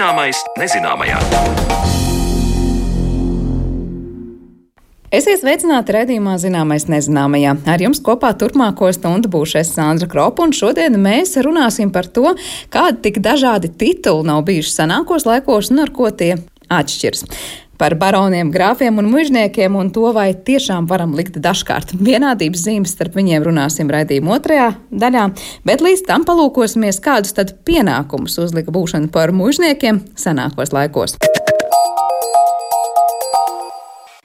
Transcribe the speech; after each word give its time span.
Zināmais 0.00 0.38
nezināmajā. 0.56 1.18
Esiet 5.12 5.42
sveicināti 5.42 5.92
redzējumā 5.92 6.38
zināmais 6.40 6.86
nezināmajā. 6.88 7.52
Ar 7.68 7.84
jums 7.84 8.00
kopā 8.00 8.30
turpmāko 8.40 8.88
stundu 8.96 9.28
būšu 9.28 9.58
es 9.60 9.74
Sandra 9.76 10.08
Kropa, 10.08 10.46
un 10.46 10.56
šodien 10.56 10.96
mēs 11.04 11.36
runāsim 11.44 11.92
par 11.92 12.08
to, 12.08 12.32
kādi 12.72 13.10
tik 13.10 13.20
dažādi 13.20 13.68
tituli 13.76 14.24
nav 14.30 14.40
bijuši 14.48 14.72
senākos 14.78 15.28
laikos 15.28 15.68
un 15.74 15.84
ar 15.84 15.92
ko 15.92 16.08
tie 16.08 16.38
atšķirs 16.72 17.26
par 17.80 17.96
baroniem, 18.00 18.52
grāfiem 18.52 19.00
un 19.00 19.08
mužniekiem, 19.10 19.76
un 19.80 19.90
to, 19.94 20.10
vai 20.16 20.30
tiešām 20.34 20.88
varam 20.90 21.16
likt 21.16 21.40
dažkārt 21.40 21.96
vienādības 21.96 22.66
zīmes 22.68 22.94
starp 22.96 23.16
viņiem 23.16 23.46
runāsim 23.48 23.90
raidījuma 23.90 24.36
otrajā 24.36 24.70
daļā, 24.92 25.26
bet 25.64 25.84
līdz 25.84 26.04
tam 26.08 26.28
palūkosimies, 26.28 27.00
kādus 27.04 27.36
tad 27.36 27.56
pienākumus 27.64 28.38
uzlika 28.44 28.74
būšana 28.74 29.12
par 29.14 29.32
mužniekiem 29.36 30.04
senākos 30.20 30.76
laikos. 30.76 31.16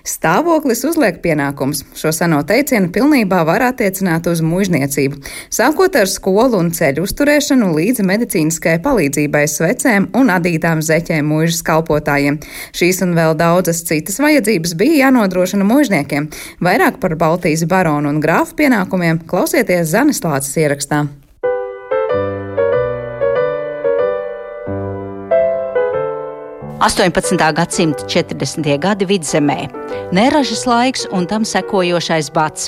Stāvoklis 0.06 0.84
uzliek 0.86 1.18
pienākums. 1.24 1.82
Šo 1.98 2.12
seno 2.14 2.44
teicienu 2.46 2.92
pilnībā 2.94 3.40
var 3.48 3.64
attiecināt 3.72 4.30
uz 4.30 4.44
mužniecību, 4.46 5.18
sākot 5.50 5.98
ar 5.98 6.06
skolu 6.12 6.60
un 6.62 6.70
ceļu 6.78 7.08
uzturēšanu 7.08 7.72
līdz 7.74 8.06
medicīniskai 8.06 8.78
palīdzībai 8.86 9.44
svecēm 9.50 10.12
un 10.14 10.30
adītām 10.36 10.86
zeķēm 10.86 11.26
mužas 11.34 11.66
kalpotājiem. 11.66 12.38
Šīs 12.78 13.02
un 13.02 13.18
vēl 13.18 13.34
daudzas 13.42 13.82
citas 13.90 14.22
vajadzības 14.22 14.78
bija 14.78 15.08
jānodrošina 15.08 15.66
mužniekiem. 15.66 16.30
Vairāk 16.62 17.02
par 17.02 17.18
Baltijas 17.18 17.66
baronu 17.66 18.14
un 18.14 18.22
grāfu 18.22 18.60
pienākumiem 18.62 19.26
klausieties 19.26 19.90
Zanes 19.96 20.22
Lācis 20.22 20.62
ierakstā. 20.62 21.08
18. 26.80 27.54
gadsimta 27.56 28.04
40. 28.04 28.78
gadi 28.80 29.06
vidzemē, 29.08 29.70
neražas 30.12 30.66
laiks 30.68 31.06
un 31.16 31.24
tam 31.28 31.46
sekojošais 31.48 32.28
bats. 32.36 32.68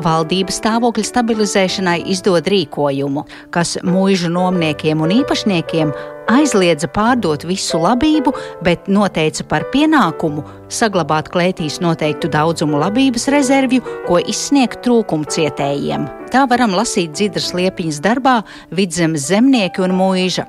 Valdības 0.00 0.56
stāvokļa 0.56 1.04
stabilizēšanai 1.04 1.98
izdod 2.14 2.48
rīkojumu, 2.48 3.26
kas 3.52 3.76
mūžu 3.84 4.32
nomniekiem 4.32 5.04
un 5.04 5.12
īpašniekiem 5.18 5.92
aizliedza 6.32 6.88
pārdot 6.88 7.44
visu 7.44 7.76
labību, 7.82 8.32
bet 8.64 8.88
noteica 8.88 9.44
par 9.44 9.68
pienākumu 9.74 10.46
saglabāt 10.72 11.28
klētīs 11.28 11.76
noteiktu 11.84 12.32
daudzumu 12.32 12.80
labības 12.80 13.28
rezervju, 13.36 13.84
ko 14.08 14.16
izsniegt 14.32 14.80
trūkumu 14.86 15.28
cietējiem. 15.28 16.08
Tā 16.32 16.48
varam 16.48 16.72
lasīt 16.72 17.12
Dzidras 17.12 17.52
liepiņas 17.52 18.00
darbā 18.00 18.40
Vidzemes 18.72 19.28
zemnieki 19.28 19.84
un 19.84 19.98
mūža. 20.00 20.48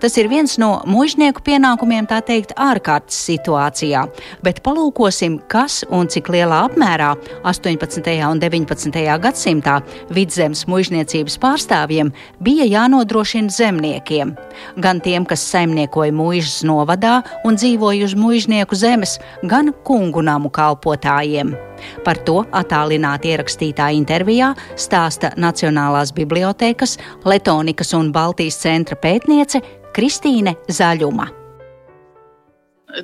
Tas 0.00 0.16
ir 0.20 0.28
viens 0.30 0.54
no 0.62 0.70
mužnieku 0.86 1.42
pienākumiem, 1.46 2.06
tā 2.06 2.20
teikt, 2.22 2.54
ārkārtas 2.54 3.18
situācijā, 3.26 4.04
bet 4.46 4.62
palūkosim, 4.66 5.40
kas 5.50 5.80
un 5.90 6.06
cik 6.10 6.30
lielā 6.34 6.60
apmērā 6.68 7.14
18. 7.42 8.12
un 8.30 8.42
19. 8.42 9.00
gadsimtā 9.24 9.80
vidzemes 10.14 10.64
mužniecības 10.70 11.38
pārstāvjiem 11.42 12.12
bija 12.44 12.68
jānodrošina 12.68 13.50
zemniekiem. 13.50 14.36
Gan 14.78 15.02
tiem, 15.02 15.26
kas 15.26 15.46
saimniekoja 15.50 16.14
mūžas 16.14 16.62
novadā 16.68 17.20
un 17.44 17.58
dzīvoja 17.58 18.06
uz 18.06 18.14
mužnieku 18.18 18.78
zemes, 18.78 19.18
gan 19.42 19.74
kungu 19.84 20.22
namu 20.22 20.52
kalpotājiem. 20.54 21.67
Par 22.04 22.20
to 22.26 22.42
attālināti 22.52 23.32
ierakstītā 23.34 23.90
intervijā 23.96 24.52
stāsta 24.76 25.32
Nacionālās 25.36 26.14
bibliotēkas, 26.16 26.98
Letonikas 27.28 27.94
un 27.98 28.12
Baltijas 28.12 28.60
centra 28.62 28.98
pētniece 29.00 29.62
Kristīne 29.96 30.56
Zaļuma. 30.68 31.38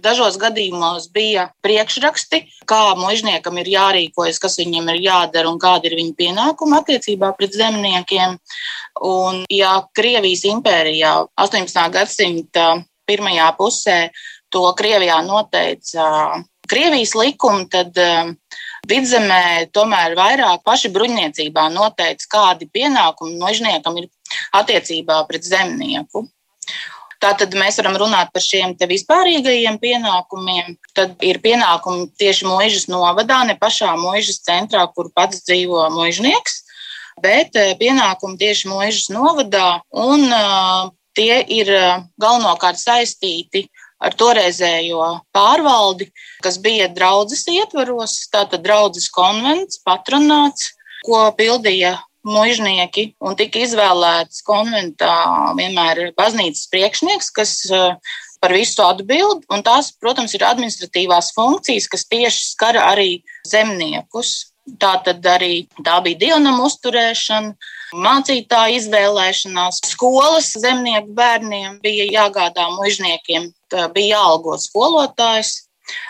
Dažos 0.01 0.39
gadījumos 0.41 1.11
bija 1.13 1.51
priekšraksti, 1.63 2.41
kā 2.69 2.95
mužniekam 2.97 3.59
ir 3.61 3.69
jārīkojas, 3.69 4.41
kas 4.41 4.57
viņam 4.59 4.89
ir 4.95 5.03
jādara 5.05 5.51
un 5.51 5.59
kāda 5.61 5.91
ir 5.91 5.99
viņa 5.99 6.15
pienākuma 6.17 6.81
attiecībā 6.81 7.35
pret 7.37 7.53
zemniekiem. 7.53 8.39
Un, 9.05 9.43
ja 9.53 9.75
Krievijas 9.95 10.47
impērijā 10.49 11.13
18. 11.37 11.85
gadsimta 11.93 12.71
pirmajā 13.05 13.51
pusē 13.59 13.99
to 14.49 14.65
Krievijā 14.79 15.21
noteica 15.27 16.09
Krievijas 16.65 17.13
likumi, 17.19 17.69
tad 17.69 17.93
vidzemē 18.89 19.71
tomēr 19.75 20.17
vairāk 20.19 20.63
paši 20.67 20.91
bruņniecībā 20.95 21.69
noteica, 21.75 22.31
kādi 22.37 22.69
pienākumi 22.73 23.39
mužniekam 23.41 23.99
ir 24.03 24.09
attiecībā 24.57 25.23
pret 25.29 25.47
zemnieku. 25.47 26.27
Tātad 27.25 27.55
mēs 27.57 27.79
varam 27.81 27.97
runāt 28.01 28.33
par 28.35 28.43
šiem 28.45 28.75
vispārīgajiem 28.77 29.79
pienākumiem. 29.81 30.75
Tad 30.97 31.23
ir 31.25 31.39
pienākumi 31.45 32.11
tieši 32.21 32.49
mūžas 32.49 32.85
novadā, 32.93 33.41
ne 33.49 33.57
pašā 33.57 33.95
mūžas 33.97 34.43
centrā, 34.45 34.85
kur 34.93 35.09
pats 35.15 35.41
dzīvo 35.47 35.87
mūžnieks, 35.95 36.61
bet 37.25 37.57
eh, 37.57 37.73
pienākumi 37.81 38.37
tieši 38.43 38.69
mūžas 38.69 39.09
novadā, 39.15 39.81
un 39.95 40.27
uh, 40.29 40.93
tie 41.17 41.39
ir 41.57 41.71
eh, 41.73 42.05
galvenokārt 42.21 42.81
saistīti 42.83 43.69
ar 44.05 44.17
toreizējo 44.21 45.11
pārvaldi, 45.35 46.11
kas 46.45 46.59
bija 46.63 46.91
draudzes 46.93 47.47
ietvaros, 47.51 48.19
tātad 48.33 48.65
draudzes 48.67 49.09
konvents, 49.13 49.81
patronāts, 49.87 50.73
ko 51.05 51.27
pildīja 51.39 51.97
mužnieki 52.25 53.11
un 53.25 53.37
tika 53.37 53.61
izvēlēts 53.65 54.45
konventā 54.47 55.15
vienmēr 55.59 56.11
baznīcas 56.19 56.71
priekšnieks, 56.73 57.31
kas 57.37 57.53
eh, 57.71 58.17
par 58.41 58.57
visu 58.57 58.83
atbild. 58.85 59.45
Un 59.53 59.65
tās, 59.67 59.93
protams, 60.01 60.35
ir 60.37 60.47
administratīvās 60.49 61.33
funkcijas, 61.37 61.89
kas 61.93 62.09
tieši 62.09 62.51
skara 62.55 62.89
arī 62.93 63.23
zemniekus. 63.49 64.51
Tā 64.81 64.95
tad 65.05 65.27
arī 65.29 65.67
tā 65.85 65.99
bija 66.01 66.17
dievnam 66.23 66.63
uzturēšana, 66.65 67.51
mācītāja 68.01 68.79
izvēlēšanās, 68.79 69.83
skolas 69.91 70.55
zemnieku 70.57 71.13
bērniem 71.19 71.77
bija 71.85 72.07
jāgādā 72.09 72.71
mužniekiem, 72.73 73.51
bija 73.95 74.19
jāalgo 74.19 74.59
skolotājs 74.61 75.55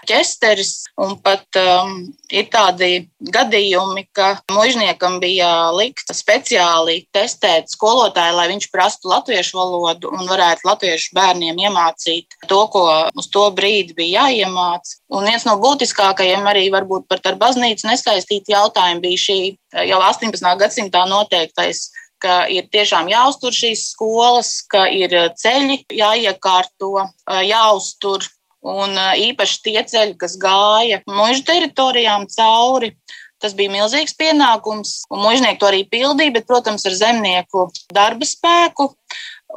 ķesteris. 0.09 0.85
Un 1.03 1.17
pat 1.25 1.59
um, 1.59 1.95
ir 2.31 2.47
tādi 2.53 3.09
gadījumi, 3.35 4.05
ka 4.15 4.29
mužniekam 4.55 5.17
bija 5.23 5.73
likta 5.75 6.15
speciāli 6.15 7.01
testēt 7.15 7.73
skolotāju, 7.73 8.37
lai 8.39 8.47
viņš 8.53 8.69
prastu 8.71 9.11
latviešu 9.11 9.59
valodu 9.59 10.13
un 10.15 10.29
varētu 10.31 10.69
latviešu 10.69 11.17
bērniem 11.19 11.59
iemācīt 11.67 12.39
to, 12.47 12.61
ko 12.71 12.85
uz 13.19 13.31
to 13.35 13.49
brīdi 13.57 13.97
bija 13.99 14.29
jāiemāc. 14.29 14.95
Un 15.11 15.27
viens 15.27 15.47
no 15.49 15.57
būtiskākajiem 15.63 16.47
arī 16.47 16.69
varbūt 16.75 17.09
par 17.11 17.25
ar 17.27 17.41
baznīcu 17.43 17.91
nesaistīti 17.91 18.55
jautājumi 18.55 19.03
bija 19.09 19.25
šī 19.27 19.41
jau 19.91 19.99
18. 19.99 20.55
gadsimtā 20.63 21.03
noteiktais 21.11 21.89
ka 22.25 22.45
ir 22.49 22.71
tiešām 22.73 23.13
jāuztur 23.13 23.53
šīs 23.53 23.91
skolas, 23.93 24.57
ka 24.73 24.87
ir 24.89 25.13
ceļi 25.37 25.83
jāiekārto, 25.93 27.11
jāuztur 27.45 28.25
Un 28.65 28.97
īpaši 28.97 29.61
tie 29.61 29.81
ceļi, 29.85 30.15
kas 30.17 30.39
gāja 30.41 31.03
mužu 31.05 31.45
teritorijām 31.45 32.25
cauri, 32.33 32.95
tas 33.43 33.53
bija 33.57 33.73
milzīgs 33.75 34.17
pienākums. 34.17 35.03
Un 35.13 35.21
mužnieki 35.21 35.61
to 35.61 35.69
arī 35.69 35.83
pildīja, 35.85 36.33
bet, 36.33 36.47
protams, 36.49 36.87
ar 36.89 36.97
zemnieku 36.97 37.67
darba 37.93 38.25
spēku. 38.25 38.89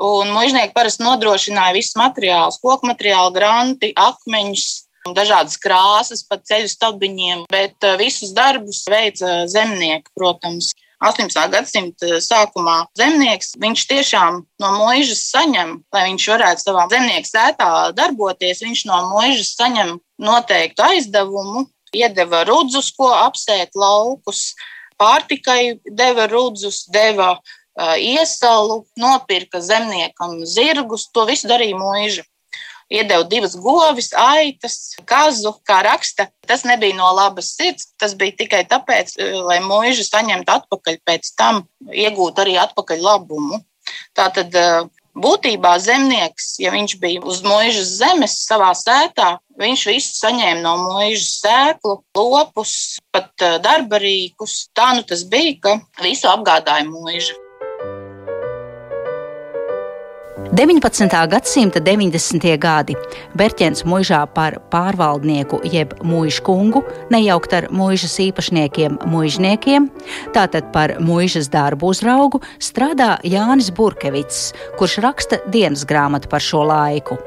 Un 0.03 0.33
mužnieki 0.35 0.75
parasti 0.75 1.05
nodrošināja 1.07 1.77
visus 1.77 1.95
materiālus, 1.97 2.59
koku 2.59 2.91
materiālu, 2.91 3.31
granti, 3.33 3.93
akmeņus, 3.95 4.67
dažādas 5.15 5.55
krāsas, 5.63 6.25
pat 6.27 6.43
ceļu 6.51 6.67
stabiņiem, 6.73 7.45
bet 7.47 7.87
visus 8.01 8.35
darbus 8.35 8.83
veica 8.91 9.45
zemnieki, 9.47 10.11
protams. 10.19 10.73
18. 11.03 11.51
gadsimta 11.53 12.17
sākumā 12.23 12.87
zemnieks, 12.97 13.53
viņš 13.61 13.83
tiešām 13.91 14.39
no 14.61 14.69
mūžas 14.79 15.27
saņem, 15.29 15.75
lai 15.93 16.03
viņš 16.09 16.27
varētu 16.33 16.65
savā 16.65 16.87
zemnieka 16.89 17.29
sētā 17.29 17.69
darboties, 17.97 18.63
viņš 18.65 18.85
no 18.89 19.03
mūžas 19.11 19.53
saņem 19.59 19.97
noteiktu 20.17 20.85
aizdevumu, 20.87 21.67
iedeva 21.93 22.43
rudzus, 22.49 22.89
ko 22.97 23.11
apsēt 23.13 23.77
laukus, 23.77 24.55
pārtikai 24.97 25.77
deva 25.85 26.25
rudzus, 26.31 26.87
deva 26.89 27.35
iesalu, 28.01 28.81
nopirka 28.97 29.61
zemniekam 29.61 30.41
zirgus, 30.49 31.05
to 31.13 31.27
visu 31.29 31.49
darīja 31.51 31.77
mūža 31.77 32.25
iedeva 32.89 33.23
divas 33.27 33.55
govis, 33.59 34.11
aitas, 34.15 34.95
kazu, 35.07 35.53
kā 35.67 35.81
raksta. 35.85 36.27
Tas 36.47 36.63
nebija 36.67 36.95
no 36.97 37.09
labas 37.15 37.53
sirds, 37.57 37.91
tas 37.99 38.15
bija 38.15 38.35
tikai 38.43 38.63
tāpēc, 38.69 39.17
eh, 39.19 39.39
lai 39.43 39.59
mūža 39.63 40.07
saņemtu 40.07 40.53
atpakaļ 40.57 41.01
pēc 41.07 41.33
tam, 41.35 41.65
iegūt 41.91 42.39
arī 42.43 42.57
atpakaļ 42.61 43.03
labumu. 43.09 43.63
Tātad 44.15 44.55
eh, 44.55 44.83
būtībā 45.17 45.73
zemnieks, 45.79 46.55
ja 46.59 46.71
viņš 46.71 46.99
bija 47.01 47.23
uz 47.25 47.41
mūžas 47.45 47.97
zemes 47.99 48.37
savā 48.47 48.71
sētā, 48.77 49.37
viņš 49.59 49.87
visu 49.91 50.13
saņēma 50.21 50.61
no 50.61 50.77
mūžas 50.83 51.41
sēklu, 51.41 51.99
lopus, 52.15 52.99
pat 53.11 53.31
eh, 53.41 53.59
darbarīkus. 53.59 54.69
Tā 54.77 54.93
nu 54.95 55.03
tas 55.03 55.25
bija, 55.27 55.59
ka 55.61 55.79
visu 56.03 56.31
apgādāja 56.31 56.87
mūža. 56.87 57.46
19. 60.51 61.27
gadsimta 61.27 61.79
90. 61.79 62.57
gadi 62.57 62.95
Berķens 63.35 63.83
mužā 63.83 64.21
par 64.31 64.55
pārvaldnieku 64.71 65.59
jeb 65.67 65.91
mūža 66.07 66.43
kungu, 66.47 66.83
nejaukt 67.11 67.55
ar 67.57 67.67
mūžas 67.67 68.15
īpašniekiem, 68.29 68.95
mūžniekiem, 69.11 69.89
tātad 70.35 70.71
par 70.71 70.95
mūžas 71.03 71.51
darbu 71.51 71.91
uzraugu 71.91 72.41
strādā 72.63 73.17
Jānis 73.27 73.73
Burkevits, 73.75 74.53
kurš 74.79 75.01
raksta 75.03 75.43
dienas 75.51 75.83
grāmatu 75.87 76.31
par 76.31 76.43
šo 76.43 76.63
laiku. 76.71 77.19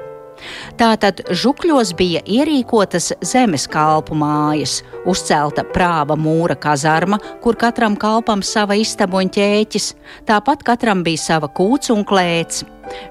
Tātad 0.81 1.23
žukļos 1.31 1.95
bija 1.99 2.23
ierīkotas 2.25 3.13
zemes 3.27 3.67
kalpu 3.71 4.17
mājas, 4.19 4.81
uzcelta 5.09 5.65
prāva 5.75 6.17
mūra 6.19 6.57
kazarma, 6.61 7.21
kur 7.45 7.59
katram 7.61 7.97
kalpam 8.01 8.43
sava 8.43 8.79
istaba 8.81 9.21
un 9.23 9.31
ķēķis, 9.33 9.95
tāpat 10.29 10.67
katram 10.67 11.05
bija 11.07 11.25
sava 11.29 11.51
kūts 11.53 11.93
un 11.95 12.05
klēts. 12.09 12.65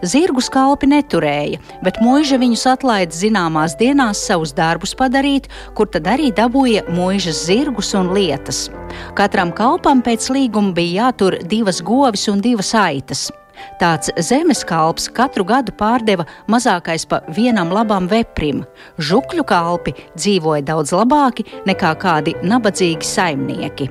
Zirgus 0.04 0.50
kalpi 0.52 0.90
neturēja, 0.92 1.60
bet 1.86 2.00
mūža 2.04 2.40
viņus 2.42 2.66
atlaida 2.74 3.16
zināmās 3.16 3.78
dienās 3.80 4.22
savus 4.28 4.52
darbus 4.56 4.96
padarīt, 4.98 5.48
kur 5.78 5.88
tad 5.92 6.10
arī 6.12 6.34
dabūja 6.36 6.86
mūžas 6.92 7.46
zirgus 7.48 7.94
un 7.96 8.12
lietas. 8.16 8.68
Katram 9.16 9.54
kalpam 9.56 10.04
pēc 10.06 10.32
līguma 10.36 10.76
bija 10.76 11.06
jātur 11.10 11.40
divas 11.48 11.84
govis 11.86 12.28
un 12.32 12.44
divas 12.44 12.74
aitas. 12.76 13.30
Tāds 13.80 14.12
zemes 14.26 14.64
kalps 14.68 15.08
katru 15.16 15.46
gadu 15.48 15.74
pārdeva 15.80 16.26
mazākais 16.52 17.08
pa 17.10 17.22
vienam 17.36 17.72
labam 17.74 18.10
veprim. 18.12 18.66
Žukļu 19.00 19.46
kalpi 19.48 19.96
dzīvoja 20.18 20.66
daudz 20.72 20.94
labāki 20.96 21.48
nekā 21.70 21.96
kādi 22.02 22.36
nabadzīgi 22.44 23.08
saimnieki. 23.08 23.90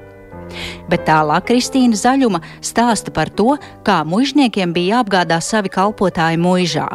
Bet 0.89 1.05
tālāk 1.09 1.51
Kristīna 1.51 1.99
Zaļuma 1.99 2.41
stāsta 2.65 3.13
par 3.13 3.29
to, 3.29 3.59
kā 3.85 4.01
mužniekiem 4.09 4.73
bija 4.73 4.99
jāapgādā 4.99 5.43
savi 5.45 5.73
kalpotāji 5.73 6.41
mužā 6.41 6.89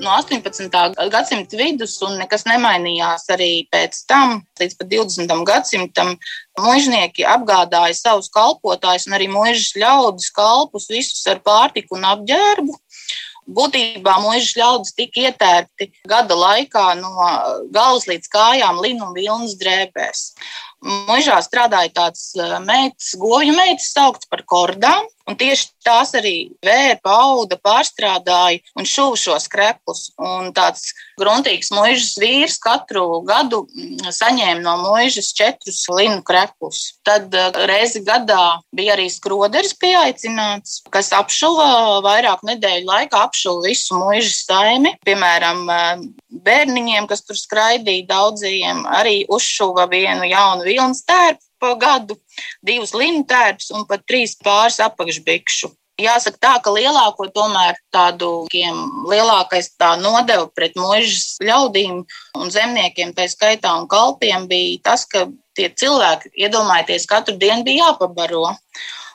no 0.00 0.10
18. 0.10 0.94
gadsimta 1.10 1.58
vidus, 1.58 1.96
un 2.04 2.16
nekas 2.18 2.46
nemainījās 2.48 3.28
arī 3.34 3.66
pēc 3.72 4.00
tam, 4.10 4.40
līdz 4.60 4.78
pat 4.80 4.90
20. 4.90 5.36
gadsimtam. 5.48 6.14
Mūžnieki 6.60 7.26
apgādāja 7.26 7.96
savus 7.98 8.30
kalpotājus, 8.34 9.08
un 9.08 9.16
arī 9.18 9.28
mūžas 9.30 9.74
ļaudis 9.78 10.30
kalpus 10.34 10.88
visus 10.90 11.24
ar 11.30 11.42
pārtiku 11.44 11.98
un 11.98 12.06
apģērbu. 12.12 12.76
Būtībā 13.54 14.14
mūžas 14.24 14.54
ļaudis 14.56 14.94
tika 14.96 15.26
ietērpti 15.28 15.90
gada 16.08 16.36
laikā 16.38 16.86
no 16.96 17.12
galvas 17.74 18.06
līdz 18.08 18.30
kājām 18.32 18.80
linu 18.80 19.10
un 19.10 19.16
vilnas 19.16 19.58
drēbēs. 19.60 20.30
Mūžā 21.08 21.36
strādāja 21.44 21.92
tāds 21.96 22.30
meitas, 22.64 23.12
govju 23.20 23.52
meitas, 23.56 23.92
saukts 23.92 24.30
par 24.30 24.44
kordām. 24.48 25.04
Un 25.24 25.38
tieši 25.40 25.70
tās 25.84 26.10
arī 26.18 26.34
vērpa, 26.64 27.12
auda, 27.24 27.56
pārstrādāja 27.64 28.60
un 28.76 28.84
šuva 28.88 29.16
šos 29.16 29.46
kreplus. 29.48 30.10
Un 30.20 30.50
tāds 30.56 30.90
gruntīgs 31.20 31.70
mūžas 31.72 32.18
vīrs 32.20 32.58
katru 32.60 33.22
gadu 33.24 33.62
mm, 33.64 34.10
saņēma 34.12 34.60
no 34.64 34.74
mūžas 34.82 35.30
četrus 35.36 35.80
linu 35.88 36.20
kreplus. 36.28 36.98
Tad 37.08 37.32
eh, 37.32 37.56
reizi 37.70 38.04
gadā 38.04 38.58
bija 38.76 38.98
arī 38.98 39.08
skroderis 39.12 39.72
pieaicināts, 39.80 40.82
kas 40.92 41.08
apšuva 41.16 42.02
vairāk 42.04 42.44
nedēļu 42.44 42.84
laikā, 42.90 43.24
apšuva 43.24 43.70
visu 43.70 43.96
mūžas 43.96 44.44
saimi. 44.44 44.92
Piemēram, 45.08 45.64
eh, 45.72 46.04
bērniņiem, 46.44 47.08
kas 47.08 47.24
tur 47.24 47.40
skraidīja 47.40 48.10
daudziem, 48.12 48.84
arī 49.00 49.22
uzšuva 49.32 49.88
vienu 49.88 50.28
jaunu 50.28 50.68
vilnas 50.68 51.00
tērpu 51.08 51.40
pa 51.64 51.72
gadu, 51.80 52.18
divus 52.64 52.92
lintērpus 52.96 53.72
un 53.74 53.88
pat 53.88 54.04
trīs 54.08 54.36
pāris 54.44 54.80
apakšbikšu. 54.84 55.72
Jāsaka 56.02 56.40
tā, 56.42 56.52
ka 56.58 56.72
lielāko 56.74 57.28
tomēr 57.30 57.76
tādu 57.94 58.48
lielākais 58.50 59.68
tā 59.78 59.92
nodeva 60.00 60.48
pret 60.50 60.74
mūžas 60.74 61.36
ļaudīm 61.38 62.00
un 62.34 62.50
zemniekiem, 62.50 63.12
tā 63.14 63.28
skaitā 63.30 63.76
un 63.78 63.86
kalpiem, 63.86 64.48
bija 64.50 64.80
tas, 64.90 65.06
ka 65.06 65.28
tie 65.54 65.68
cilvēki, 65.70 66.34
iedomājieties, 66.34 67.06
katru 67.06 67.36
dienu 67.38 67.62
bija 67.68 67.92
jāpabaro 67.92 68.48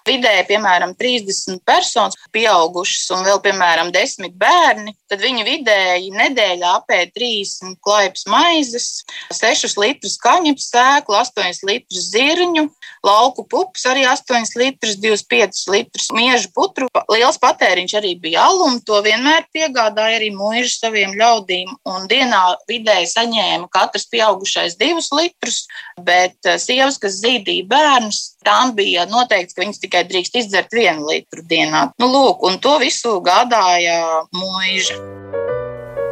vidēji, 0.09 0.47
piemēram, 0.49 0.95
30 0.99 1.61
personas 1.67 2.17
pieaugušas 2.35 3.09
un 3.15 3.25
vēl, 3.27 3.39
piemēram, 3.45 3.93
10 3.95 4.33
bērni, 4.39 4.95
tad 5.09 5.23
viņi 5.23 5.45
vidēji 5.47 6.13
nedēļā 6.15 6.73
apēd 6.81 7.13
30 7.17 7.77
klaipas 7.85 8.25
maizes, 8.29 8.89
6 9.33 9.77
litrus 9.81 10.17
kaņepes 10.21 10.69
sēklu, 10.73 11.17
8 11.21 11.63
litrus 11.69 12.09
zirņu, 12.13 12.67
lauku 13.05 13.45
pupas 13.49 13.85
arī 13.89 14.05
8 14.09 14.57
litrus, 14.59 14.97
25 14.99 15.65
litrus 15.71 16.09
miežu 16.15 16.51
putru. 16.55 16.89
Liels 17.11 17.39
patēriņš 17.41 17.95
arī 17.99 18.15
bija 18.21 18.47
alum, 18.49 18.79
to 18.85 18.99
vienmēr 19.05 19.47
piegādāja 19.53 20.19
arī 20.19 20.31
mūži 20.35 20.71
saviem 20.73 21.15
ļaudīm, 21.19 21.71
un 21.89 22.07
dienā 22.11 22.41
vidēji 22.69 23.11
saņēma 23.13 23.69
katrs 23.73 24.09
pieaugušais 24.11 24.77
2 24.79 25.07
litrus, 25.19 25.65
bet 25.97 26.37
eh, 26.45 26.59
sievas, 26.61 26.99
kas 27.01 27.19
zīdīja 27.23 27.67
bērnus, 27.69 28.21
tām 28.45 28.75
bija 28.77 29.07
noteikts, 29.09 29.55
ka 29.55 29.65
viņas 29.65 29.83
tikai 29.83 30.05
drīkst 30.09 30.41
izdzert 30.43 30.73
vienu 30.75 31.09
litru 31.09 31.45
dienā. 31.45 31.89
Nu, 31.99 32.11
lūk, 32.11 32.45
un 32.47 32.59
to 32.63 32.77
visu 32.83 33.19
gādāja 33.25 34.25
mūža. 34.35 35.28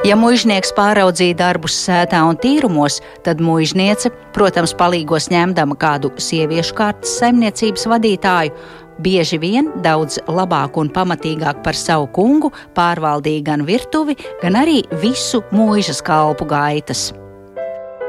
Ja 0.06 0.14
muiznieks 0.14 0.70
pāraudzīja 0.78 1.40
darbus 1.40 1.74
sētā 1.82 2.20
un 2.30 2.38
tīrumos, 2.38 3.00
tad 3.26 3.42
muizniece, 3.42 4.12
protams, 4.36 4.76
palīgos 4.78 5.32
ņemdama 5.34 5.78
kādu 5.82 6.12
sieviešu 6.22 6.78
kārtas 6.78 7.18
saimniecības 7.18 7.88
vadītāju, 7.90 8.54
bieži 9.02 9.42
vien 9.42 9.72
daudz 9.82 10.20
labāk 10.30 10.78
un 10.78 10.94
pamatīgāk 10.94 11.64
par 11.66 11.78
savu 11.78 12.12
kungu 12.14 12.54
pārvaldīja 12.78 13.50
gan 13.52 13.66
virtuvi, 13.66 14.18
gan 14.44 14.62
arī 14.62 14.84
visu 15.02 15.42
mūžas 15.50 16.06
kalpu 16.06 16.46
gaitas 16.46 17.10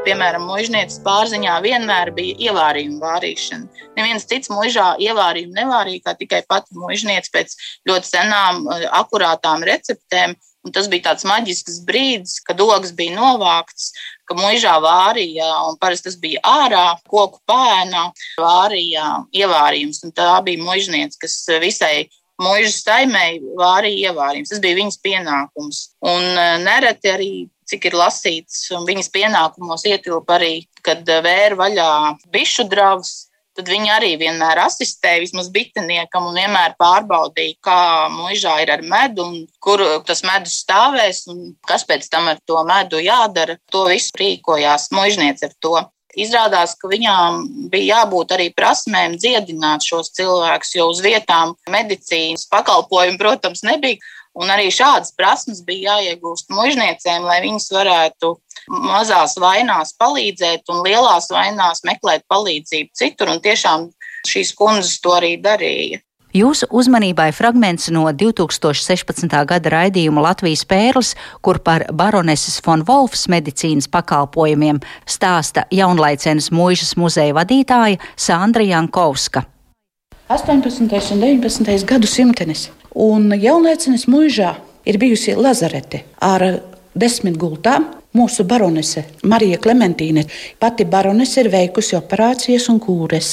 piemēram, 0.08 0.46
mužnieces 0.48 1.00
pārziņā 1.04 1.58
vienmēr 1.64 2.12
bija 2.16 2.36
ievārījuma 2.48 3.00
vārīšana. 3.02 3.82
Neviens 3.98 4.26
cits 4.28 4.50
mužā 4.52 4.92
ievārījumu 5.04 5.56
nevārīja, 5.58 6.04
kā 6.06 6.14
tikai 6.18 6.42
pati 6.48 6.76
mužniece 6.78 7.32
pēc 7.34 7.56
ļoti 7.88 8.12
senām, 8.12 8.64
eh, 8.72 8.86
akurātām 9.00 9.66
receptēm. 9.68 10.36
Un 10.68 10.74
tas 10.76 10.88
bija 10.92 11.08
tāds 11.08 11.24
maģisks 11.24 11.80
brīdis, 11.88 12.42
kad 12.44 12.60
ogas 12.60 12.92
bija 12.96 13.16
novākts, 13.16 13.94
ka 14.28 14.36
mūžā 14.36 14.74
vārīja, 14.84 15.48
un 15.70 15.78
parasti 15.80 16.10
tas 16.10 16.18
bija 16.20 16.42
ārā, 16.44 16.84
koku 17.08 17.40
pēnā, 17.48 18.10
vārīja 18.36 19.06
ievārījums. 19.32 20.02
Un 20.04 20.12
tā 20.12 20.34
bija 20.44 20.60
mužniece, 20.60 21.16
kas 21.22 21.40
visai 21.62 22.10
mūža 22.42 22.72
saimēji 22.74 23.54
vārīja 23.58 24.12
ievārījums. 24.12 24.52
Tas 24.52 24.60
bija 24.62 24.78
viņas 24.78 25.00
pienākums. 25.04 25.80
Un 26.04 26.26
eh, 26.28 26.58
nereti 26.62 27.12
arī 27.14 27.32
cik 27.68 27.88
ir 27.90 27.96
lasīts, 27.98 28.66
un 28.76 28.86
viņas 28.88 29.10
pienākumos 29.14 29.84
ietilpa 29.88 30.38
arī, 30.38 30.52
kad 30.84 31.08
eh, 31.08 31.22
vēra 31.24 31.58
vaļā 31.64 31.90
bišu 32.34 32.68
dravus. 32.70 33.16
Tad 33.58 33.66
viņi 33.72 33.88
arī 33.90 34.12
vienmēr 34.20 34.60
asistēja 34.62 35.18
vismaz 35.24 35.48
bitiniekam 35.50 36.28
un 36.28 36.36
vienmēr 36.38 36.76
pārbaudīja, 36.78 37.56
kā 37.66 37.80
mūžā 38.12 38.52
ir 38.62 38.70
ar 38.76 38.84
medu 38.86 39.24
un 39.24 39.40
kur 39.58 39.82
tas 40.06 40.22
medus 40.22 40.60
stāvēs 40.62 41.24
un 41.32 41.56
kas 41.66 41.82
pēc 41.88 42.06
tam 42.12 42.30
ar 42.30 42.38
to 42.46 42.62
medu 42.68 43.02
jādara. 43.02 43.58
To 43.74 43.88
visu 43.90 44.14
rīkojās 44.20 44.92
mūžniece 44.94 45.50
ar 45.50 45.56
to. 45.58 45.74
Izrādās, 46.18 46.76
ka 46.78 46.88
viņām 46.90 47.42
bija 47.72 47.98
jābūt 47.98 48.36
arī 48.36 48.46
prasmēm 48.54 49.18
dziedināt 49.18 49.82
šos 49.90 50.12
cilvēkus, 50.14 50.76
jo 50.78 50.86
uz 50.92 51.02
vietām 51.02 51.56
medicīnas 51.70 52.46
pakalpojumu, 52.54 53.18
protams, 53.18 53.66
nebija. 53.66 53.98
Un 54.38 54.52
arī 54.54 54.68
šādas 54.74 55.14
prasmes 55.16 55.62
bija 55.66 55.96
jāiegūst 55.98 56.52
mužniecēm, 56.54 57.24
lai 57.26 57.40
viņas 57.42 57.70
varētu 57.74 58.34
mazās 58.68 59.38
vainās 59.40 59.94
palīdzēt 59.98 60.68
un 60.72 60.84
lielās 60.86 61.30
vainās 61.32 61.82
meklēt 61.88 62.26
palīdzību 62.30 62.92
citur. 62.94 63.32
Un 63.32 63.42
tiešām 63.42 63.88
šīs 64.28 64.52
kundzes 64.58 65.00
to 65.02 65.16
arī 65.16 65.36
darīja. 65.42 66.02
Jūsu 66.36 66.66
uzmanībai 66.76 67.30
fragments 67.32 67.88
no 67.88 68.04
2016. 68.12 69.32
gada 69.48 69.70
raidījuma 69.72 70.26
Latvijas 70.26 70.66
pērlis, 70.68 71.14
kur 71.40 71.56
par 71.64 71.86
baroneses 71.88 72.60
von 72.66 72.84
Wolfs 72.86 73.24
medicīnas 73.32 73.88
pakalpojumiem 73.88 74.82
stāsta 75.08 75.64
jaunlaicenes 75.72 76.50
mūžas 76.52 76.98
muzeja 77.00 77.32
vadītāja 77.38 77.96
Sandra 78.12 78.66
Jankovska. 78.68 79.46
18. 80.28 80.84
un 80.84 81.24
19. 81.24 81.88
gadu 81.88 82.06
simtenis 82.06 82.68
Un 82.98 83.30
jaunlēcenes 83.30 84.08
mūžā 84.10 84.56
ir 84.88 84.98
bijusi 84.98 85.36
lazarete 85.38 86.02
ar 86.24 86.44
desmit 86.98 87.38
gultām. 87.38 87.94
Mūsu 88.16 88.42
baronese 88.48 89.02
Marija 89.28 89.58
Klementīne 89.60 90.22
pati 90.58 90.86
baronese 90.88 91.42
ir 91.42 91.50
veikusi 91.52 91.94
operācijas 91.94 92.70
un 92.72 92.78
kūres. 92.82 93.28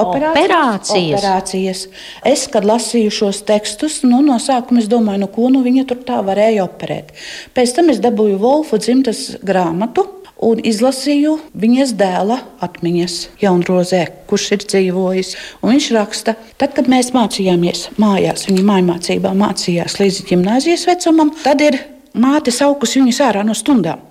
Operācijas. 0.00 1.20
operācijas. 1.20 1.82
Es, 2.26 2.46
kad 2.50 2.64
lasīju 2.66 3.12
šos 3.12 3.42
tekstus, 3.46 4.00
nu, 4.08 4.22
no 4.24 4.38
sākuma 4.40 4.80
es 4.80 4.88
domāju, 4.90 5.20
nu, 5.26 5.28
ko 5.30 5.50
nu 5.52 5.60
viņa 5.62 5.84
tur 5.92 6.00
tā 6.08 6.22
varēja 6.26 6.64
operēt. 6.64 7.12
Pēc 7.54 7.76
tam 7.76 7.92
es 7.92 8.00
dabūju 8.02 8.40
Wolfu 8.40 8.80
dzimtas 8.80 9.36
grāmatu. 9.46 10.08
Un 10.44 10.60
izlasīju 10.66 11.36
viņas 11.60 11.94
dēla 12.00 12.38
atmiņas, 12.64 13.16
Jaunrozē, 13.42 14.02
kurš 14.30 14.46
ir 14.56 14.66
dzīvojis. 14.66 15.32
Un 15.60 15.74
viņš 15.74 15.88
raksta, 15.96 16.36
tad, 16.60 16.74
kad 16.76 16.90
mēs 16.90 17.12
mācījāmies 17.16 17.88
mājās, 18.00 18.46
viņa 18.48 18.66
mājmācībā 18.72 19.32
mācījās 19.36 19.98
līdz 20.00 20.22
gimnāzijas 20.30 20.86
vecumam, 20.88 21.34
tad 21.44 21.64
ir 21.64 21.80
māte 22.14 22.54
saukusi 22.54 23.02
viņus 23.02 23.20
ārā 23.28 23.44
no 23.46 23.56
stundām. 23.56 24.06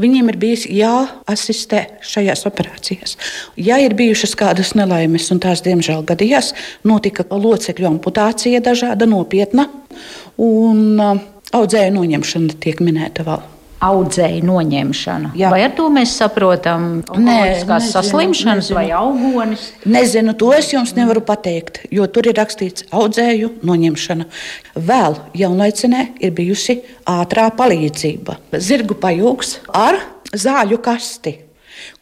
Viņiem 0.00 0.30
ir 0.30 0.36
bijis 0.40 0.64
jāasistē 0.70 1.80
šajās 2.06 2.46
operācijās. 2.48 3.16
Ja 3.60 3.80
ir 3.82 3.96
bijušas 3.98 4.36
kādas 4.38 4.72
nelaimes, 4.78 5.26
un 5.34 5.42
tās 5.42 5.64
diemžēl 5.66 6.06
gadījās, 6.06 6.52
notika 6.86 7.26
locekļu 7.32 7.90
amputācija, 7.90 8.62
dažāda 8.64 9.08
nopietna, 9.10 9.66
un 10.38 10.86
uh, 11.02 11.20
audzēju 11.56 11.98
noņemšana 11.98 12.62
tiek 12.62 12.80
minēta 12.84 13.26
vēl 13.26 13.55
audzēju 13.84 14.44
noņemšanu. 14.46 15.32
Jā. 15.36 15.50
Vai 15.52 15.62
ar 15.66 15.74
to 15.76 15.88
mēs 15.92 16.14
saprotam 16.18 16.88
onkoloģiskās 17.04 17.90
saslimšanas 17.92 18.70
nezinu. 18.70 18.78
vai 18.78 18.86
augonis? 18.96 19.68
Nezinu, 19.84 20.34
to 20.38 20.52
es 20.56 20.72
jums 20.72 20.94
nevaru 20.96 21.22
pateikt, 21.26 21.82
jo 21.92 22.06
tur 22.08 22.30
ir 22.30 22.38
rakstīts 22.40 22.88
audzēju 22.90 23.56
noņemšana. 23.66 24.28
Vēl 24.76 25.18
jaunlaicinē 25.36 26.06
ir 26.20 26.36
bijusi 26.36 26.80
ātrā 27.06 27.48
palīdzība. 27.56 28.40
Zirgu 28.56 28.98
pajūgs 29.00 29.58
ar 29.72 30.00
zāļu 30.32 30.80
kasti. 30.82 31.45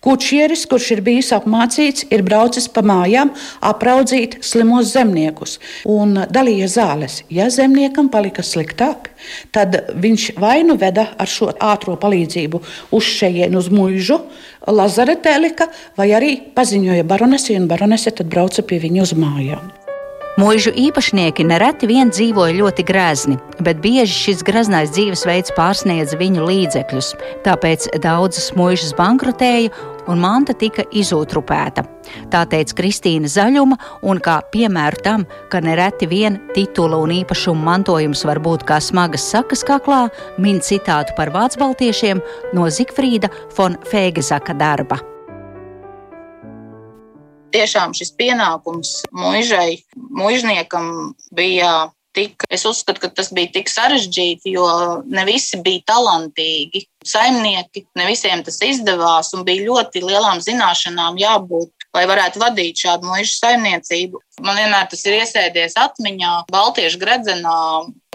Kučieris, 0.05 0.67
kurš 0.69 0.91
ir 0.97 1.03
bijis 1.05 1.31
apmācīts, 1.37 2.07
ir 2.13 2.25
braucis 2.27 2.69
pa 2.69 2.83
mājām 2.85 3.33
apraudzīt 3.65 4.39
slimos 4.45 4.93
zemniekus 4.93 5.59
un 5.89 6.19
dalīja 6.31 6.69
zāles. 6.77 7.23
Ja 7.33 7.49
zemniekam 7.53 8.11
palika 8.13 8.45
sliktāk, 8.45 9.11
tad 9.55 9.79
viņš 9.95 10.31
vai 10.41 10.59
nu 10.67 10.77
veda 10.81 11.09
ar 11.19 11.31
šo 11.31 11.53
ātrā 11.53 11.97
palīdzību 12.01 12.61
uz 12.95 13.15
šejienu, 13.15 13.61
uz 13.61 13.71
mūžu, 13.73 14.21
Lazaretē 14.65 15.35
lika, 15.43 15.69
vai 15.99 16.09
arī 16.17 16.35
paziņoja 16.57 17.05
baronesi, 17.05 17.59
un 17.61 17.69
baronese 17.69 18.15
tad 18.17 18.33
brauca 18.33 18.65
pie 18.65 18.81
viņa 18.81 19.05
uz 19.05 19.13
mājām. 19.19 19.84
Mūžu 20.35 20.73
īpašnieki 20.75 21.45
nereti 21.47 21.87
vien 21.87 22.09
dzīvoja 22.11 22.57
ļoti 22.57 22.83
grezni, 22.89 23.37
bet 23.63 23.79
bieži 23.79 24.17
šis 24.17 24.41
greznais 24.43 24.91
dzīvesveids 24.91 25.55
pārsniedza 25.55 26.19
viņu 26.19 26.49
līdzekļus. 26.49 27.13
Tāpēc 27.47 27.87
daudzas 28.03 28.49
mūžas 28.59 28.97
bankrotēja 28.99 29.71
un 30.11 30.19
manta 30.19 30.57
tika 30.59 30.83
izūtrupēta. 30.91 31.87
Tā 32.35 32.43
teica 32.51 32.81
Kristīna 32.83 33.31
Zaļuma, 33.31 33.79
un 34.03 34.19
kā 34.19 34.41
piemēru 34.51 35.03
tam, 35.07 35.29
ka 35.55 35.63
nereti 35.63 36.11
vien 36.11 36.43
titula 36.51 36.99
un 36.99 37.15
īpašuma 37.15 37.71
mantojums 37.71 38.27
var 38.27 38.43
būt 38.43 38.67
kā 38.67 38.83
smagas 38.83 39.31
sakas 39.31 39.63
kaklā, 39.63 40.09
min 40.43 40.59
citātu 40.59 41.15
par 41.15 41.31
vācu 41.31 41.63
baltiešiem 41.63 42.27
no 42.59 42.67
Zikfrīda 42.67 43.31
von 43.55 43.79
Fēgezaka 43.87 44.59
darba 44.59 44.99
tiešām 47.55 47.95
šis 47.97 48.15
pienākums 48.19 48.97
muižai, 49.15 49.83
muižniekam 49.95 51.15
bija 51.35 51.75
tik, 52.15 52.45
es 52.53 52.65
uzskatu, 52.69 53.03
ka 53.03 53.11
tas 53.11 53.31
bija 53.35 53.51
tik 53.57 53.71
sarežģīti, 53.71 54.55
jo 54.55 54.67
ne 55.11 55.25
visi 55.29 55.59
bija 55.65 55.83
talantīgi 55.91 56.85
saimnieki, 57.05 57.85
ne 57.99 58.07
visiem 58.09 58.45
tas 58.47 58.61
izdevās 58.65 59.33
un 59.37 59.45
bija 59.47 59.67
ļoti 59.67 60.05
lielām 60.05 60.43
zināšanām 60.45 61.19
jābūt. 61.21 61.73
Lai 61.95 62.07
varētu 62.11 62.41
vadīt 62.43 62.81
šādu 62.83 63.07
mūža 63.07 63.35
saimniecību. 63.39 64.19
Man 64.43 64.59
vienmēr 64.59 64.89
tas 64.91 65.05
ir 65.07 65.21
iesēdies 65.21 65.77
atmiņā. 65.79 66.33
Baltiešu 66.51 66.99
gredzenā 66.99 67.59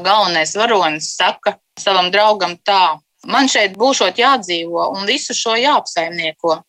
galvenais 0.04 0.56
varonis 0.60 1.14
saka 1.16 1.56
savam 1.80 2.10
draugam 2.12 2.58
tā: 2.68 3.00
Man 3.28 3.48
šeit 3.52 3.78
būšot 3.80 4.20
jādzīvo 4.20 4.90
un 4.96 5.08
visu 5.08 5.36
šo 5.36 5.56
jāapsaimnieko. 5.60 6.60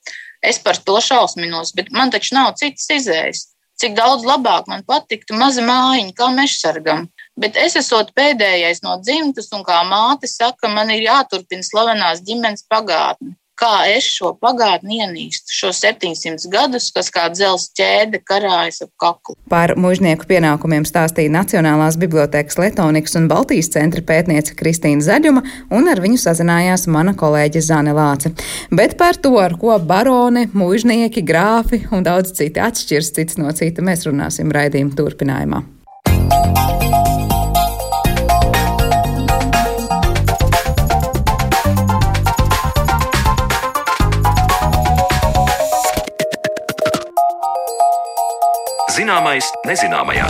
Es 0.43 0.59
par 0.59 0.79
to 0.81 1.01
šausminos, 1.05 1.75
bet 1.77 1.91
man 1.93 2.13
taču 2.13 2.35
nav 2.37 2.55
citas 2.61 2.89
izējas. 2.95 3.47
Cik 3.81 3.95
daudz 3.97 4.27
labāk 4.29 4.67
man 4.69 4.85
patiktu 4.85 5.37
maza 5.41 5.65
mājiņa, 5.65 6.13
kā 6.17 6.29
mežsargam. 6.37 7.07
Bet 7.41 7.57
es 7.57 7.79
esmu 7.81 8.03
pēdējais 8.17 8.83
no 8.85 8.99
dzimtas, 9.01 9.49
un 9.57 9.65
kā 9.65 9.81
māte 9.89 10.29
saka, 10.29 10.69
man 10.69 10.93
ir 10.93 11.07
jāturpina 11.07 11.65
slavenās 11.65 12.21
ģimenes 12.27 12.67
pagātne 12.69 13.40
kā 13.61 13.75
es 13.91 14.09
šo 14.09 14.33
pagātni 14.41 15.03
ienīstu, 15.05 15.53
šo 15.53 15.75
700 15.77 16.49
gadus, 16.53 16.91
kas 16.95 17.13
kā 17.13 17.29
dzelzceļa 17.35 17.81
ķēde 17.81 18.21
karājas 18.27 18.83
ap 18.85 18.91
kaklu. 19.01 19.37
Par 19.51 19.75
mužnieku 19.81 20.29
pienākumiem 20.31 20.87
stāstīja 20.89 21.33
Nacionālās 21.33 21.99
bibliotēkas 22.01 22.59
Letonikas 22.61 23.17
un 23.19 23.29
Baltijas 23.31 23.71
centra 23.75 24.03
pētniece 24.07 24.57
Kristīna 24.59 25.05
Zaļuma, 25.05 25.45
un 25.77 25.91
ar 25.91 26.03
viņu 26.03 26.21
sazinājās 26.21 26.87
mana 26.93 27.15
kolēģe 27.19 27.65
Zane 27.65 27.97
Lāce. 27.97 28.35
Bet 28.75 28.97
par 29.01 29.19
to, 29.23 29.37
ar 29.41 29.57
ko 29.61 29.79
baroni, 29.81 30.47
mužnieki, 30.53 31.25
grāfi 31.27 31.85
un 31.95 32.07
daudz 32.07 32.35
citi 32.37 32.63
atšķirs 32.63 33.13
cits 33.17 33.41
no 33.41 33.53
cita, 33.57 33.85
mēs 33.85 34.07
runāsim 34.09 34.53
raidījuma 34.55 34.97
turpinājumā. 34.99 35.65
Zināmais 49.11 49.49
nezināmajā. 49.67 50.27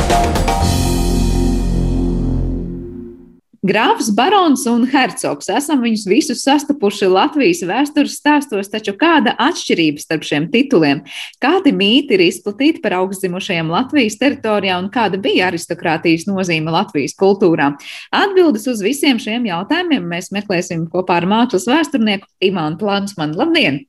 Grāfs, 3.61 4.09
barons 4.17 4.63
un 4.73 4.87
hercogs. 4.89 5.51
Esam 5.53 5.83
viņus 5.85 6.07
visus 6.09 6.41
sastapuši 6.47 7.11
Latvijas 7.13 7.61
vēstures 7.69 8.17
stāstos, 8.17 8.73
taču 8.73 8.97
kāda 8.97 9.37
atšķirība 9.37 10.01
starp 10.01 10.25
šiem 10.25 10.49
tituliem? 10.49 11.05
Kādi 11.45 11.77
mīti 11.77 12.17
ir 12.17 12.25
izplatīti 12.31 12.81
par 12.81 12.97
augstzimušajiem 13.03 13.69
Latvijas 13.69 14.17
teritorijā 14.25 14.81
un 14.81 14.89
kāda 14.97 15.21
bija 15.21 15.53
aristokrātijas 15.53 16.25
nozīme 16.33 16.73
Latvijas 16.73 17.13
kultūrā? 17.21 17.75
Atbildes 18.17 18.65
uz 18.73 18.81
visiem 18.81 19.21
šiem 19.21 19.45
jautājumiem 19.53 20.09
mēs 20.09 20.33
meklēsim 20.33 20.89
kopā 20.89 21.21
ar 21.21 21.29
mākslas 21.29 21.69
vēsturnieku 21.69 22.33
Imānu 22.49 22.81
Plansmanu. 22.81 23.45
Labdien! 23.45 23.85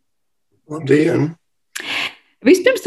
Labdien! 0.67 1.31
Vispirms, 2.41 2.81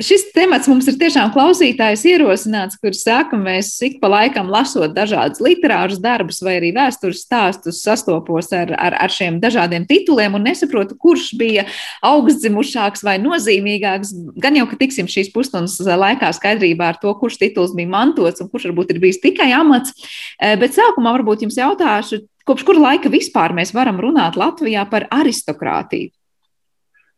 šis 0.00 0.22
temats 0.32 0.68
mums 0.70 0.86
ir 0.88 0.96
tiešām 0.96 1.34
klausītājs 1.34 2.04
ierosināts, 2.08 2.78
kurš 2.80 3.02
saka, 3.02 3.36
mēs 3.36 3.74
ik 3.84 3.98
pa 4.00 4.08
laikam 4.08 4.48
lasot 4.52 4.94
dažādus 4.96 5.42
literārus 5.44 6.00
darbus 6.00 6.40
vai 6.44 6.56
arī 6.58 6.70
vēstures 6.72 7.26
stāstus, 7.26 7.82
sastopos 7.84 8.48
ar, 8.56 8.72
ar, 8.72 8.96
ar 9.04 9.12
šiem 9.12 9.36
dažādiem 9.42 9.84
tituliem 9.90 10.38
un 10.38 10.48
nesaprotu, 10.48 10.96
kurš 10.96 11.34
bija 11.36 11.66
augstzimušāks 12.08 13.04
vai 13.04 13.18
nozīmīgāks. 13.20 14.14
Gan 14.40 14.56
jau, 14.56 14.64
ka 14.72 14.80
tiksim 14.80 15.12
šīs 15.12 15.28
pusstundas 15.36 15.76
laikā 15.84 16.32
skaidrībā 16.32 16.94
ar 16.94 17.00
to, 17.04 17.12
kurš 17.20 17.36
tituls 17.44 17.76
bija 17.76 17.92
mantots 17.92 18.40
un 18.40 18.48
kurš 18.48 18.70
varbūt 18.70 18.96
ir 18.96 19.04
bijis 19.04 19.20
tikai 19.20 19.52
amats. 19.60 19.92
Eh, 20.40 20.56
bet 20.56 20.72
sākumā 20.72 21.12
varbūt 21.18 21.44
jums 21.44 21.60
jautāšu, 21.60 22.24
kopš 22.48 22.64
kura 22.64 22.88
laika 22.88 23.12
vispār 23.12 23.52
mēs 23.52 23.76
varam 23.76 24.00
runāt 24.00 24.40
Latvijā 24.40 24.88
par 24.88 25.10
aristokrātiju? 25.12 26.14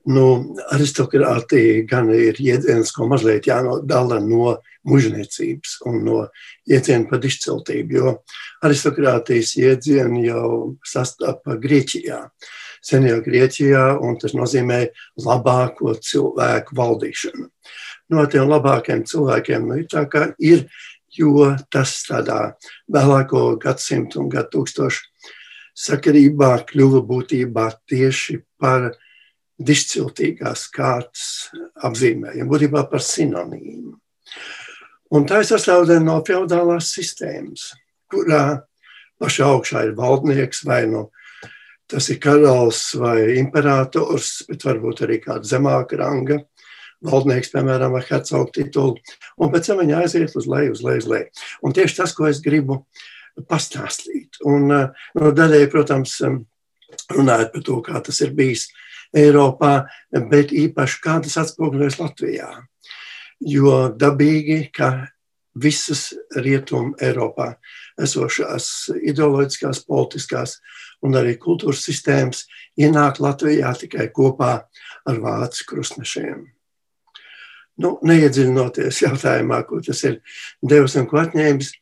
Nu, 0.07 0.55
aristokrātija 0.71 1.83
gan 1.91 2.13
ir 2.15 2.37
jēdziens, 2.39 2.93
ko 2.95 3.09
mazliet 3.11 3.49
jānodala 3.49 4.21
no 4.23 4.53
mužniecības 4.87 5.81
un 5.91 5.97
no 6.07 6.19
jēdziena 6.71 7.09
par 7.11 7.25
izceltību, 7.27 7.97
jo 7.99 8.13
aristokrātijas 8.67 9.57
jēdzienu 9.59 10.23
jau 10.23 10.51
sastapa 10.87 11.57
Grieķijā, 11.63 12.21
senajā 12.87 13.17
Grieķijā, 13.25 13.87
un 13.99 14.15
tas 14.23 14.37
nozīmē 14.39 14.85
labāko 15.25 15.97
cilvēku 15.99 16.79
valdīšanu. 16.79 17.49
No 18.15 18.27
tiem 18.31 18.47
labākiem 18.47 19.03
cilvēkiem 19.11 19.67
nu, 19.67 19.81
tā 19.91 20.05
kā 20.13 20.29
ir, 20.39 20.69
jo 21.19 21.49
tas 21.73 21.97
tādā 22.07 22.53
vēlāko 22.93 23.57
gadsimtu 23.59 24.23
un 24.23 24.31
gadu 24.31 24.61
tūkstošu 24.61 25.03
sakarībā 25.77 26.53
kļuva 26.71 27.03
būtībā 27.11 27.67
tieši 27.91 28.39
par 28.61 28.93
dišciltīgās 29.57 30.67
kārtas 30.75 31.27
apzīmējumu, 31.87 32.51
būtībā 32.51 32.85
par 32.91 33.05
sinonīmu. 33.05 33.95
Un 35.17 35.27
tā 35.29 35.41
ir 35.41 35.49
sastāvdaļa 35.49 36.03
no 36.03 36.17
feudālās 36.27 36.91
sistēmas, 36.97 37.71
kurā 38.11 38.63
pašā 39.23 39.47
augšā 39.55 39.87
ir 39.87 39.95
valdnieks 39.99 40.65
vai 40.67 40.83
nu 40.91 41.07
tas 41.87 42.09
ir 42.11 42.19
karalis 42.19 42.83
vai 42.99 43.37
imperators, 43.39 44.41
bet 44.49 44.65
varbūt 44.67 45.05
arī 45.07 45.21
kāda 45.23 45.47
zemāka 45.47 46.01
ranga 46.01 46.41
valdnieks, 47.07 47.53
piemēram, 47.53 47.93
vai 47.95 48.03
hercoga 48.09 48.51
titulu, 48.57 48.97
un 49.39 49.53
pēc 49.53 49.69
tam 49.69 49.83
viņi 49.83 49.95
aiziet 49.99 50.35
uz 50.39 50.49
leju, 50.51 50.73
uz 50.75 50.83
leju, 50.83 51.03
uz 51.05 51.09
leju. 51.13 51.45
Un 51.63 51.77
tieši 51.77 51.99
tas, 52.01 52.15
ko 52.17 52.27
es 52.27 52.41
gribu 52.43 52.81
pastāstīt. 53.47 54.41
Un, 54.49 54.73
no 54.73 55.33
daļai, 55.37 55.67
protams, 55.71 56.17
runājot 57.13 57.53
par 57.53 57.67
to, 57.69 57.79
kā 57.85 58.01
tas 58.09 58.21
ir 58.25 58.33
bijis 58.35 58.67
Eiropā, 59.17 59.75
bet 60.31 60.53
īpaši 60.53 61.03
kā 61.05 61.19
tas 61.25 61.37
atspoguļojas 61.45 62.01
Latvijā. 62.03 62.49
Jo 63.41 63.87
dabīgi, 63.93 64.71
ka 64.73 65.09
visas 65.57 66.11
rietumu 66.37 66.95
Eiropā 67.01 67.55
esošās 68.03 68.91
ideoloģiskās, 69.01 69.85
politiskās 69.89 70.59
un 71.05 71.17
arī 71.17 71.37
kultūras 71.41 71.85
sistēmas 71.87 72.45
ienāk 72.81 73.21
Latvijā 73.25 73.73
tikai 73.81 74.11
kopā 74.13 74.53
ar 75.07 75.23
vācu 75.23 75.67
krustnešiem. 75.71 76.45
Nu, 77.81 77.97
neiedziļinoties 78.09 79.03
jautājumā, 79.05 79.61
ko 79.69 79.83
tas 79.85 80.01
ir 80.09 80.21
devis 80.65 80.97
un 80.97 81.09
ko 81.09 81.21
atņēmis, 81.21 81.73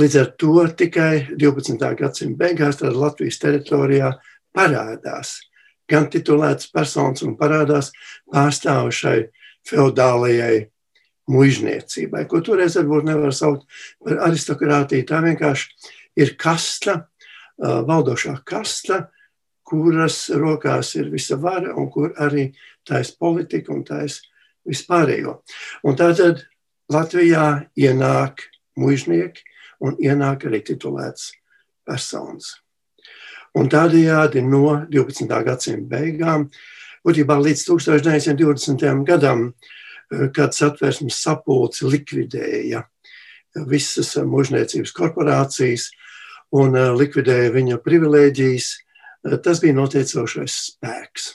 līdz 0.00 0.16
ar 0.20 0.30
to 0.40 0.64
tikai 0.80 1.12
12. 1.36 1.76
gadsimta 1.98 2.40
beigās 2.40 2.80
Latvijas 2.80 3.40
teritorijā 3.42 4.14
parādās 4.56 5.36
gan 5.90 6.08
titulētas 6.10 6.70
personas 6.72 7.24
un 7.26 7.36
parādās 7.38 7.90
pārstāvušai 8.32 9.18
feudālajai 9.68 10.68
mužniecībai, 11.30 12.24
ko 12.26 12.40
toreiz 12.44 12.76
varbūt 12.78 13.06
nevar 13.06 13.34
saukt 13.36 13.66
par 14.02 14.22
aristokrātiju. 14.26 15.06
Tā 15.06 15.20
vienkārši 15.24 15.90
ir 16.20 16.34
kasta, 16.40 17.04
valdošā 17.60 18.38
kasta, 18.46 19.04
kuras 19.70 20.24
rokās 20.34 20.94
ir 20.98 21.10
visa 21.12 21.38
vara 21.38 21.76
un 21.78 21.90
kur 21.92 22.14
arī 22.18 22.50
taisa 22.86 23.14
politika 23.20 23.72
un 23.74 23.84
taisa 23.86 24.24
vispārējo. 24.66 25.36
Un 25.86 25.98
tātad 25.98 26.42
Latvijā 26.90 27.68
ienāk 27.78 28.48
mužnieki 28.80 29.44
un 29.86 29.94
ienāk 30.02 30.48
arī 30.48 30.62
titulēts 30.66 31.30
personas. 31.86 32.56
Un 33.58 33.66
tādējādi 33.70 34.44
no 34.46 34.84
12. 34.90 35.26
gadsimta 35.46 35.96
beigām, 35.96 36.46
būtībā 37.06 37.34
līdz 37.40 37.64
1920. 37.66 39.04
gadam, 39.08 39.52
eh, 40.12 40.28
kad 40.34 40.54
satversmes 40.54 41.18
sapulce 41.18 41.86
likvidēja 41.86 42.84
visas 43.66 44.14
mužniecības 44.16 44.92
korporācijas 44.94 45.90
un 46.52 46.76
eh, 46.76 46.92
likvidēja 46.94 47.50
viņa 47.56 47.80
privilēģijas, 47.82 48.70
eh, 49.26 49.36
tas 49.42 49.60
bija 49.60 49.74
noteicošais 49.74 50.58
spēks. 50.70 51.34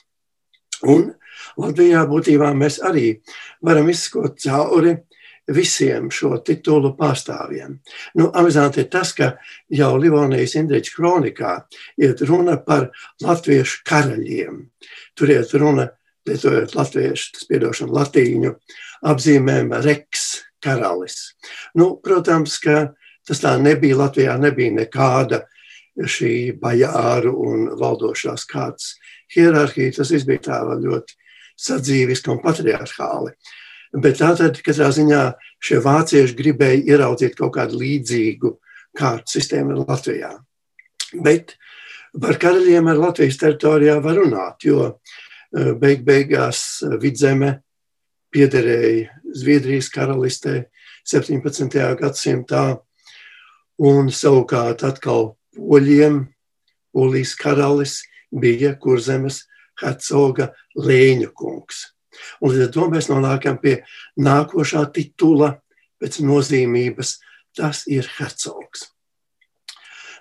Un 0.84 1.14
Latvijā 1.60 2.04
būtībā 2.08 2.52
mēs 2.56 2.80
arī 2.84 3.20
varam 3.64 3.90
izskot 3.90 4.40
cauri 4.40 4.98
visiem 5.54 6.10
šo 6.14 6.38
titulu 6.46 6.94
pārstāvjiem. 6.98 7.78
Nu, 8.18 8.30
amizanti 8.34 8.82
ir 8.82 8.90
tas, 8.94 9.14
ka 9.14 9.36
jau 9.70 9.92
Livonijas 10.02 10.56
Indriča 10.58 10.96
kronikā 10.96 11.54
iet 12.02 12.24
runa 12.26 12.58
par 12.58 12.90
latviešu 13.22 13.84
karaļiem. 13.86 14.64
Tur 15.16 15.34
iet 15.36 15.54
runa, 15.54 15.90
lietojot 16.26 16.74
latviešu, 16.76 17.34
tas 17.36 17.50
piedošana 17.50 17.94
latīņu, 18.00 18.54
apzīmēm 19.06 19.76
reks 19.86 20.46
karalis. 20.64 21.36
Nu, 21.78 21.96
protams, 22.02 22.58
ka 22.64 22.96
tas 23.28 23.42
tā 23.42 23.56
nebija, 23.62 24.00
Latvijā 24.02 24.38
nebija 24.42 24.74
nekāda 24.74 25.44
šī 25.96 26.56
bajāru 26.60 27.36
un 27.46 27.70
valdošās 27.80 28.48
kārtas 28.50 28.96
hierarhija, 29.36 29.94
tas 30.00 30.12
viss 30.12 30.28
bija 30.28 30.44
tā 30.50 30.60
ļoti 30.66 31.16
sadzīviski 31.56 32.34
un 32.34 32.42
patriarchāli. 32.44 33.32
Bet 33.96 34.20
tātad, 34.20 34.58
katrā 34.64 34.90
ziņā, 34.92 35.22
šie 35.64 35.80
vācieši 35.84 36.36
gribēja 36.36 36.82
ieraudzīt 36.96 37.38
kaut 37.38 37.54
kādu 37.56 37.80
līdzīgu 37.80 38.52
kārtu 38.98 39.38
sistēmu 39.38 39.86
Latvijā. 39.86 40.34
Bet 41.24 41.56
par 42.22 42.40
karaļiem 42.42 42.90
ar 42.92 43.00
Latvijas 43.00 43.40
teritorijā 43.40 43.96
var 44.04 44.20
runāt, 44.20 44.68
jo 44.68 44.90
e, 44.90 45.72
beig 45.80 46.04
beigās 46.08 46.82
e, 46.84 46.92
vidzeme 47.00 47.54
piederēja 48.36 49.16
Zviedrijas 49.36 49.90
karalistē 49.92 50.66
17. 51.08 51.80
gadsimtā, 52.00 52.66
un 53.80 54.12
savukārt 54.12 54.84
atkal 54.88 55.36
poļiem, 55.56 56.24
polijas 56.96 57.36
karalis 57.40 58.00
bija 58.32 58.76
kurzemes 58.80 59.44
hercoga 59.80 60.52
Lēņu 60.76 61.32
kungs. 61.36 61.95
Un 62.42 62.54
līdz 62.54 62.68
ar 62.68 62.74
to 62.76 62.90
mēs 62.92 63.10
nonākam 63.12 63.60
pie 63.62 63.78
nākošā 64.22 64.86
titula 64.96 65.56
pēc 66.02 66.20
nozīmības. 66.26 67.20
Tas 67.56 67.86
ir 67.88 68.08
hercogs. 68.18 68.90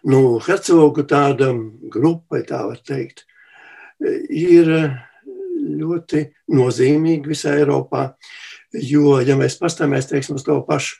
Nu, 0.06 0.38
hercogu 0.44 1.02
tāda 1.08 1.48
grupa, 1.90 2.38
tā 2.46 2.60
var 2.68 2.78
teikt, 2.84 3.24
ir 4.30 4.68
ļoti 5.64 6.26
nozīmīga 6.54 7.30
visā 7.32 7.54
Eiropā. 7.58 8.10
Jo, 8.74 9.20
ja 9.24 9.36
mēs 9.38 9.56
pastāmies 9.60 10.10
teiksim, 10.10 10.36
uz 10.38 10.44
to 10.46 10.58
pašu 10.66 10.98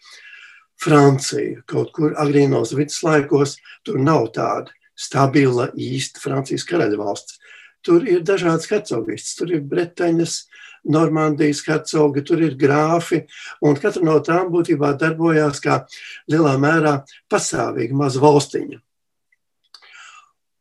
Franciju, 0.81 1.63
kaut 1.71 1.93
kur 1.95 2.17
agrīnos 2.19 2.75
viduslaikos, 2.75 3.59
tur 3.87 4.01
nav 4.03 4.31
tāda 4.35 4.73
stabila 4.99 5.69
īsta 5.79 6.23
Francijas 6.23 6.67
karaļvalsts. 6.69 7.39
Tur 7.85 8.07
ir 8.09 8.23
dažādas 8.25 8.69
hercogistas, 8.71 9.35
tur 9.39 9.53
ir 9.53 9.65
Bretaņas, 9.69 10.39
Normandijas 10.85 11.63
hercogi, 11.65 12.23
tur 12.25 12.43
ir 12.45 12.57
grāfi, 12.61 13.23
un 13.65 13.77
katra 13.81 14.05
no 14.05 14.19
tām 14.25 14.51
būtībā 14.53 14.93
darbojās 15.01 15.61
kā 15.65 15.83
lielā 16.29 16.55
mērā 16.61 16.99
pastāvīga 17.33 17.97
maza 17.97 18.21
valstiņa. 18.25 18.81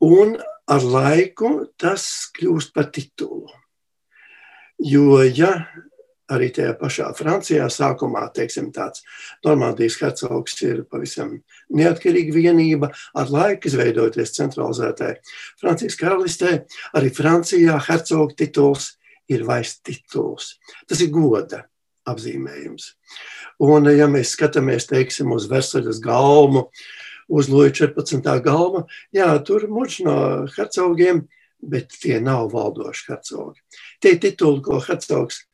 Un 0.03 0.37
ar 0.67 0.83
laiku 0.83 1.51
tas 1.79 2.05
kļūst 2.35 2.73
par 2.75 2.89
titulu. 2.95 3.51
Jo, 4.83 5.21
ja 5.23 5.53
arī 6.31 6.49
tajā 6.55 6.73
pašā 6.79 7.09
Francijā 7.17 7.65
sākumā, 7.71 8.23
teiksim, 8.35 8.71
tāds 8.75 9.03
Normandijas 9.45 9.99
hercogs 10.01 10.55
ir 10.63 10.83
pavisam 10.89 11.35
neatkarīga 11.73 12.35
vienība, 12.35 12.91
ar 13.15 13.31
laiku 13.33 13.69
izveidoties 13.69 14.35
centralizētai 14.37 15.13
Francijas 15.61 15.99
karalistē, 15.99 16.55
arī 16.95 17.11
Francijā 17.13 17.77
hercoga 17.89 18.37
tituls 18.39 18.93
ir 19.31 19.45
vairs 19.47 19.77
tituls. 19.83 20.57
Tas 20.87 21.01
ir 21.03 21.11
goda 21.13 21.65
apzīmējums. 22.09 22.89
Un, 23.63 23.87
ja 23.93 24.09
mēs 24.11 24.33
skatāmies 24.35 24.89
teiksim, 24.89 25.31
uz 25.35 25.47
Versaļas 25.51 26.01
galmu, 26.03 26.67
uz 27.31 27.47
Loja 27.51 27.71
14. 27.83 28.27
galma, 28.43 28.83
jā, 29.15 29.29
tur 29.47 29.69
muž 29.71 30.01
no 30.03 30.17
hercogiem, 30.57 31.23
bet 31.63 31.95
tie 32.01 32.19
nav 32.19 32.49
valdoši 32.51 33.07
hercogi. 33.07 33.61
Tie 34.03 34.17
tituli, 34.19 34.59
ko 34.65 34.81
hercogs, 34.83 35.45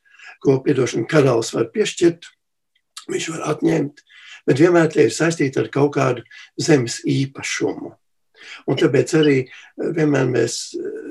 ko 0.42 0.58
piedošana 0.64 1.08
karalis 1.10 1.52
var 1.54 1.70
piešķirt, 1.74 2.28
viņš 3.10 3.28
var 3.34 3.46
atņemt, 3.54 4.04
bet 4.48 4.62
vienmēr 4.62 4.88
tie 4.92 5.06
ir 5.08 5.14
saistīti 5.14 5.60
ar 5.60 5.68
kaut 5.72 5.94
kādu 5.96 6.24
zemes 6.60 7.00
īpašumu. 7.08 7.92
Un 8.68 8.78
tāpēc 8.80 9.14
arī 9.18 9.36
vienmēr 9.76 10.28
mēs 10.30 10.60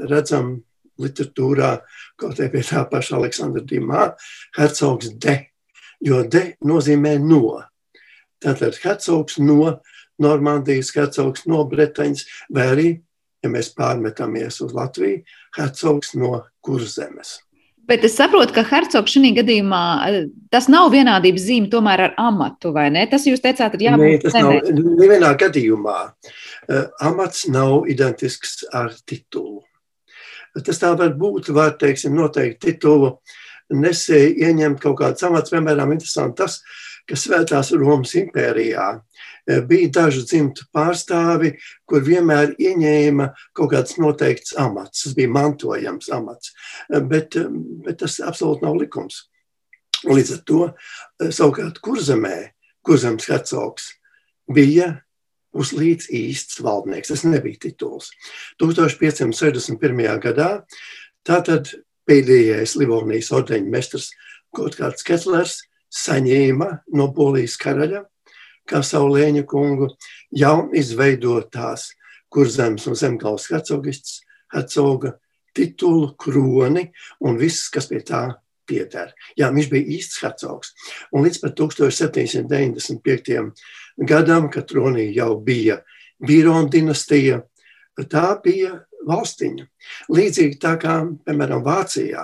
redzam 0.10 0.58
literatūrā, 1.00 1.76
kaut 2.20 2.39
arī 2.39 2.52
pie 2.58 2.63
tā 2.68 2.84
paša 2.89 3.18
Aleksandra 3.20 3.63
Dimā, 3.65 4.10
hercogs 4.58 5.13
de, 5.22 5.38
jo 6.04 6.24
de 6.26 6.44
nozīmē 6.65 7.18
no. 7.24 7.60
Tātad 8.44 8.80
hercogs 8.84 9.39
no 9.44 9.78
Normandijas, 10.20 10.92
hercogs 10.96 11.46
no 11.48 11.63
Bretaņas, 11.70 12.26
vai 12.56 12.65
arī, 12.74 12.88
ja 13.44 13.52
mēs 13.52 13.72
pārmetamies 13.76 14.60
uz 14.65 14.76
Latviju, 14.76 15.22
hercogs 15.56 16.15
no 16.20 16.42
Kurzemes. 16.65 17.38
Bet 17.89 18.04
es 18.06 18.13
saprotu, 18.19 18.54
ka 18.54 18.63
hercogs 18.69 19.15
šajā 19.15 19.32
gadījumā 19.39 19.82
tas 20.54 20.67
nav 20.69 20.91
vienādības 20.93 21.45
zīme 21.47 21.71
tomēr 21.71 22.06
ar 22.08 22.13
amatu, 22.21 22.73
vai 22.75 22.88
ne? 22.93 23.08
Tas 23.10 23.25
jūs 23.25 23.41
teicāt, 23.41 23.75
ir 23.78 23.88
jābūt. 23.88 24.06
Nē, 24.06 24.19
tas 24.21 24.36
zemē. 24.36 24.60
nav. 24.62 24.93
Nevienā 24.99 25.32
gadījumā 25.41 25.97
uh, 26.06 26.86
amats 27.10 27.47
nav 27.49 27.89
identisks 27.89 28.62
ar 28.69 28.93
titulu. 29.10 29.63
Tas 30.65 30.82
tā 30.82 30.93
var 30.97 31.13
būt, 31.17 31.52
var 31.56 31.75
teiksim, 31.82 32.13
noteikti 32.17 32.71
titulu 32.71 33.15
nesēji 33.69 34.38
ieņemt 34.47 34.82
kaut 34.82 34.97
kādu 35.02 35.28
amatu. 35.30 35.56
Piemēram, 35.56 35.93
interesanti 35.93 36.41
tas, 36.41 36.60
ka 37.10 37.17
Svētās 37.17 37.73
Romas 37.78 38.13
impērijā 38.17 38.91
bija 39.70 39.90
daži 40.00 40.24
dzimtu 40.28 40.68
pārstāvi, 40.76 41.54
kur 41.90 42.06
vienmēr 42.06 42.56
ieņēma 42.62 43.30
kaut 43.58 43.74
kāds 43.74 43.98
noteikts 44.02 44.56
amats. 44.60 45.06
Tas 45.06 45.18
bija 45.18 45.32
mantojams 45.34 46.12
amats, 46.16 46.54
e, 46.90 47.02
bet, 47.02 47.38
e, 47.40 47.48
bet 47.86 48.02
tas 48.04 48.20
absolūti 48.22 48.68
nav 48.68 48.80
likums. 48.80 49.26
Līdz 50.08 50.32
ar 50.38 50.42
to 50.48 50.62
savukārt 51.36 51.82
kurzemē, 51.84 52.36
kurzems 52.86 53.28
hercogs 53.28 53.94
bija 54.50 54.94
Uslīds 55.50 56.12
īsts 56.14 56.60
valdnieks. 56.62 57.10
Tas 57.10 57.24
nebija 57.26 57.58
tituls. 57.66 58.12
1561. 58.62 60.20
gadā 60.22 60.50
tātad 61.26 61.72
pēdējais 62.10 62.76
Livonijas 62.78 63.32
ordeņa 63.34 63.74
mestrs 63.74 64.12
Gotkārds 64.56 65.06
Ketlers 65.06 65.58
saņēma 65.94 66.70
no 66.94 67.10
Polijas 67.14 67.58
karaļa, 67.62 68.04
kā 68.69 68.82
savu 68.86 69.08
lēņu 69.15 69.43
kungu, 69.49 69.88
jaun 70.32 70.69
izveidotās 70.77 71.89
kurzems 72.29 72.86
un 72.89 72.95
zemgals 72.97 73.49
hercogists, 73.49 74.21
hercoga 74.53 75.15
titulu, 75.58 76.13
kroni 76.19 76.91
un 77.25 77.38
viss, 77.39 77.69
kas 77.73 77.88
pie 77.89 78.01
tā 78.05 78.29
pieder. 78.69 79.13
Jā, 79.38 79.49
viņš 79.53 79.69
bija 79.71 79.89
īsts 79.97 80.21
hercogs. 80.23 80.73
Un 81.13 81.25
līdz 81.25 81.38
pat 81.43 81.53
1795 81.58 83.51
gadam, 84.10 84.49
kad 84.53 84.67
tronī 84.69 85.05
jau 85.15 85.34
bija 85.43 85.82
Bīrona 86.19 86.69
dinastija, 86.71 87.41
tā 88.12 88.41
bija 88.43 88.71
valstiņa. 89.08 89.65
Līdzīgi 90.12 90.60
tā 90.62 90.77
kā, 90.79 90.99
piemēram, 91.25 91.63
Vācijā. 91.65 92.23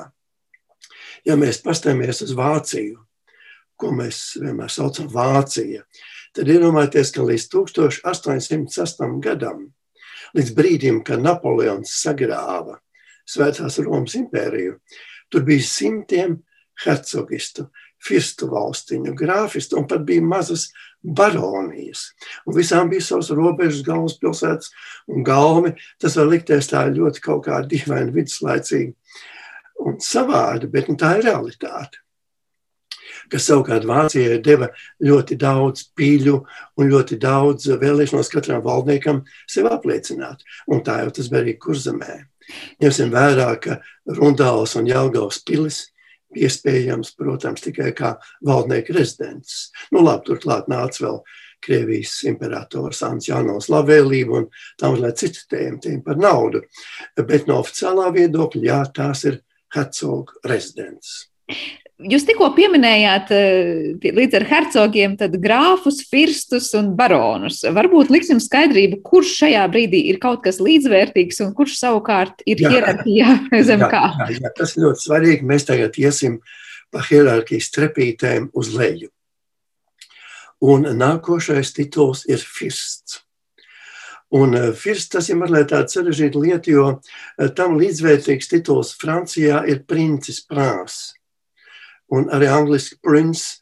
Ja 1.26 1.34
mēs 1.40 1.64
pastāmies 1.64 2.22
uz 2.22 2.36
Vāciju, 2.38 3.00
ko 3.76 3.92
mēs 3.96 4.38
vienmēr 4.40 4.70
saucam 4.72 5.08
Vācija, 5.12 5.82
tad 6.36 6.52
iedomājieties, 6.52 7.14
ka 7.16 7.26
līdz 7.26 7.48
1808. 7.54 9.20
gadam, 9.24 9.70
līdz 10.36 10.56
brīdim, 10.58 11.04
kad 11.08 11.24
Napoleons 11.24 11.96
sagrāva 12.02 12.80
Svētās 13.26 13.80
Romas 13.82 14.14
impēriju, 14.20 14.76
tur 15.34 15.46
bija 15.48 15.66
simtiem 15.66 16.38
hercogistu, 16.84 17.70
firstu 18.06 18.50
valstiņu, 18.52 19.16
grāfistu 19.18 19.80
un 19.80 19.88
pat 19.90 20.04
bija 20.06 20.22
mazas 20.22 20.68
baronijas. 21.02 22.10
Un 22.46 22.58
visām 22.58 22.90
bija 22.92 23.04
savas 23.06 23.32
robežas, 23.34 23.84
galvaspilsētas 23.88 24.72
un 25.10 25.26
galmi. 25.26 25.74
Tas 26.02 26.18
var 26.20 26.30
likties 26.30 26.70
tā 26.70 26.86
ļoti 26.92 27.24
kaut 27.26 27.46
kā 27.48 27.62
dīvaini, 27.66 28.14
viduslaicīgi 28.14 28.94
un 29.86 30.00
savādi, 30.04 30.70
bet 30.72 30.90
nu, 30.90 30.98
tā 31.00 31.16
ir 31.18 31.30
realitāte. 31.30 32.05
Kas 33.32 33.48
savukārt 33.50 33.88
Vācijai 33.90 34.38
deva 34.44 34.70
ļoti 35.04 35.38
daudz 35.42 35.88
pīļu 35.98 36.36
un 36.78 36.92
ļoti 36.92 37.18
daudz 37.22 37.72
vēlēšanos 37.82 38.32
katram 38.34 38.64
valdniekam 38.66 39.24
sevi 39.50 39.72
apliecināt. 39.72 40.46
Un 40.72 40.84
tā 40.86 41.02
jau 41.04 41.14
tas 41.18 41.32
bija 41.32 41.44
arī 41.46 41.58
kurzemē. 41.62 42.20
Ņemsim 42.84 43.12
vērā, 43.14 43.50
ka 43.62 43.80
Rundāls 44.18 44.76
un 44.78 44.90
Jelgavas 44.90 45.42
pilis 45.46 45.86
iespējams, 46.36 47.14
protams, 47.18 47.64
tikai 47.64 47.92
kā 47.96 48.16
valdnieka 48.46 48.94
rezidents. 48.96 49.70
Nu, 49.94 50.04
labi, 50.04 50.26
turklāt 50.30 50.70
nāca 50.72 51.06
vēl 51.06 51.20
Krievijas 51.66 52.20
imperators 52.30 53.02
Ants 53.08 53.30
Jānos 53.30 53.72
labvēlību 53.74 54.36
un 54.38 54.50
tam 54.82 54.98
vēl 55.00 55.16
citi 55.18 55.46
tēma, 55.50 55.80
tēma 55.82 56.04
par 56.06 56.20
naudu. 56.22 56.62
Bet 57.18 57.48
no 57.50 57.62
oficiālā 57.64 58.12
viedokļa, 58.14 58.66
jā, 58.68 58.82
tās 59.00 59.26
ir 59.30 59.40
hercogu 59.74 60.44
rezidents. 60.46 61.24
Jūs 61.96 62.26
tikko 62.28 62.50
pieminējāt 62.58 63.30
eh, 63.32 64.10
līdz 64.12 64.36
ar 64.36 64.46
hercogiem 64.50 65.14
grāfus, 65.40 66.02
firstus 66.04 66.74
un 66.76 66.90
baronus. 66.98 67.62
Varbūt 67.64 68.12
liksim 68.12 68.42
skaidrību, 68.44 69.00
kurš 69.06 69.32
šajā 69.46 69.62
brīdī 69.72 70.02
ir 70.12 70.20
kaut 70.20 70.44
kas 70.44 70.60
līdzvērtīgs 70.60 71.40
un 71.46 71.54
kurš 71.56 71.78
savukārt 71.80 72.44
ir 72.44 72.60
hierarhijā 72.60 73.38
zem 73.70 73.88
jā, 73.88 73.92
kā. 73.94 74.04
Jā, 74.20 74.30
jā, 74.42 74.54
tas 74.60 74.76
ir 74.76 74.90
ļoti 74.90 75.06
svarīgi. 75.06 75.48
Mēs 75.48 75.70
tagad 75.72 75.96
iesim 76.04 76.42
pa 76.92 77.00
hierarhijas 77.08 77.72
trepītēm 77.72 78.52
uz 78.52 78.76
leju. 78.76 79.14
Un 80.68 80.92
nākošais 81.00 81.72
tituls 81.80 82.28
ir 82.28 82.44
firsts. 82.44 83.22
Un 84.36 84.52
eh, 84.60 84.72
firsts 84.76 85.16
tas 85.16 85.32
ir 85.32 85.40
mazliet 85.40 85.72
tāds 85.72 85.96
sarežģīta 85.96 86.44
lieta, 86.44 86.76
jo 86.76 86.90
eh, 87.00 87.54
tam 87.56 87.80
līdzvērtīgs 87.80 88.52
tituls 88.52 88.98
Francijā 89.00 89.64
ir 89.72 89.86
princis 89.88 90.44
prāns 90.44 91.14
un 92.14 92.30
arī 92.34 92.50
angliski 92.52 93.00
prince. 93.04 93.62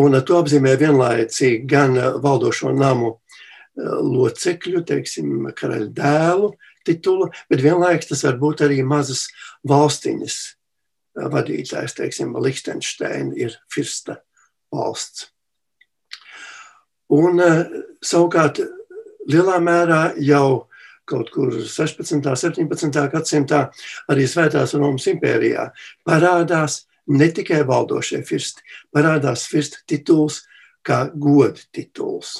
Un 0.00 0.14
to 0.24 0.38
apzīmē 0.38 0.76
vienlaicīgi 0.78 1.66
gan 1.68 1.96
eh, 1.98 2.12
valdošo 2.22 2.70
namu 2.72 3.10
eh, 3.16 3.82
locekļu, 3.84 4.84
teiksim, 4.86 5.50
karaļa 5.56 5.90
dēlu 5.96 6.52
titulu, 6.86 7.28
bet 7.50 7.62
vienlaikus 7.64 8.08
tas 8.12 8.22
var 8.24 8.38
būt 8.40 8.62
arī 8.64 8.80
mazas 8.86 9.26
valstiņas 9.68 10.38
eh, 10.46 11.28
vadītājs, 11.34 11.96
teiksim, 11.98 12.36
Liechtensteina 12.38 13.34
ir 13.36 13.58
firsta 13.72 14.20
valsts. 14.72 15.28
Un 17.10 17.42
savukārt 18.06 18.60
lielā 19.26 19.56
mērā 19.58 20.12
jau 20.22 20.70
kaut 21.10 21.32
kur 21.34 21.50
16. 21.66 22.14
un 22.22 22.68
17. 22.68 23.00
gadsimtā 23.10 23.64
arī 24.12 24.28
Svētās 24.30 24.76
Romas 24.78 25.08
impērijā 25.10 25.66
parādās 26.06 26.84
ne 27.10 27.28
tikai 27.34 27.62
valdošie 27.66 28.22
firsti, 28.26 28.62
parādās 28.94 29.46
firsta 29.50 29.82
tituls 29.88 30.42
kā 30.86 31.04
goda 31.12 31.60
tituls. 31.74 32.38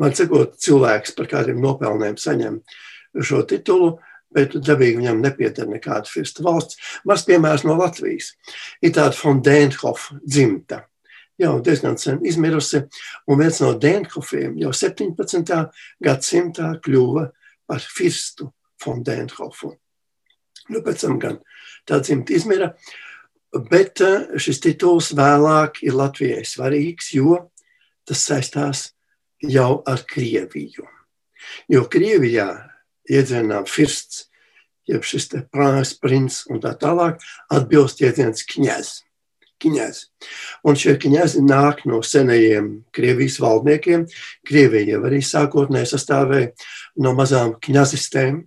Man 0.00 0.14
sakot, 0.16 0.56
cilvēks 0.58 1.14
par 1.14 1.28
kādiem 1.30 1.60
nopelniem 1.62 2.16
saņem 2.18 2.58
šo 3.22 3.44
titulu, 3.46 3.92
bet 4.34 4.56
dabīgi 4.58 4.98
viņam 4.98 5.20
nepieder 5.22 5.68
nekāda 5.70 6.10
firsta 6.10 6.42
valsts. 6.42 6.80
Maz 7.06 7.22
piemērs 7.28 7.62
no 7.68 7.76
Latvijas. 7.78 8.32
Ir 8.82 8.94
tāda 8.96 9.14
Fondēnhofa 9.14 10.18
dzimta, 10.24 10.80
jau 11.38 11.54
diezgan 11.62 11.98
sen 12.00 12.18
izmirusi, 12.26 12.82
un 13.30 13.38
viens 13.38 13.60
no 13.62 13.70
Dēnhofiem 13.78 14.58
jau 14.64 14.74
17. 14.74 15.54
gadsimtā 16.02 16.74
kļuva 16.82 17.28
par 17.70 17.86
firstu 17.86 18.50
Fondēnhofu. 18.82 19.70
Nu, 20.72 20.80
pēc 20.82 21.04
tam 21.04 21.18
gan 21.22 21.38
tā 21.86 22.00
dzimta 22.02 22.34
izmira, 22.34 22.72
Bet 23.54 24.00
eh, 24.02 24.34
šis 24.40 24.58
tituls 24.64 25.12
vēlāk 25.14 25.78
ir 25.86 25.94
Latvijai 25.94 26.42
svarīgs, 26.48 27.12
jo 27.14 27.38
tas 28.08 28.24
saistās 28.26 28.88
jau 29.38 29.78
ar 29.86 30.02
Krieviju. 30.10 30.88
Jo 31.70 31.84
Krievijā 31.90 32.48
iedzienām 33.06 33.68
firsts, 33.70 34.26
jeb 34.90 35.06
šis 35.06 35.28
te 35.30 35.42
prāns, 35.54 35.94
princis 36.00 36.48
un 36.50 36.58
tā 36.64 36.72
tālāk, 36.80 37.22
atbilst 37.52 38.02
iedziens 38.02 38.42
kņaz. 38.48 38.90
Kņaz. 39.62 40.00
Un 40.66 40.74
šie 40.74 40.96
kņazi 41.00 41.44
nāk 41.46 41.84
no 41.86 42.02
senajiem 42.02 42.82
Krievijas 42.92 43.38
valdniekiem. 43.40 44.08
Krievija 44.44 44.96
jau 44.96 45.04
arī 45.06 45.22
sākotnēji 45.22 45.92
sastāvēja 45.92 46.50
no 47.06 47.14
mazām 47.14 47.54
kņazistēm, 47.62 48.42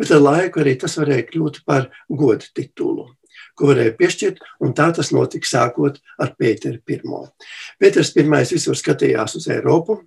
bet 0.00 0.10
ar 0.10 0.26
laiku 0.26 0.64
arī 0.64 0.74
tas 0.80 0.98
varēja 0.98 1.28
kļūt 1.30 1.62
par 1.70 1.86
godu 2.10 2.50
titulu 2.56 3.12
ko 3.60 3.70
varēja 3.70 3.96
piešķirt, 3.98 4.40
un 4.64 4.72
tā 4.76 4.88
tas 4.96 5.12
notika 5.12 5.48
sākot 5.48 6.00
ar 6.20 6.32
Pēteru 6.40 6.80
I. 6.80 7.00
Pēters 7.80 8.14
I 8.16 8.24
visur 8.24 8.78
skatījās 8.78 9.36
uz 9.36 9.48
Eiropu, 9.52 10.00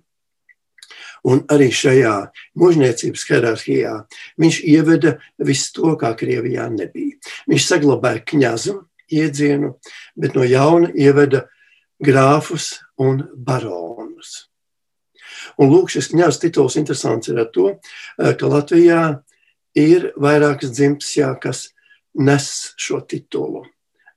un 1.24 1.44
arī 1.52 1.70
šajā 1.72 2.14
mūžniecības 2.60 3.26
hierarhijā 3.28 3.94
viņš 4.40 4.60
ieveda 4.68 5.16
visu 5.38 5.72
to, 5.78 5.94
kā 6.00 6.12
Krievijā 6.18 6.68
nebija. 6.72 7.16
Viņš 7.48 7.68
saglabāja 7.68 8.24
kņazu 8.26 8.76
iedzienu, 9.14 9.74
bet 10.16 10.36
no 10.36 10.44
jauna 10.44 10.90
ieveda 10.92 11.46
grāfus 12.04 12.80
un 13.00 13.22
baronus. 13.34 14.50
Un 15.60 15.70
lūk, 15.70 15.92
šis 15.92 16.10
kņazs 16.12 16.40
tituls 16.42 16.76
interesants 16.80 17.30
ir 17.30 17.38
ar 17.40 17.48
to, 17.54 17.76
ka 18.18 18.50
Latvijā 18.50 19.02
ir 19.78 20.10
vairākas 20.20 20.72
dzimtas, 20.74 21.12
jā, 21.16 21.30
kas 21.40 21.68
nes 22.20 22.74
šo 22.80 23.00
titulu. 23.08 23.64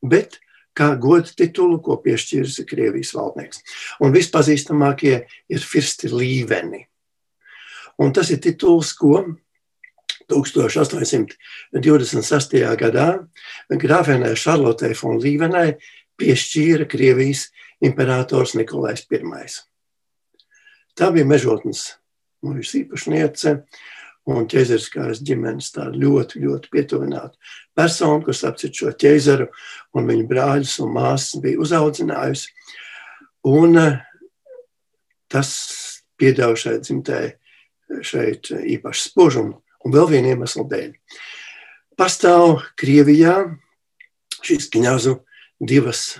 Bet 0.02 0.40
kā 0.78 0.92
godu 1.02 1.32
titulu, 1.38 1.80
ko 1.82 1.98
piešķīrusi 2.04 2.66
Krievijas 2.70 3.16
valdnieks. 3.18 3.58
Un 4.04 4.14
vispazīstamākie 4.14 5.16
ir 5.50 5.62
Firsti 5.64 6.08
Līveni. 6.14 6.88
Un 7.98 8.14
tas 8.14 8.30
ir 8.30 8.38
tituls, 8.44 8.94
ko 8.94 9.26
1826. 10.30 12.76
gadā 12.78 13.28
grāfenē 13.72 14.36
Šarlotei 14.38 14.94
von 15.02 15.18
Līvenai 15.24 15.78
piešķīra 16.20 16.86
Krievijas 16.90 17.52
imperators 17.82 18.56
Nikolais 18.58 19.06
I. 19.10 19.22
Tā 20.98 21.12
bija 21.14 21.26
mežotnes 21.30 21.98
mūžas 22.46 22.76
īpašniece, 22.82 23.50
un 24.28 24.48
ķēzeriskās 24.52 25.22
ģimenes 25.26 25.72
tā 25.76 25.88
ļoti, 25.94 26.42
ļoti 26.44 26.72
pietuvināta 26.74 27.36
persona, 27.78 28.20
kas 28.26 28.44
apcīt 28.48 28.82
šo 28.82 28.92
ķēzeru 28.92 29.48
un 29.96 30.10
viņa 30.10 30.28
brāļus 30.30 30.78
un 30.84 30.94
māsas 30.98 31.40
bija 31.44 31.62
uzaudzinājusi. 31.64 32.52
Un 33.48 33.80
eh, 33.80 34.00
tas 35.32 35.52
piedāva 36.20 36.58
šai 36.60 36.80
dzimtē 36.82 37.22
šeit 38.04 38.52
īpaši 38.52 39.10
spožumu 39.12 39.62
un 39.86 39.96
vēl 39.96 40.10
vienu 40.12 40.34
iemeslu 40.34 40.66
dēļ. 40.68 40.92
Pastāv 41.98 42.60
Krievijā 42.78 43.38
šīs 44.44 44.68
kņazu 44.74 45.16
divas 45.58 46.18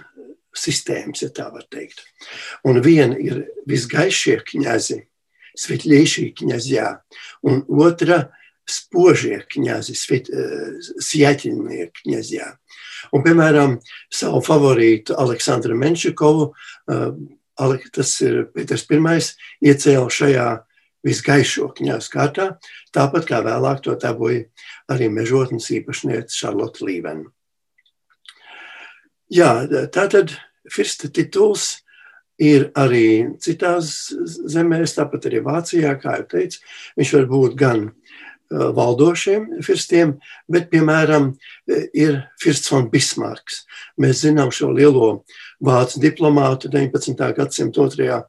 sistēmas, 0.58 1.22
ja 1.22 1.30
tā 1.34 1.50
var 1.54 1.68
teikt. 1.70 2.02
Un 2.66 2.80
viena 2.82 3.18
ir 3.20 3.44
visgaišie 3.70 4.40
kņazi, 4.48 5.04
Svetļiešī 5.58 6.32
kņazjā, 6.38 6.90
un 7.50 7.64
otra 7.82 8.28
spožie 8.68 9.40
kņazi, 9.50 9.96
Sjaķinie 11.02 11.90
kņazjā. 12.02 12.52
Un, 13.16 13.24
piemēram, 13.24 13.78
savu 14.14 14.42
favorītu 14.44 15.16
Aleksandru 15.18 15.78
Menšikovu, 15.80 16.52
tas 17.96 18.14
ir 18.26 18.44
Pēters 18.54 18.86
I, 18.92 19.20
iecēla 19.72 20.10
šajā 20.12 20.48
visgaišo 21.08 21.72
kņazu 21.78 22.12
kārtā, 22.12 22.48
tāpat 22.96 23.28
kā 23.30 23.40
vēlāk 23.46 23.82
to 23.86 23.96
dabūja 23.96 24.46
arī 24.92 25.08
mežotnes 25.14 25.70
īpašniece 25.72 26.36
Šarlota 26.36 26.84
Līvena. 26.86 27.30
Jā, 29.32 29.68
tātad 29.92 30.36
Firsta 30.72 31.08
tituls 31.12 31.78
ir 32.38 32.70
arī 32.78 33.34
citās 33.42 34.12
zemēs, 34.50 34.96
tāpat 34.98 35.28
arī 35.30 35.42
Vācijā, 35.46 35.94
kā 36.02 36.20
jau 36.20 36.28
teicu, 36.36 36.62
viņš 37.00 37.14
var 37.18 37.30
būt 37.32 37.58
gan 37.58 37.88
valdošiem 38.48 39.62
firstiem, 39.66 40.14
bet, 40.48 40.70
piemēram, 40.72 41.34
ir 41.92 42.22
firsts 42.40 42.72
von 42.72 42.88
Bismarks. 42.92 43.66
Mēs 44.00 44.24
zinām 44.24 44.54
šo 44.56 44.72
lielo 44.72 45.26
vācu 45.60 46.00
diplomātu 46.00 46.72
19. 46.72 47.28
gadsimta 47.36 47.84
otrajā 47.84 48.22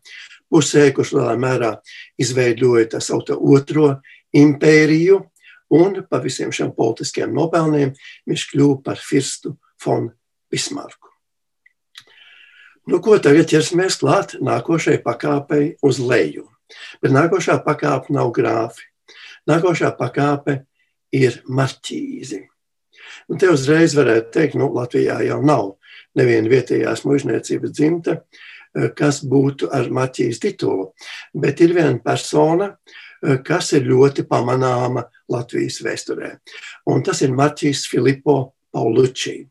pusē, 0.51 0.89
kurš 0.97 1.15
lielā 1.15 1.37
mērā 1.39 1.75
izveidoja 2.19 2.89
tā 2.97 3.03
saucamo 3.05 3.55
otro 3.55 3.93
impēriju, 4.35 5.21
un 5.79 6.01
pa 6.09 6.19
visiem 6.25 6.51
šiem 6.51 6.73
politiskiem 6.75 7.35
nopelniem 7.37 7.93
viņš 8.27 8.47
kļuva 8.53 8.81
par 8.89 8.99
firstu 8.99 9.55
von 9.85 10.09
Bismarku. 10.51 11.08
Nu, 12.89 13.03
ko 13.05 13.19
tagad 13.21 13.51
ķersimies 13.51 13.99
klāt 14.01 14.31
nākošajai 14.41 15.03
pakāpei 15.05 15.65
uz 15.85 15.99
leju? 16.01 16.47
Bet 17.03 17.13
nākošā 17.13 17.59
pakāpe 17.67 18.15
nav 18.17 18.31
grāfi. 18.33 18.87
Nākošā 19.49 19.91
pakāpe 19.99 20.63
ir 21.13 21.37
marķīzi. 21.45 22.47
Un 23.29 23.41
te 23.41 23.51
uzreiz 23.53 23.93
varētu 23.97 24.33
teikt, 24.33 24.55
ka 24.55 24.63
nu, 24.63 24.71
Latvijā 24.73 25.19
jau 25.27 25.43
nav 25.45 25.75
neviena 26.17 26.49
vietējās 26.49 27.05
mužniecības 27.05 27.75
dzimta, 27.77 28.17
eh, 28.23 28.89
kas 28.97 29.21
būtu 29.21 29.69
ar 29.69 29.93
marķīzi 29.93 30.41
titulu. 30.47 30.95
Bet 31.35 31.61
ir 31.61 31.77
viena 31.77 32.01
persona, 32.03 32.79
eh, 33.23 33.37
kas 33.45 33.73
ir 33.75 33.83
ļoti 33.83 34.25
pamanāma 34.25 35.05
Latvijas 35.29 35.83
vēsturē. 35.85 36.39
Un 36.87 37.03
tas 37.03 37.21
ir 37.21 37.37
Marķis 37.37 37.87
Filipo 37.87 38.55
Paulucci, 38.73 39.41
eh, 39.43 39.47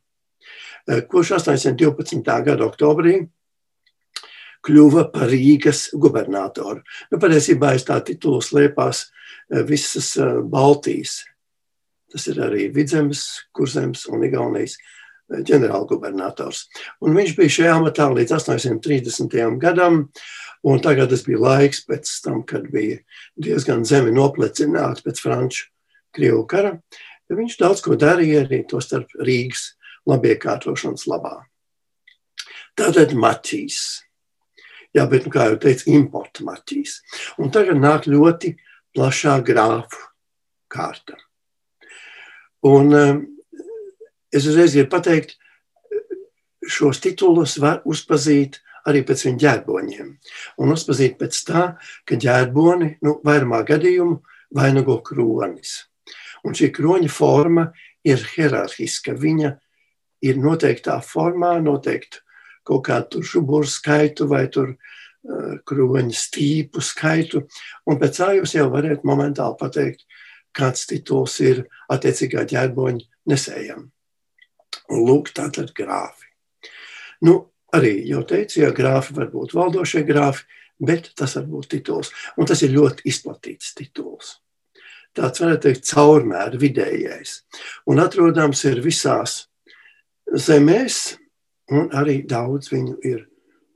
kurš 0.88 1.34
812. 1.38 2.21
gada 2.45 2.67
oktobrī 2.67 3.19
kļuva 4.67 5.08
par 5.13 5.30
Rīgas 5.32 5.88
gubernatoru. 5.95 6.82
Nu, 7.12 7.19
patiesībā 7.21 7.76
aiz 7.76 7.86
tā 7.88 8.00
titula 8.04 8.41
slēpās 8.43 9.06
visas 9.67 10.13
Baltijas. 10.50 11.21
Tas 12.12 12.28
ir 12.32 12.39
arī 12.43 12.67
Vidzemes, 12.73 13.23
Kurzemes 13.56 14.06
un 14.12 14.23
Igaunijas 14.28 14.78
ģenerālgubernators. 15.28 16.65
Un 17.04 17.15
viņš 17.19 17.34
bija 17.36 17.56
šajā 17.58 17.78
amatā 17.78 18.08
līdz 18.15 18.38
830. 18.39 19.58
gadam, 19.60 20.06
un 20.67 20.84
tagad 20.84 21.12
tas 21.12 21.26
bija 21.28 21.41
laiks 21.43 21.84
pēc 21.88 22.12
tam, 22.23 22.43
kad 22.47 22.69
bija 22.71 23.02
diezgan 23.36 23.84
zemi 23.88 24.15
noplecināts 24.15 25.04
pēc 25.04 25.23
Franču 25.23 25.67
Krievu 26.15 26.45
kara. 26.47 26.78
Viņš 27.28 27.58
daudz 27.60 27.84
ko 27.84 28.00
darīja 28.00 28.45
arī 28.45 28.63
to 28.67 28.80
starp 28.84 29.12
Rīgas 29.19 29.73
labiekārtošanas 30.07 31.07
labā. 31.09 31.37
Tātad 32.77 33.15
maķīs. 33.17 33.79
Jā, 34.95 35.05
bet, 35.09 35.25
nu, 35.25 35.33
kā 35.33 35.49
jau 35.51 35.57
teicu, 35.61 35.89
importa 35.93 36.45
maķīs. 36.47 36.99
Un 37.41 37.51
tagad 37.53 37.79
nāk 37.81 38.07
ļoti 38.09 38.53
plašā 38.95 39.37
grāfu 39.45 40.05
kārta. 40.71 41.17
Un 42.65 42.93
um, 42.95 43.19
es 44.33 44.47
uzreiz 44.49 44.73
gribu 44.75 44.91
pateikt, 44.95 45.35
šos 46.67 47.01
titulus 47.03 47.57
var 47.63 47.83
uzpazīt 47.87 48.59
arī 48.87 49.03
pēc 49.07 49.25
viņa 49.27 49.41
ģērboņiem. 49.43 50.09
Un 50.63 50.73
uzpazīt 50.73 51.17
pēc 51.19 51.43
tā, 51.47 51.67
ka 52.07 52.17
ģērboni 52.19 52.97
nu, 53.05 53.19
vairumā 53.27 53.61
gadījumu 53.67 54.21
vainago 54.55 54.99
kronis. 55.05 55.83
Un 56.47 56.55
šī 56.55 56.71
kroņa 56.75 57.11
forma 57.11 57.67
ir 58.07 58.21
hierarhiska. 58.35 59.15
Viņa 59.19 59.49
ir 59.51 59.66
noteiktā 60.21 60.97
formā, 61.06 61.58
noteikti 61.62 62.23
kaut 62.67 62.84
kādu 62.88 63.23
šuburu 63.23 63.67
skaitu 63.69 64.27
vai 64.27 64.47
tur 64.51 64.73
uh, 64.73 65.58
kroņa 65.67 66.15
stīpu 66.15 66.84
skaitu. 66.84 67.45
Un 67.88 67.99
pēc 68.01 68.19
tā 68.19 68.32
jūs 68.36 68.58
jau 68.58 68.67
varat 68.73 69.06
momentāli 69.08 69.60
pateikt, 69.60 70.03
kāds 70.58 70.88
tituls 70.89 71.38
ir 71.45 71.65
attiecīgā 71.93 72.43
ģērboņa 72.49 73.06
nesējam. 73.32 73.88
Un 74.91 75.06
lūk, 75.08 75.32
tātad 75.36 75.71
grāfi. 75.75 76.27
Nu, 77.27 77.39
arī 77.75 77.99
jau 78.08 78.23
teicu, 78.27 78.62
ja 78.62 78.71
grāfi 78.75 79.15
var 79.17 79.32
būt 79.32 79.56
valdošie 79.58 80.03
grāfi, 80.08 80.45
bet 80.80 81.12
tas 81.17 81.36
var 81.38 81.47
būt 81.49 81.71
tituls. 81.75 82.12
Un 82.38 82.49
tas 82.49 82.62
ir 82.63 82.75
ļoti 82.75 83.08
izplatīts 83.10 83.73
tituls. 83.77 84.38
Tāds 85.17 85.41
varētu 85.41 85.63
teikt, 85.65 85.88
caurmēr 85.89 86.60
vidējais. 86.62 87.41
Un 87.89 88.03
atrodams 88.03 88.62
ir 88.69 88.84
visās 88.86 89.46
zemēs, 90.33 91.17
un 91.71 91.89
arī 91.95 92.21
daudz 92.27 92.71
viņu 92.71 92.97
ir 93.07 93.25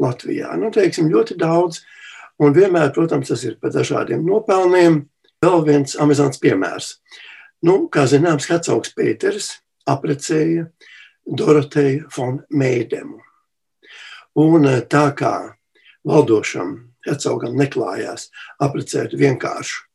Latvijā. 0.01 0.53
Nu, 0.59 0.71
teiksim, 0.73 1.11
ļoti 1.11 1.37
daudz. 1.39 1.81
Un 2.41 2.55
vienmēr, 2.55 2.89
protams, 2.95 3.29
tas 3.29 3.43
ir 3.45 3.57
par 3.61 3.73
dažādiem 3.75 4.23
nopelniem. 4.25 5.03
Vēl 5.41 5.65
viens 5.65 5.97
amizants 6.01 6.41
piemērs. 6.41 6.95
Nu, 7.65 7.85
kā 7.93 8.07
zināms, 8.09 8.47
Hercogs 8.49 8.93
Pēters 8.97 9.51
aprecēja 9.89 10.67
Doroteju 11.25 12.09
von 12.15 12.41
Meidemu. 12.49 13.19
Un 14.41 14.65
eh, 14.65 14.81
tā 14.89 15.11
kā 15.17 15.35
valdošam 16.07 16.75
hercogam 17.05 17.57
neklājās 17.57 18.29
aprecēt 18.61 19.13
vienkāršu 19.17 19.87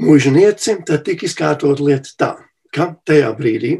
mūžnieci, 0.00 0.78
tad 0.86 1.04
tika 1.06 1.28
izkārtot 1.28 1.80
lieta 1.82 2.14
tā, 2.18 2.30
ka 2.74 2.94
tajā 3.06 3.30
brīdī, 3.38 3.76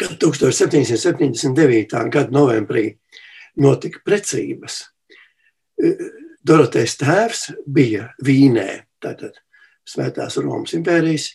kad 0.00 0.18
1779. 0.20 2.10
gada 2.12 2.30
novembrī 2.34 2.90
notika 3.56 4.00
precības, 4.04 4.84
eh, 5.82 5.96
Dorotejs 6.46 6.96
tēvs 7.00 7.40
bija 7.66 8.12
Vīnē, 8.22 8.84
tātad 9.02 9.34
Svētās 9.86 10.36
Romas 10.42 10.74
impērijas 10.74 11.32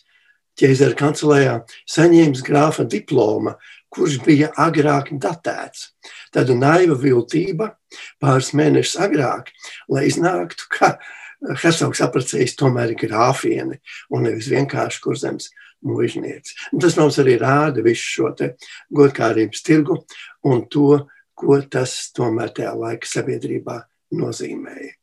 ķēzara 0.60 0.96
kancelējā 0.96 1.54
saņēmis 1.88 2.42
grāfa 2.44 2.84
diploma, 2.88 3.56
kurš 3.92 4.18
bija 4.24 4.50
agrāk 4.60 5.10
datēts. 5.20 5.92
Tāda 6.32 6.56
naiva 6.56 6.96
viltība 6.96 7.74
pāris 8.22 8.52
mēnešus 8.56 8.96
agrāk, 9.04 9.52
lai 9.88 10.06
iznāktu, 10.08 10.68
ka 10.72 10.94
Hercogs 11.42 12.00
apprecējis 12.04 12.56
tomēr 12.56 12.94
grāfieni 12.96 13.80
un 14.14 14.28
nevis 14.28 14.48
vienkārši 14.52 15.02
kurzems 15.02 15.50
mužnieci. 15.86 16.56
Tas 16.80 16.96
mums 16.98 17.18
arī 17.22 17.36
rāda 17.40 17.84
visu 17.84 18.08
šo 18.16 18.32
godkārības 18.94 19.64
tirgu 19.66 19.98
un 20.48 20.66
to, 20.70 21.02
ko 21.34 21.58
tas 21.70 22.12
tomēr 22.14 22.52
tajā 22.54 22.72
laika 22.78 23.08
sabiedrībā 23.08 23.80
nozīmēja. 24.14 24.94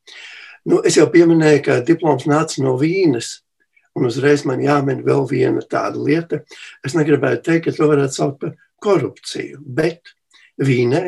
Nu, 0.69 0.81
es 0.85 0.99
jau 0.99 1.07
pieminēju, 1.11 1.61
ka 1.65 1.79
diploms 1.85 2.27
nāca 2.29 2.61
no 2.63 2.75
Vīnes, 2.79 3.39
Un 3.99 4.07
uzreiz 4.07 4.45
man 4.47 4.61
jāmin 4.63 5.01
vēl 5.03 5.25
viena 5.27 5.63
tāda 5.65 5.99
lieta. 5.99 6.43
Es 6.85 6.95
negribētu 6.95 7.43
teikt, 7.49 7.65
ka 7.65 7.75
to 7.75 7.89
varētu 7.89 8.15
saukt 8.15 8.37
par 8.43 8.53
korupciju, 8.79 9.59
bet 9.59 10.13
Vīnē 10.61 11.01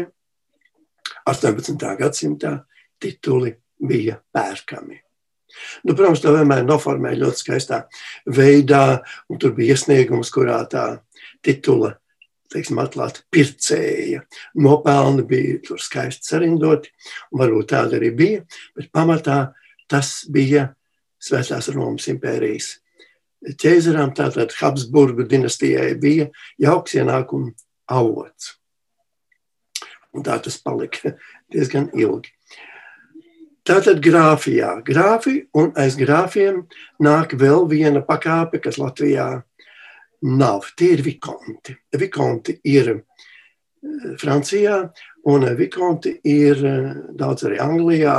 18. 1.30 1.78
gadsimtā 2.00 2.58
tituli 3.02 3.54
bija 3.88 4.18
pērkami. 4.34 5.00
Nu, 5.86 5.96
protams, 5.96 6.22
to 6.24 6.34
vienmēr 6.36 6.66
noformēja 6.68 7.22
ļoti 7.24 7.44
skaistā 7.44 7.82
veidā, 8.30 9.02
un 9.30 9.42
tur 9.42 9.56
bija 9.58 9.78
iesniegums, 9.78 10.32
kurā 10.34 10.60
tā 10.72 10.86
titula 11.46 11.96
teiksim, 12.52 12.82
atklāta 12.84 13.24
pircēja. 13.32 14.26
Nopelni 14.60 15.24
bija 15.28 15.62
tur 15.64 15.80
skaisti 15.80 16.34
sarindoti, 16.34 16.92
un 17.32 17.44
varbūt 17.44 17.72
tāda 17.72 17.96
arī 18.00 18.12
bija, 18.16 18.44
bet 18.76 18.92
pamatā 18.92 19.40
tas 19.92 20.22
bija 20.32 20.70
Svētās 21.22 21.68
Romas 21.70 22.08
impērijas 22.10 22.72
ķēzarām, 23.42 24.14
tātad 24.18 24.54
Habsburgu 24.60 25.26
dinastijai, 25.30 25.94
bija 26.02 26.30
jauks 26.62 26.96
ienākuma 26.98 27.54
avots. 27.92 28.56
Un 30.12 30.26
tā 30.28 30.38
tas 30.44 30.58
palika 30.62 31.16
diezgan 31.54 31.90
ilgi. 31.98 32.34
Tātad 33.72 34.02
grāfijā, 34.04 34.82
grāfi 34.84 35.46
un 35.56 35.70
aiz 35.80 35.94
grāfiem 35.96 36.58
nāk 37.00 37.38
vēl 37.40 37.70
viena 37.72 38.02
pakāpe, 38.04 38.60
kas 38.60 38.76
Latvijā 38.82 39.28
nav. 40.28 40.66
Tie 40.76 40.90
ir 40.98 41.04
vikonti. 41.06 41.78
Vikonti 41.96 42.58
ir 42.68 42.90
eh, 42.92 42.98
Francijā 44.20 44.82
un 45.32 45.46
vikonti 45.56 46.18
ir 46.28 46.66
eh, 46.68 46.90
daudz 47.16 47.48
arī 47.48 47.62
Anglijā. 47.64 48.18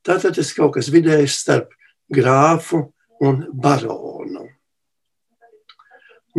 Tātad 0.00 0.38
tas 0.38 0.54
kaut 0.56 0.78
kas 0.78 0.88
vidējs 0.94 1.36
starp 1.42 1.76
grāfu 2.08 2.86
un 3.20 3.42
baronu. 3.52 4.46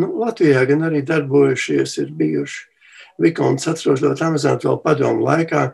Nu, 0.01 0.09
Latvijā 0.23 0.65
gan 0.65 0.87
arī 0.89 1.03
darbojušies, 1.05 1.99
ir 2.01 2.09
bijuši 2.17 2.71
Vikonts, 3.21 3.69
atceros 3.69 4.01
ļoti 4.01 4.25
amizanti 4.25 4.65
vēl 4.65 4.81
padomu 4.81 5.27
laikā, 5.27 5.67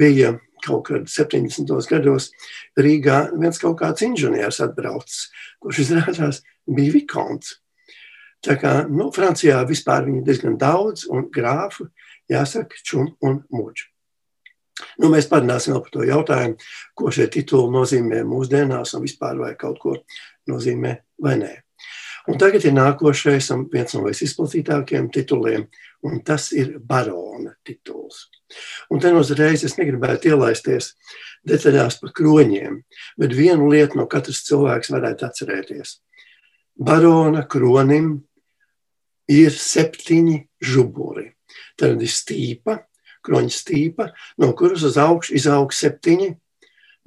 bija 0.00 0.34
kaut 0.64 0.86
kad 0.88 1.08
70. 1.10 1.70
gados 1.90 2.30
Rīgā 2.80 3.18
viens 3.36 3.60
kaut 3.60 3.78
kāds 3.82 4.04
inženieris 4.06 4.62
atbraucis, 4.64 5.28
kurš 5.62 5.84
izrādās 5.84 6.42
bija 6.66 6.96
Vikonts. 6.96 7.58
Tā 8.44 8.58
kā, 8.60 8.74
nu, 8.88 9.08
Francijā 9.14 9.62
vispār 9.68 10.04
viņi 10.04 10.24
diezgan 10.26 10.58
daudz, 10.60 11.06
un 11.08 11.30
grāfu 11.32 11.88
jāsaka 12.28 12.80
čum 12.84 13.14
un 13.24 13.40
muģi. 13.52 13.88
Nu, 15.00 15.08
mēs 15.12 15.28
parunāsim 15.30 15.76
par 15.78 15.92
to 15.94 16.04
jautājumu, 16.04 16.58
ko 16.98 17.12
šie 17.14 17.28
tituli 17.32 17.72
nozīmē 17.72 18.24
mūsdienās 18.26 18.96
un 18.96 19.04
vispār 19.06 19.38
vai 19.40 19.54
kaut 19.58 19.78
ko 19.82 19.94
nozīmē 20.50 20.96
vai 21.22 21.38
nē. 21.40 21.52
Un 22.28 22.40
tagad 22.40 22.64
ir 22.64 22.72
nākošais 22.72 23.50
un 23.54 23.66
viens 23.72 23.94
no 23.94 24.04
visizplatītākajiem 24.06 25.10
tituliem, 25.12 25.66
un 26.04 26.20
tas 26.26 26.50
ir 26.52 26.76
barona 26.78 27.54
tituls. 27.64 28.28
Un 28.92 29.00
te 29.00 29.12
uzreiz 29.16 29.64
es 29.64 29.78
negribētu 29.78 30.34
ielaisties 30.34 30.92
detaļās 31.48 31.98
par 32.02 32.12
kroņiem, 32.16 32.78
bet 33.20 33.36
vienu 33.36 33.70
lietu 33.72 33.98
no 34.00 34.06
katras 34.10 34.44
cilvēks 34.48 34.92
varētu 34.92 35.28
atcerēties. 35.28 35.98
Barona 36.74 37.44
kronim 37.48 38.16
ir 39.30 39.54
septiņi 39.54 40.38
žuburi. 40.64 41.30
Tad 41.78 42.02
ir 42.02 42.10
stīpa, 42.10 42.78
kroņa 43.24 43.54
stīpa, 43.54 44.10
no 44.42 44.52
kuras 44.58 44.84
uz 44.86 44.98
augšu 45.00 45.36
izaug 45.38 45.72
septiņi. 45.74 46.34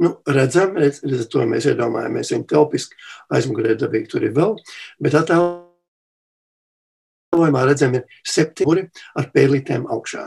Nu, 0.04 0.12
redzam, 0.30 0.76
redz, 0.78 1.02
redz, 1.06 1.26
to 1.34 1.46
mēs 1.50 1.66
iedomājamies. 1.70 2.34
Viņa 2.34 2.50
telpiski 2.50 3.00
aizmugurē 3.34 3.78
dabīgi 3.78 4.12
tur 4.12 4.28
ir 4.28 4.36
vēl, 4.38 4.54
bet 5.02 5.18
attēlojumā 7.38 7.66
redzam 7.68 7.96
ir 7.98 8.06
septiņi 8.26 8.84
ar 9.18 9.30
pēlītēm 9.34 9.86
augšā. 9.94 10.26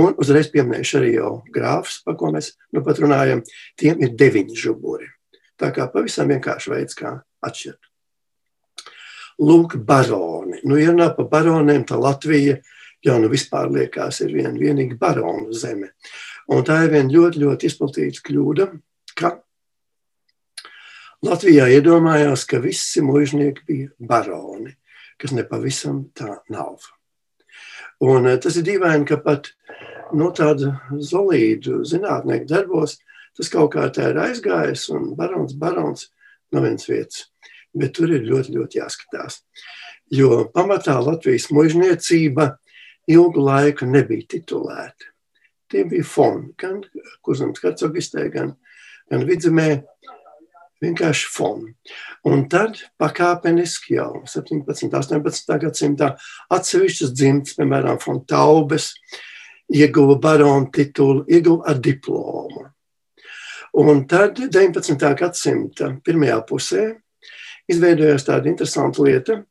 Un 0.00 0.16
uzreiz 0.18 0.48
pieminējuši 0.52 0.96
arī 0.98 1.12
jau 1.16 1.32
grāfs, 1.52 2.00
par 2.04 2.16
ko 2.16 2.32
mēs 2.32 2.54
nu 2.72 2.82
pat 2.84 2.98
runājam, 3.02 3.42
tiem 3.76 4.00
ir 4.02 4.16
deviņi 4.16 4.56
žuburi. 4.56 5.08
Tā 5.58 5.70
kā 5.74 5.88
pavisam 5.92 6.30
vienkārši 6.32 6.72
veids, 6.72 6.96
kā 6.96 7.18
atšķirt. 7.44 7.80
Lūk, 9.38 9.76
baroni. 9.86 10.62
Nu, 10.64 10.78
ja 10.78 10.90
runā 10.90 11.12
par 11.14 11.28
baroniem, 11.30 11.84
tad 11.86 12.02
Latvija 12.02 12.58
jau 13.04 13.18
nu 13.22 13.28
vispār 13.30 13.68
liekas, 13.70 14.22
ir 14.24 14.32
viena 14.34 14.56
vienīga 14.58 14.98
baronu 14.98 15.52
zeme. 15.54 15.92
Un 16.50 16.64
tā 16.66 16.80
ir 16.86 16.94
viena 16.96 17.12
ļoti, 17.12 17.44
ļoti 17.44 17.68
izplatīta 17.68 18.24
kļūda, 18.26 18.72
ka 19.18 19.36
Latvijā 21.26 21.66
iedomājās, 21.74 22.44
ka 22.46 22.60
visi 22.62 23.02
mužnieki 23.02 23.64
bija 23.66 23.88
baroni, 23.98 24.77
kas 25.18 25.34
nepavisam 25.34 26.06
tā 26.16 26.38
nav. 26.52 26.78
Un 28.04 28.30
eh, 28.30 28.38
tas 28.42 28.56
ir 28.58 28.66
dīvaini, 28.68 29.06
ka 29.08 29.18
pat 29.22 29.50
no 30.12 30.28
nu, 30.28 30.30
tāda 30.34 30.76
zolīdu 31.04 31.82
zinātnieku 31.88 32.48
darbos 32.48 32.98
tas 33.38 33.50
kaut 33.52 33.72
kā 33.74 33.84
tā 33.94 34.10
ir 34.12 34.18
aizgājis 34.18 34.88
un 34.94 35.12
barons, 35.18 35.54
barons 35.54 36.08
no 36.52 36.62
vienas 36.64 36.88
vietas. 36.88 37.28
Bet 37.76 37.94
tur 37.94 38.10
ir 38.10 38.24
ļoti, 38.26 38.54
ļoti 38.56 38.80
jāskatās. 38.80 39.42
Jo 40.10 40.48
pamatā 40.54 40.96
Latvijas 41.04 41.50
mužniecība 41.54 42.48
ilgu 43.12 43.44
laiku 43.44 43.86
nebija 43.86 44.26
titulēti. 44.34 45.12
Tie 45.68 45.84
bija 45.84 46.06
foni, 46.08 46.54
gan 46.58 46.80
Kurzemes 47.22 47.60
hercogistē, 47.62 48.24
gan, 48.32 48.54
gan 49.12 49.26
vidzemē, 49.28 49.68
vienkārši 50.82 51.30
foni. 51.32 51.72
Un 52.28 52.46
tad 52.50 52.78
pakāpeniski 53.00 53.96
jau 53.96 54.22
17. 54.28 54.86
un 54.86 54.94
18. 54.94 55.58
gadsimtā 55.64 56.12
atsevišķas 56.54 57.14
dzimtas, 57.14 57.56
piemēram, 57.58 58.00
Fontaubes, 58.02 58.92
ieguva 59.68 60.18
baronu 60.22 60.70
titulu, 60.72 61.24
ieguva 61.28 61.72
ar 61.72 61.80
diplomu. 61.82 62.68
Un 63.78 64.04
tad 64.08 64.40
19. 64.40 65.10
gadsimta 65.18 65.92
pirmajā 66.04 66.38
pusē 66.48 66.84
izveidojās 67.68 68.24
tāda 68.26 68.48
interesanta 68.48 69.04
lieta, 69.04 69.42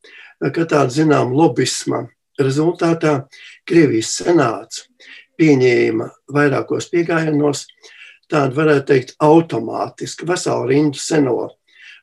ka 0.42 0.66
tāda 0.66 0.90
zinām 0.94 1.34
lobisma 1.38 2.04
rezultātā 2.42 3.20
Krievijas 3.68 4.18
senāts 4.22 4.86
pieņēma 5.38 6.10
vairākos 6.34 6.90
piegājienos 6.94 7.66
tādu, 8.32 8.58
varētu 8.60 8.88
teikt, 8.92 9.16
automātisku 9.24 10.28
veselu 10.30 10.68
rindu 10.70 11.02
seno 11.02 11.38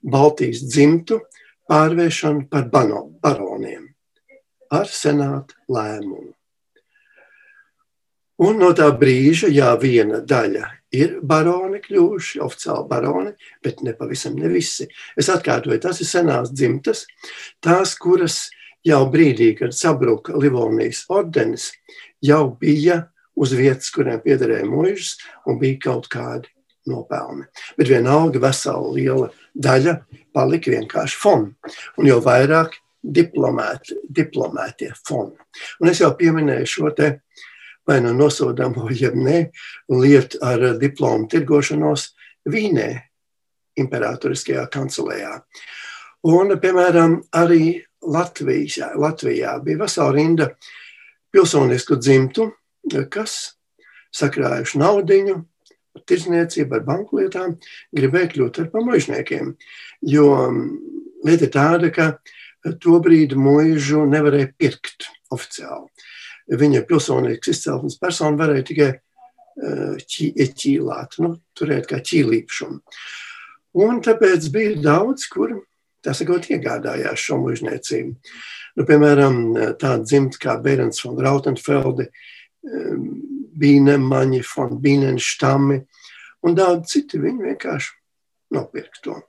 Baltijas 0.04 0.62
dzimtu 0.68 1.20
pārvēršanu 1.70 2.48
par 2.50 2.68
bano, 2.72 3.06
baroniem 3.22 3.90
ar 4.74 4.88
senāta 4.90 5.56
lēmumu. 5.70 6.32
Un 8.44 8.58
no 8.58 8.72
tā 8.74 8.88
brīža, 8.98 9.46
jā, 9.54 9.70
viena 9.78 10.18
daļa 10.18 10.66
ir 10.94 11.20
baroni 11.22 11.78
kļuvuši, 11.82 12.40
oficiāli 12.42 12.88
baroni, 12.90 13.30
bet 13.62 13.84
ne 13.87 13.94
pavisam 13.94 14.34
ne 14.38 14.50
visi. 14.50 14.88
Es 15.16 15.30
atkārtoju, 15.30 15.78
tas 15.82 16.00
ir 16.02 16.08
senās 16.08 16.50
dzimtas, 16.50 17.04
tās, 17.62 17.94
kuras 17.94 18.48
jau 18.84 19.04
brīdī, 19.10 19.52
kad 19.58 19.74
sabruka 19.74 20.34
Livonijas 20.34 21.04
ordenis, 21.14 21.70
jau 22.22 22.48
bija 22.58 23.04
uz 23.37 23.55
vietas, 23.57 23.90
kuriem 23.94 24.20
piederēja 24.25 24.66
mūžs, 24.68 25.16
un 25.49 25.59
bija 25.61 25.81
kaut 25.88 26.09
kādi 26.12 26.51
nopelni. 26.90 27.47
Bet 27.79 27.90
vienalga 27.90 28.42
vesela 28.42 28.92
liela 28.94 29.31
daļa 29.55 29.99
palika 30.35 30.73
vienkārši 30.75 31.20
foni, 31.20 31.55
un 31.99 32.09
jau 32.09 32.20
vairāk 32.25 32.79
diplomēti, 33.05 33.99
diplomētie 34.09 34.92
foni. 35.07 35.37
Un 35.81 35.92
es 35.92 36.01
jau 36.01 36.12
pieminēju 36.18 36.70
šo 36.70 36.92
te 36.97 37.11
vai 37.87 38.01
nu 38.01 38.14
nosodāmo, 38.16 38.88
jeb 38.97 39.16
ne, 39.18 39.51
lietu 39.92 40.40
ar 40.44 40.70
diplomu 40.81 41.29
tirgošanos 41.31 42.12
Vīnē, 42.49 42.88
imperatoriskajā 43.81 44.66
kancelējā. 44.73 45.38
Un, 46.29 46.53
piemēram, 46.61 47.18
arī 47.37 47.79
Latvijā, 48.05 48.90
Latvijā 49.01 49.55
bija 49.64 49.81
vesela 49.85 50.12
rinda 50.12 50.51
pilsonisku 51.33 51.97
dzimtu, 52.01 52.51
kas 53.12 53.55
sakrājuši 54.14 54.81
naudiņu, 54.81 55.37
tirzniecību 56.09 56.79
ar 56.79 56.85
banku 56.87 57.20
lietām, 57.20 57.57
gribēja 57.94 58.33
kļūt 58.33 58.61
par 58.61 58.70
pamužniekiem. 58.73 59.55
Jo 60.11 60.29
mm, 60.49 60.70
lieta 61.27 61.49
ir 61.49 61.55
tāda, 61.55 61.90
ka 61.94 62.11
to 62.83 62.99
brīdi 63.05 63.38
mūžu 63.38 64.05
nevarēja 64.11 64.53
pirkt 64.59 65.09
oficiāli. 65.35 65.90
Viņa 66.55 66.85
pilsonisks 66.88 67.55
izcelsmes 67.55 67.99
persona 68.01 68.37
varēja 68.40 68.66
tikai 68.68 68.90
ķīlāt, 69.55 71.20
nu, 71.23 71.37
turēt 71.57 71.87
kā 71.90 72.01
ķīlīpšumu. 72.03 72.81
Un 73.85 74.01
tāpēc 74.03 74.49
bija 74.55 74.75
daudz, 74.83 75.29
kur 75.31 75.55
tā 76.05 76.14
sakot, 76.14 76.47
iegādājās 76.51 77.23
šo 77.23 77.38
mužniecību. 77.42 78.14
Nu, 78.75 78.87
piemēram, 78.87 79.40
tāda 79.79 80.03
dzimta 80.03 80.40
kā 80.42 80.57
Bērns 80.62 81.05
von 81.07 81.18
Rautenfelde, 81.23 82.11
Bīnemaņi, 83.61 84.40
von 84.55 84.81
Bīnenštami 84.83 85.79
un 86.44 86.59
daudz 86.59 86.94
citi. 86.94 87.20
Viņi 87.22 87.53
vienkārši 87.53 87.94
nopirka 88.55 89.05
to. 89.05 89.20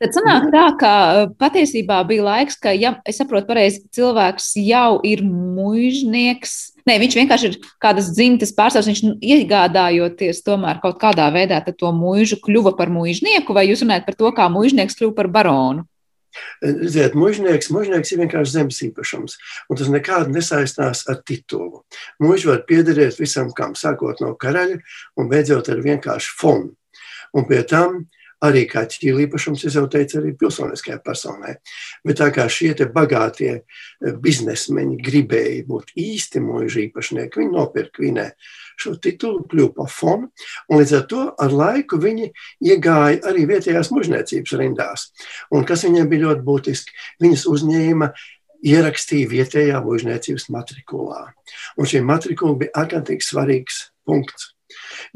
Tad 0.00 0.14
sanāk 0.16 0.46
tā, 0.48 0.62
ka 0.80 0.90
uh, 1.12 1.26
patiesībā 1.36 1.98
bija 2.08 2.24
laiks, 2.24 2.54
ka, 2.56 2.72
ja 2.72 2.94
es 3.04 3.18
saprotu 3.20 3.50
pareizi, 3.50 3.82
cilvēks 3.92 4.54
jau 4.64 4.94
ir 5.04 5.20
mužnieks. 5.28 6.54
Nē, 6.88 6.96
viņš 7.02 7.16
vienkārši 7.18 7.50
ir 7.50 7.58
kādas 7.84 8.08
dzimtas 8.16 8.54
pārstāvs, 8.56 8.88
viņš 8.88 9.02
iegādājoties 9.20 10.40
tomēr 10.46 10.80
kaut 10.80 10.96
kādā 11.02 11.28
veidā 11.34 11.60
to 11.68 11.92
mūžu 11.92 12.40
kļuva 12.40 12.72
par 12.78 12.88
mužnieku, 12.88 13.52
vai 13.52 13.66
jūs 13.68 13.84
runājat 13.84 14.08
par 14.08 14.16
to, 14.16 14.32
kā 14.32 14.48
mužnieks 14.48 14.96
kļuva 14.96 15.18
par 15.20 15.28
baronu? 15.36 15.84
Ziet, 16.62 17.16
mužnieks, 17.18 17.70
mužnieks 17.74 18.12
ir 18.12 18.22
vienkārši 18.22 18.54
zemes 18.54 18.80
īpašums, 18.86 19.36
un 19.68 19.80
tas 19.80 19.90
nekādi 19.92 20.36
nesaistās 20.36 21.06
ar 21.10 21.22
titulu. 21.26 21.82
Mūžs 22.22 22.46
var 22.50 22.62
piederēt 22.68 23.18
visam, 23.20 23.50
kam 23.56 23.74
sākot 23.78 24.22
no 24.24 24.36
karaļa 24.38 24.78
un 25.18 25.30
beidzot 25.32 25.72
ar 25.72 25.82
vienkārši 25.84 26.36
fonu. 26.38 26.74
Un 27.34 27.46
pie 27.46 27.62
tam 27.66 28.00
uh, 28.00 28.19
arī 28.46 28.64
kā 28.68 28.84
ķīla 28.88 29.26
īpašums, 29.26 29.64
es 29.68 29.76
jau 29.76 29.84
teicu, 29.90 30.18
arī 30.20 30.32
pilsoniskajai 30.38 31.00
personai. 31.04 31.54
Bet 32.06 32.20
tā 32.20 32.30
kā 32.34 32.46
šie 32.50 32.72
bagātie 32.94 33.52
eh, 33.58 33.64
biznesmeņi 34.24 34.98
gribēja 35.04 35.66
būt 35.68 35.94
īsti 36.00 36.42
mūža 36.44 36.84
īpašnieki, 36.86 37.42
viņi 37.42 37.54
nopirka 37.56 38.04
vinē 38.04 38.30
šo 38.80 38.96
titulu, 39.02 39.44
kļuva 39.48 39.74
par 39.76 39.92
fonu, 39.92 40.30
un 40.70 40.80
līdz 40.80 40.96
ar 40.96 41.06
to 41.10 41.22
ar 41.36 41.52
laiku 41.52 42.00
viņi 42.00 42.30
iegāja 42.64 43.20
arī 43.28 43.46
vietējās 43.50 43.92
mužniecības 43.92 44.56
rindās. 44.60 45.08
Un 45.52 45.66
kas 45.68 45.84
viņiem 45.84 46.08
bija 46.08 46.30
ļoti 46.30 46.46
būtiski, 46.46 46.96
viņas 47.20 47.44
uzņēma 47.50 48.12
ierakstīja 48.70 49.28
vietējā 49.28 49.82
mužniecības 49.84 50.48
matrikulā. 50.52 51.26
Un 51.76 51.88
šī 51.88 52.02
matrikula 52.04 52.58
bija 52.64 52.84
ārkārtīgi 52.84 53.26
svarīgs 53.26 53.86
punkts. 54.08 54.54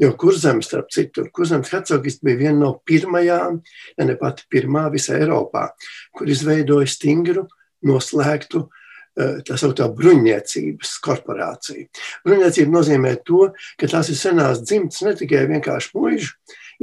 Jo 0.01 0.13
kurzems, 0.19 0.69
starp 0.69 0.89
citu, 0.93 1.27
kurzems 1.35 1.71
hercogists 1.73 2.23
bija 2.25 2.41
viena 2.45 2.57
no 2.61 2.71
pirmajām, 2.87 3.59
ja 3.97 4.07
ne 4.07 4.17
pati 4.19 4.47
pirmā 4.51 4.87
visā 4.93 5.19
Eiropā, 5.19 5.67
kur 6.15 6.31
izveidoja 6.31 6.89
stingru, 6.89 7.45
noslēgtu 7.85 8.63
eh, 8.65 9.37
tā 9.45 9.59
sauktā 9.61 9.89
bruņniecības 9.93 10.97
korporācija. 11.05 11.87
Bruņniecība 12.25 12.77
nozīmē 12.79 13.15
to, 13.27 13.51
ka 13.79 13.91
tās 13.91 14.09
ir 14.13 14.19
senās 14.19 14.65
dzimtas 14.65 15.05
ne 15.05 15.15
tikai 15.19 15.45
vienkārši 15.51 15.95
muižu 15.95 16.35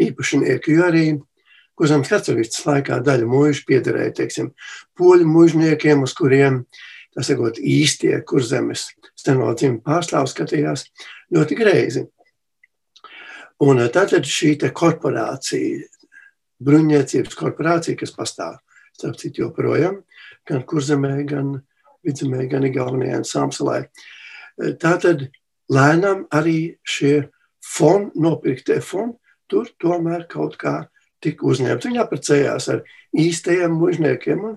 īpašnieki, 0.03 0.79
jo 0.79 0.89
arī 0.89 1.07
Kurzems 1.79 2.11
hercogists 2.13 2.67
laikā 2.67 3.01
daļa 3.05 3.27
muižu 3.27 3.65
piederēja, 3.69 4.13
teiksim, 4.21 4.51
poļu 4.99 5.29
mužniekiem, 5.29 6.05
uz 6.05 6.13
kuriem, 6.15 6.61
tā 7.17 7.25
sakot, 7.27 7.59
īstie 7.59 8.13
kurzemes 8.29 8.91
senodzīmu 9.19 9.81
pārstāvs 9.87 10.35
skatījās 10.37 10.85
ļoti 11.33 11.59
greizi. 11.59 12.05
Un 13.63 13.79
tātad 13.95 14.27
šī 14.27 14.57
korporācija, 14.75 15.87
bruņniecības 16.63 17.37
korporācija, 17.39 17.99
kas 18.01 18.15
pastāv, 18.17 18.57
starp 18.97 19.19
citu, 19.21 19.45
joprojām, 19.47 20.01
gan 20.49 20.65
kurzemē, 20.67 21.15
gan 21.31 21.55
vidzemē, 22.03 22.47
gan 22.51 22.67
Igaunijā 22.67 23.21
un 23.21 23.27
Samsalē. 23.29 23.85
Tātad 24.83 25.29
lēnām 25.73 26.27
arī 26.35 26.75
šie 26.83 27.29
foni, 27.63 28.11
nopirktie 28.19 28.81
foni, 28.83 29.15
tur 29.51 29.71
tomēr 29.83 30.27
kaut 30.31 30.59
kā 30.61 30.81
tika 31.23 31.47
uzņemti. 31.47 31.91
Viņi 31.91 32.03
apprecējās 32.03 32.69
ar 32.73 32.83
īstajiem 33.15 33.75
mužniekiem 33.79 34.45
un 34.49 34.57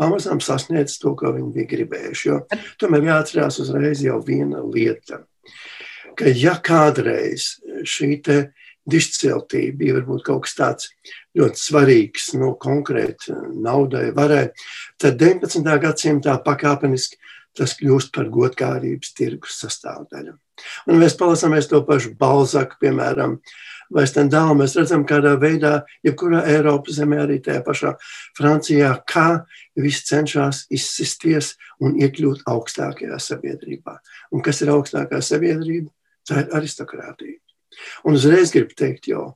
pamazām 0.00 0.40
sasniedz 0.44 0.96
to, 1.02 1.12
ko 1.18 1.34
viņi 1.36 1.52
bija 1.54 1.72
gribējuši. 1.74 2.28
Jo 2.30 2.40
tomēr 2.80 3.10
jāatcerās 3.10 3.60
uzreiz 3.64 4.04
jau 4.04 4.16
viena 4.24 4.62
lieta, 4.64 5.24
ka 6.18 6.32
ja 6.32 6.56
kādreiz 6.64 7.56
šī 7.86 8.16
te 8.24 8.38
dišciltība 8.86 9.76
bija 9.80 9.98
varbūt 9.98 10.24
kaut 10.26 10.46
kas 10.46 10.56
tāds 10.58 10.90
ļoti 11.36 11.60
svarīgs, 11.60 12.32
no 12.36 12.52
nu, 12.52 12.56
konkrēti 12.60 13.34
naudai, 13.62 14.08
varai, 14.16 14.48
tad 15.00 15.18
19. 15.20 15.66
gadsimtā 15.82 16.38
pakāpeniski 16.44 17.18
tas 17.56 17.72
kļūst 17.78 18.12
par 18.14 18.28
godkārības 18.32 19.14
tirgus 19.16 19.56
sastāvdaļu. 19.62 20.36
Un 20.88 21.00
mēs 21.00 21.16
palasāmies 21.18 21.68
to 21.70 21.80
pašu 21.88 22.12
Balzaku, 22.20 22.78
piemēram, 22.80 23.38
vai 23.92 24.04
Stendālu, 24.08 24.56
mēs 24.60 24.76
redzam, 24.78 25.04
kādā 25.08 25.34
veidā, 25.40 25.78
jebkurā 26.04 26.42
Eiropas 26.52 26.98
zemē, 26.98 27.20
arī 27.24 27.38
tajā 27.44 27.62
pašā 27.66 27.94
Francijā, 28.36 28.92
kā 29.08 29.26
viss 29.78 30.06
cenšas 30.08 30.64
izsisties 30.74 31.54
un 31.80 31.96
iekļūt 32.00 32.46
augstākajā 32.50 33.18
sabiedrībā. 33.22 33.98
Un 34.32 34.44
kas 34.44 34.62
ir 34.64 34.72
augstākā 34.74 35.22
sabiedrība? 35.24 35.90
Tā 36.26 36.42
ir 36.42 36.54
aristokrātija. 36.58 37.38
Un 38.08 38.16
uzreiz 38.18 38.52
gribu 38.54 38.74
teikt, 38.78 39.08
jo 39.10 39.34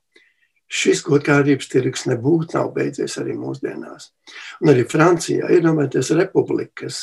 šis 0.71 1.03
godkārības 1.07 1.71
tirgus 1.71 2.07
nebūtu 2.11 2.57
nav 2.57 2.71
beidzies 2.75 3.17
arī 3.21 3.35
mūsdienās. 3.39 4.11
Un 4.63 4.73
arī 4.73 4.87
Francijā, 4.89 5.51
iedomājieties, 5.51 6.15
republikas 6.19 7.03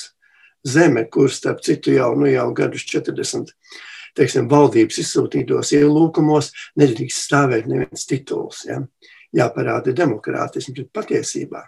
zeme, 0.68 1.06
kur 1.12 1.32
starp 1.32 1.62
citu 1.64 1.94
jau, 1.96 2.14
nu, 2.20 2.30
jau 2.32 2.48
gadus 2.56 2.88
40 2.88 3.54
teiksim, 4.18 4.48
valdības 4.50 4.98
izsūtītos 5.04 5.74
ielūkumos 5.78 6.52
nedrīkst 6.80 7.28
stāvēt 7.28 7.70
neviens 7.70 8.08
tituls. 8.10 8.64
Ja? 8.68 8.82
Jāparāda 9.36 9.92
demokrātisms, 9.94 10.74
bet 10.80 10.90
patiesībā 10.96 11.66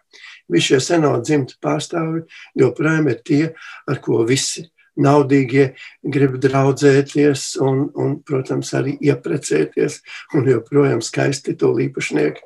visi 0.50 0.72
šie 0.72 0.80
seno 0.82 1.12
dzimtu 1.22 1.60
pārstāvi 1.62 2.24
joprojām 2.58 3.10
ir 3.12 3.20
tie, 3.26 3.44
ar 3.90 4.00
ko 4.02 4.24
visi 4.26 4.64
naudīgie 5.00 5.70
grib 6.04 6.38
draudzēties 6.44 7.46
un, 7.64 7.86
un, 7.96 8.18
protams, 8.26 8.74
arī 8.78 8.98
ieprecēties. 9.10 10.00
Un 10.38 10.50
joprojām 10.52 11.04
skaisti 11.06 11.56
to 11.60 11.72
īpašnieki 11.86 12.44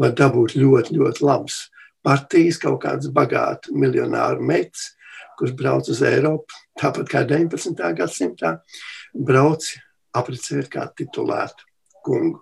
var 0.00 0.16
dabūt 0.18 0.56
ļoti, 0.58 0.96
ļoti 0.98 1.26
labus 1.26 1.62
partijas, 2.06 2.58
kaut 2.60 2.80
kāds 2.84 3.10
bagāts 3.12 3.72
miljonāru 3.76 4.44
meitas, 4.44 4.94
kurš 5.38 5.54
brauc 5.56 5.88
uz 5.92 6.02
Eiropu, 6.04 6.56
tāpat 6.80 7.08
kā 7.12 7.24
19. 7.28 7.76
gadsimtā, 7.96 8.58
brauc 9.14 9.66
apprecēt 10.16 10.70
kā 10.72 10.86
titulētu 10.96 11.68
kungu. 12.04 12.40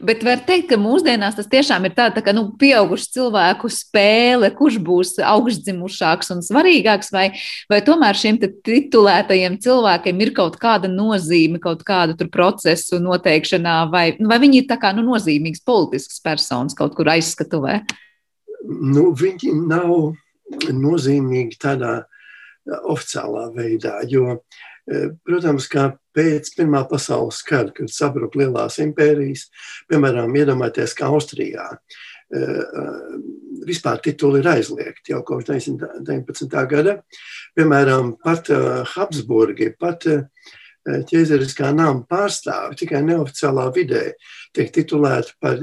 Bet 0.00 0.24
var 0.26 0.40
teikt, 0.46 0.68
ka 0.70 0.78
mūsdienās 0.80 1.36
tas 1.38 1.48
tiešām 1.50 1.88
ir 1.88 1.94
tāda 1.96 2.18
tā 2.18 2.24
kā, 2.26 2.34
nu, 2.36 2.46
pieaugušu 2.60 3.10
cilvēku 3.16 3.70
spēle, 3.72 4.50
kurš 4.56 4.78
būs 4.84 5.14
augstdzimušāks 5.24 6.32
un 6.34 6.42
svarīgāks, 6.46 7.12
vai, 7.14 7.26
vai 7.72 7.82
tomēr 7.86 8.18
šiem 8.18 8.40
titulētajiem 8.42 9.58
cilvēkiem 9.62 10.24
ir 10.24 10.32
kaut 10.36 10.58
kāda 10.62 10.90
nozīme, 10.92 11.60
kaut 11.62 11.84
kāda 11.86 12.28
procesu 12.32 13.00
noteikšanā, 13.02 13.78
vai, 13.92 14.08
vai 14.20 14.40
viņi 14.42 14.62
ir 14.62 14.68
tā 14.70 14.80
kā 14.80 14.92
nu, 14.96 15.04
nozīmīgs 15.06 15.64
politisks 15.66 16.22
personis 16.24 16.76
kaut 16.78 16.96
kur 16.96 17.12
aizskatuvē? 17.12 17.80
Nu, 18.66 19.10
viņi 19.16 19.52
nav 19.66 20.16
nozīmīgi 20.72 21.58
tādā 21.62 22.00
oficiālā 22.66 23.48
veidā. 23.54 24.00
Jo, 24.10 24.40
e, 24.86 25.08
protams, 25.26 25.68
kā 25.70 25.90
pēc 26.16 26.52
Pirmā 26.56 26.82
pasaules 26.90 27.42
kara, 27.46 27.72
kad 27.76 27.92
sabruka 27.92 28.40
lielās 28.40 28.80
impērijas, 28.82 29.46
piemēram, 29.90 30.34
iedomājieties, 30.40 30.96
ka 30.96 31.10
Austrijā 31.12 31.68
e, 31.76 31.78
e, 32.40 32.86
vispār 33.68 34.00
tituli 34.04 34.40
ir 34.42 34.50
aizliegti 34.56 35.12
jau 35.14 35.22
kopš 35.26 35.50
19. 35.52 36.60
gada. 36.70 37.00
Piemēram, 37.56 38.16
pat 38.24 38.50
Habsburgi, 38.94 39.72
pat 39.80 40.08
ķēzeriskā 40.86 41.72
nama 41.74 42.04
pārstāvi 42.08 42.78
tikai 42.78 43.00
neoficiālā 43.06 43.66
vidē 43.74 44.02
tiek 44.54 44.70
titulēti 44.74 45.34
par 45.42 45.58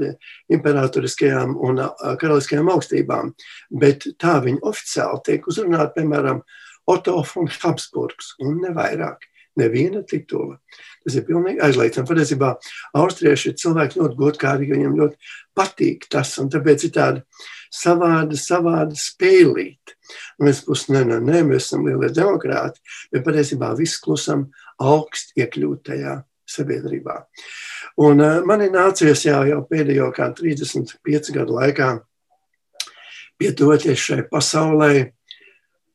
imperatoriskajām 0.52 1.54
un 1.64 1.80
karaliskajām 2.20 2.70
augstībām, 2.74 3.32
bet 3.80 4.08
tā 4.20 4.36
viņi 4.44 4.62
oficiāli 4.68 5.24
tiek 5.30 5.48
uzrunāti, 5.50 6.00
piemēram, 6.00 6.42
Otto 6.84 7.22
von 7.24 7.48
Habsburgs 7.48 8.34
un 8.44 8.58
ne 8.60 8.74
vairāk. 8.76 9.22
Neviena 9.60 10.02
titula. 10.02 10.58
Tas 11.04 11.18
ir 11.18 11.26
pilnīgi 11.28 11.62
aizliegts. 11.62 12.02
Patiesībā 12.08 12.54
austrieši 12.98 13.50
ir 13.50 13.58
cilvēki 13.60 14.00
ļoti 14.00 14.18
godkārīgi, 14.18 14.74
viņiem 14.74 14.96
ļoti 14.98 15.34
patīk 15.54 16.08
tas, 16.10 16.32
un 16.42 16.50
tāpēc 16.50 16.88
ir 16.88 16.94
tāda 16.96 17.22
savāda, 17.74 18.38
savāda 18.38 18.98
spēlīt. 18.98 19.94
Un 20.38 20.48
mēs 20.48 20.64
puses, 20.66 20.90
nē, 20.94 21.04
nē, 21.10 21.20
nē, 21.24 21.42
mēs 21.50 21.68
esam 21.68 21.86
lielie 21.86 22.10
demokrāti, 22.14 22.82
bet 23.12 23.26
patiesībā 23.26 23.72
viss 23.78 24.00
klusam 24.02 24.48
augst 24.82 25.36
iekļūt 25.38 25.84
tajā 25.90 26.16
sabiedrībā. 26.50 27.20
Un 28.04 28.20
uh, 28.20 28.40
man 28.46 28.64
ir 28.64 28.74
nācies 28.74 29.22
jau, 29.28 29.44
jau 29.46 29.60
pēdējo 29.70 30.10
kā 30.16 30.32
35 30.34 31.30
gadu 31.36 31.60
laikā 31.60 31.92
pietuvoties 33.40 34.00
šai 34.00 34.22
pasaulē, 34.30 35.12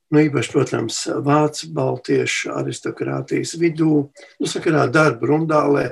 Nu, 0.10 0.24
īpaši, 0.26 0.50
protams, 0.50 1.04
vācu 1.22 1.68
baltiešu 1.78 2.56
aristokrātijas 2.58 3.54
vidū, 3.62 4.08
nu, 4.10 4.50
sakarā 4.50 4.88
darba 4.90 5.30
rundālē 5.30 5.84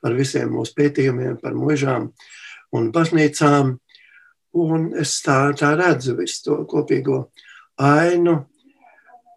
ar 0.00 0.16
visiem 0.16 0.54
mūsu 0.56 0.72
pētījumiem 0.78 1.36
par 1.42 1.52
mužām 1.58 2.08
un 2.72 2.88
baznīcām. 2.94 3.74
Un 4.56 4.86
es 4.96 5.18
tā, 5.20 5.36
tā 5.60 5.74
redzu 5.76 6.16
visu 6.16 6.46
to 6.46 6.58
kopīgo 6.70 7.26
ainu. 7.76 8.38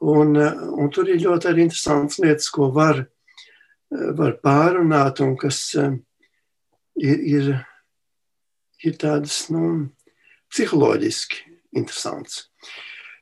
Un, 0.07 0.37
un 0.39 0.91
tur 0.95 1.11
ir 1.11 1.19
ļoti 1.19 1.49
arī 1.49 1.65
interesants 1.67 2.21
lietas, 2.23 2.47
ko 2.55 2.69
var, 2.71 3.01
var 3.91 4.37
pārunāt 4.39 5.19
un 5.25 5.35
kas 5.39 5.59
eh, 5.75 5.97
ir, 6.95 7.25
ir, 7.35 7.49
ir 8.87 8.95
tādas 9.01 9.49
nu, 9.51 9.89
psiholoģiski 10.47 11.43
interesants. 11.75 12.45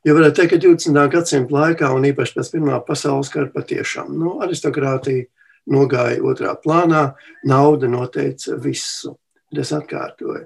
Jo 0.08 0.14
varētu 0.16 0.38
teikt, 0.38 0.53
ka 0.53 0.58
20. 0.64 0.97
gadsimta 1.12 1.51
laikā, 1.51 1.88
un 1.91 2.05
īpaši 2.08 2.38
pēc 2.38 2.49
Pirmā 2.53 2.78
pasaules 2.88 3.28
kara, 3.34 3.49
patiešām 3.51 4.14
nu, 4.16 4.38
aristokrātija 4.45 5.26
nogāja 5.74 6.22
otrā 6.24 6.53
plānā, 6.64 7.01
nauda 7.43 7.89
noteica 7.91 8.55
visu. 8.64 9.18
Es 9.51 9.74
atkārtoju, 9.76 10.45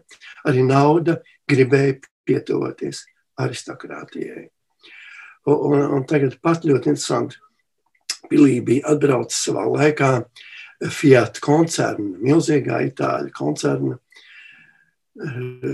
arī 0.49 0.63
nauda 0.65 1.19
gribēja 1.49 1.99
pietuvoties 2.25 3.03
aristokrātijai. 3.41 4.47
Un, 5.45 5.55
un, 5.69 5.85
un 5.97 6.05
tagad 6.09 6.39
pat 6.41 6.65
ļoti 6.65 6.93
interesanti. 6.95 7.37
Pilī 8.29 8.59
bija 8.65 8.95
atbraucis 8.95 9.43
savā 9.45 9.67
laikā 9.69 10.11
Fiat 10.89 11.37
koncerna, 11.41 12.15
milzīgā 12.17 12.79
itāļu 12.87 13.29
koncerna 13.37 13.99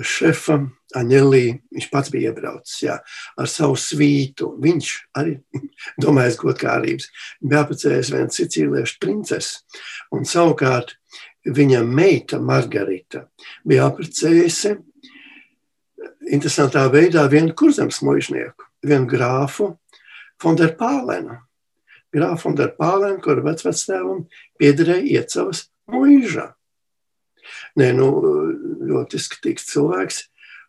šefa 0.03 0.57
Aņelī, 0.95 1.43
viņš 1.75 1.87
pats 1.91 2.11
bija 2.13 2.31
iebraucis 2.31 2.77
jā, 2.85 2.93
ar 3.35 3.49
savu 3.51 3.75
svītu. 3.75 4.53
Viņš 4.63 4.91
arī 5.19 5.35
domājas 6.03 6.37
godkārības, 6.39 7.09
bija 7.43 7.65
apprecējis 7.65 8.11
vienu 8.15 8.31
sicīliešu 8.31 8.99
princesi. 9.03 9.59
Un 10.15 10.23
savukārt 10.27 10.95
viņa 11.43 11.81
meita 11.83 12.39
Margarita 12.43 13.25
bija 13.67 13.89
apprecējusi 13.89 14.77
interesantā 16.31 16.85
veidā 16.91 17.25
vienu 17.31 17.55
kurzemes 17.57 17.99
mužnieku, 18.03 18.67
vienu 18.85 19.07
grāfu 19.09 19.73
Fonderpālenu. 20.41 21.39
Grāfu 22.13 22.47
Fonderpālenu, 22.47 23.19
kur 23.23 23.41
vecvectēvam 23.45 24.23
piederēja 24.59 25.19
iecavas 25.19 25.65
muiža. 25.91 26.53
Nē, 27.79 27.91
nu, 27.95 28.07
ļoti 28.87 29.19
skatīgs 29.21 29.67
cilvēks, 29.71 30.21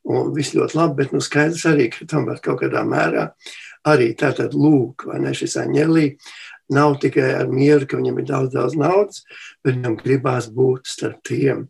un 0.08 0.32
viss 0.36 0.56
ļoti 0.56 0.78
labi, 0.78 1.02
bet 1.02 1.14
nu, 1.14 1.22
skaidrs 1.24 1.66
arī, 1.68 1.88
ka 1.92 2.08
tomēr 2.08 2.40
kaut 2.44 2.62
kādā 2.62 2.84
mērā 2.88 3.30
arī 3.88 4.12
tātad 4.18 4.56
lūk, 4.56 5.06
vai 5.08 5.20
ne 5.22 5.34
šis 5.36 5.58
aņelī 5.62 6.12
nav 6.68 6.98
tikai 7.00 7.30
ar 7.38 7.48
mieru, 7.48 7.86
ka 7.88 7.96
viņam 7.96 8.20
ir 8.20 8.28
daudz, 8.28 8.52
daudz 8.52 8.76
naudas, 8.76 9.24
bet 9.64 9.78
viņam 9.78 9.96
gribās 10.02 10.48
būt 10.52 10.88
starp 10.90 11.22
tiem. 11.26 11.66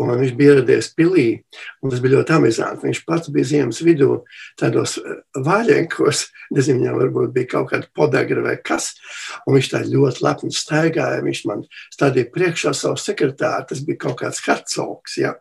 Un 0.00 0.14
viņš 0.16 0.30
bija 0.38 0.54
ieradies 0.54 0.88
pilī, 0.96 1.26
un 1.84 1.92
tas 1.92 2.00
bija 2.00 2.14
ļoti 2.14 2.32
amizanti. 2.32 2.86
Viņš 2.88 3.00
pats 3.04 3.32
bija 3.34 3.48
ziemas 3.50 3.82
vidū, 3.84 4.22
tādos 4.60 4.96
eh, 4.96 5.18
vaļenkos, 5.44 6.22
nezinu, 6.56 6.80
viņam 6.80 6.98
varbūt 7.02 7.34
bija 7.36 7.50
kaut 7.52 7.68
kāda 7.74 7.90
podagra 7.96 8.46
vai 8.46 8.56
kas, 8.64 8.94
un 9.44 9.58
viņš 9.58 9.70
tā 9.74 9.82
ļoti 9.90 10.24
lepni 10.24 10.56
staigāja. 10.56 11.20
Viņš 11.26 11.44
man 11.50 11.66
stādīja 11.92 12.32
priekšā 12.32 12.72
savu 12.76 12.96
sekretāru, 13.02 13.68
tas 13.68 13.84
bija 13.84 14.06
kaut 14.06 14.22
kāds 14.22 14.40
hercogs, 14.46 15.20
ja? 15.20 15.36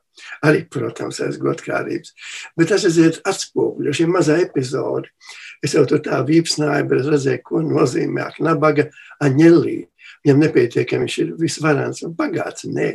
Arī, 0.45 0.63
protams, 0.71 1.19
aiz 1.25 1.39
godkārības. 1.41 2.13
Bet 2.57 2.71
tas 2.73 2.85
aiziet 2.87 3.19
atspoguļo 3.27 3.93
šī 3.95 4.07
mazā 4.11 4.39
epizode. 4.43 5.11
Es 5.65 5.75
jau 5.75 5.85
tur 5.89 6.01
tā 6.05 6.21
vīpsnāju, 6.27 6.87
bet 6.91 7.05
redzēju, 7.07 7.43
ko 7.45 7.63
nozīmē 7.65 8.29
nabaga 8.43 8.89
aņelī. 9.23 9.81
Viņam 10.23 10.41
nepietiek, 10.43 10.87
ka 10.89 10.99
viņš 11.01 11.19
ir 11.23 11.35
visvarants 11.39 12.03
un 12.07 12.15
bagāts. 12.17 12.67
Nē, 12.67 12.91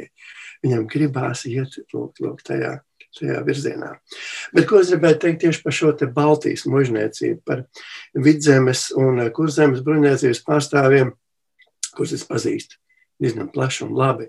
viņam 0.64 0.88
gribās 0.90 1.44
iet 1.48 1.78
lūk, 1.94 2.20
lūk, 2.20 2.44
tajā, 2.44 2.76
tajā 3.16 3.40
virzienā. 3.46 3.94
Bet 4.56 4.68
ko 4.68 4.80
es 4.82 4.92
gribēju 4.92 5.20
teikt 5.22 5.44
tieši 5.44 5.64
par 5.64 5.76
šo 5.76 5.92
Baltijas 6.14 6.66
mužniecību, 6.68 7.40
par 7.46 7.66
vidzemes 8.14 8.90
un 8.96 9.22
kurzemes 9.36 9.84
bruņniecības 9.84 10.42
pārstāvjiem, 10.48 11.14
kurus 11.94 12.16
es 12.16 12.26
pazīstu 12.28 12.80
diezgan 13.20 13.48
plaši 13.52 13.84
un 13.86 13.94
labi. 13.96 14.28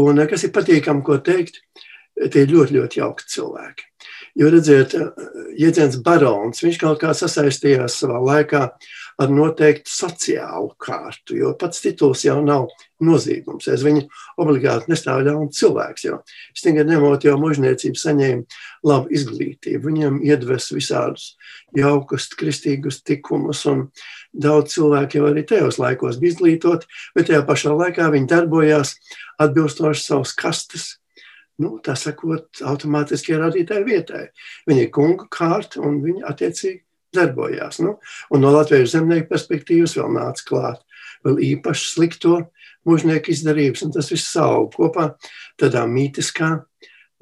Un 0.00 0.22
kas 0.30 0.46
ir 0.46 0.54
patīkami, 0.54 1.02
ko 1.06 1.18
teikt, 1.24 1.60
tie 2.28 2.44
ir 2.44 2.52
ļoti, 2.54 2.76
ļoti 2.76 3.00
jauki 3.00 3.28
cilvēki. 3.34 3.86
Jo, 4.38 4.48
redziet, 4.52 4.94
Jēdzens 5.58 5.98
Barons, 6.04 6.62
viņš 6.62 6.78
kaut 6.80 7.00
kā 7.02 7.12
sasaistījās 7.16 7.98
savā 8.00 8.20
laikā 8.22 8.66
ar 9.20 9.32
noteiktu 9.32 9.90
sociālu 9.92 10.70
kārtu, 10.80 11.34
jo 11.36 11.50
pats 11.58 11.82
tituls 11.84 12.22
jau 12.24 12.38
nav 12.44 12.70
nozīmums. 13.04 13.66
Es 13.68 13.82
viņu 13.84 14.06
obligāti 14.40 14.92
nestāvu 14.92 15.26
ļaunu 15.26 15.50
cilvēks, 15.56 16.06
jo 16.06 16.20
tikai 16.56 16.86
nemot 16.88 17.26
jau 17.26 17.34
mužniecību 17.40 18.00
saņēmu 18.00 18.60
labu 18.88 19.12
izglītību. 19.18 19.82
Viņam 19.90 20.22
iedves 20.24 20.70
visādus 20.72 21.34
jaukus, 21.76 22.30
kristīgus 22.38 23.02
tikumus, 23.04 23.66
un 23.68 23.88
daudz 24.32 24.76
cilvēku 24.76 25.20
jau 25.20 25.28
arī 25.32 25.44
tajos 25.48 25.80
laikos 25.82 26.20
bija 26.22 26.36
izglītoti, 26.36 26.88
bet 27.18 27.28
tajā 27.28 27.42
pašā 27.48 27.76
laikā 27.76 28.08
viņi 28.14 28.30
darbojās 28.30 28.94
atbilstoši 29.42 30.06
savas 30.06 30.36
kastes 30.38 30.94
nu, 31.60 31.76
tā 31.84 31.96
sakot, 31.98 32.62
automātiski 32.66 33.36
radītāji 33.38 33.86
vietai. 33.86 34.22
Viņa 34.68 34.86
ir 34.86 34.94
kungu 34.94 35.28
kārta 35.32 35.82
un 35.84 36.00
viņa 36.04 36.26
attiecīgi 36.30 36.82
darbojās. 37.14 37.80
Nu, 37.84 37.96
un 38.30 38.44
no 38.44 38.52
Latvijas 38.54 38.94
zemnieku 38.94 39.30
perspektīvas 39.32 39.96
vēl 39.98 40.14
nāca 40.14 40.46
klāt 40.46 40.86
vēl 41.26 41.40
īpaši 41.50 41.92
slikto 41.94 42.36
mužnieku 42.88 43.34
izdarības, 43.34 43.84
un 43.84 43.92
tas 43.94 44.08
viss 44.12 44.36
aug 44.40 44.70
kopā 44.72 45.10
tādā 45.60 45.84
mītiskā 45.88 46.54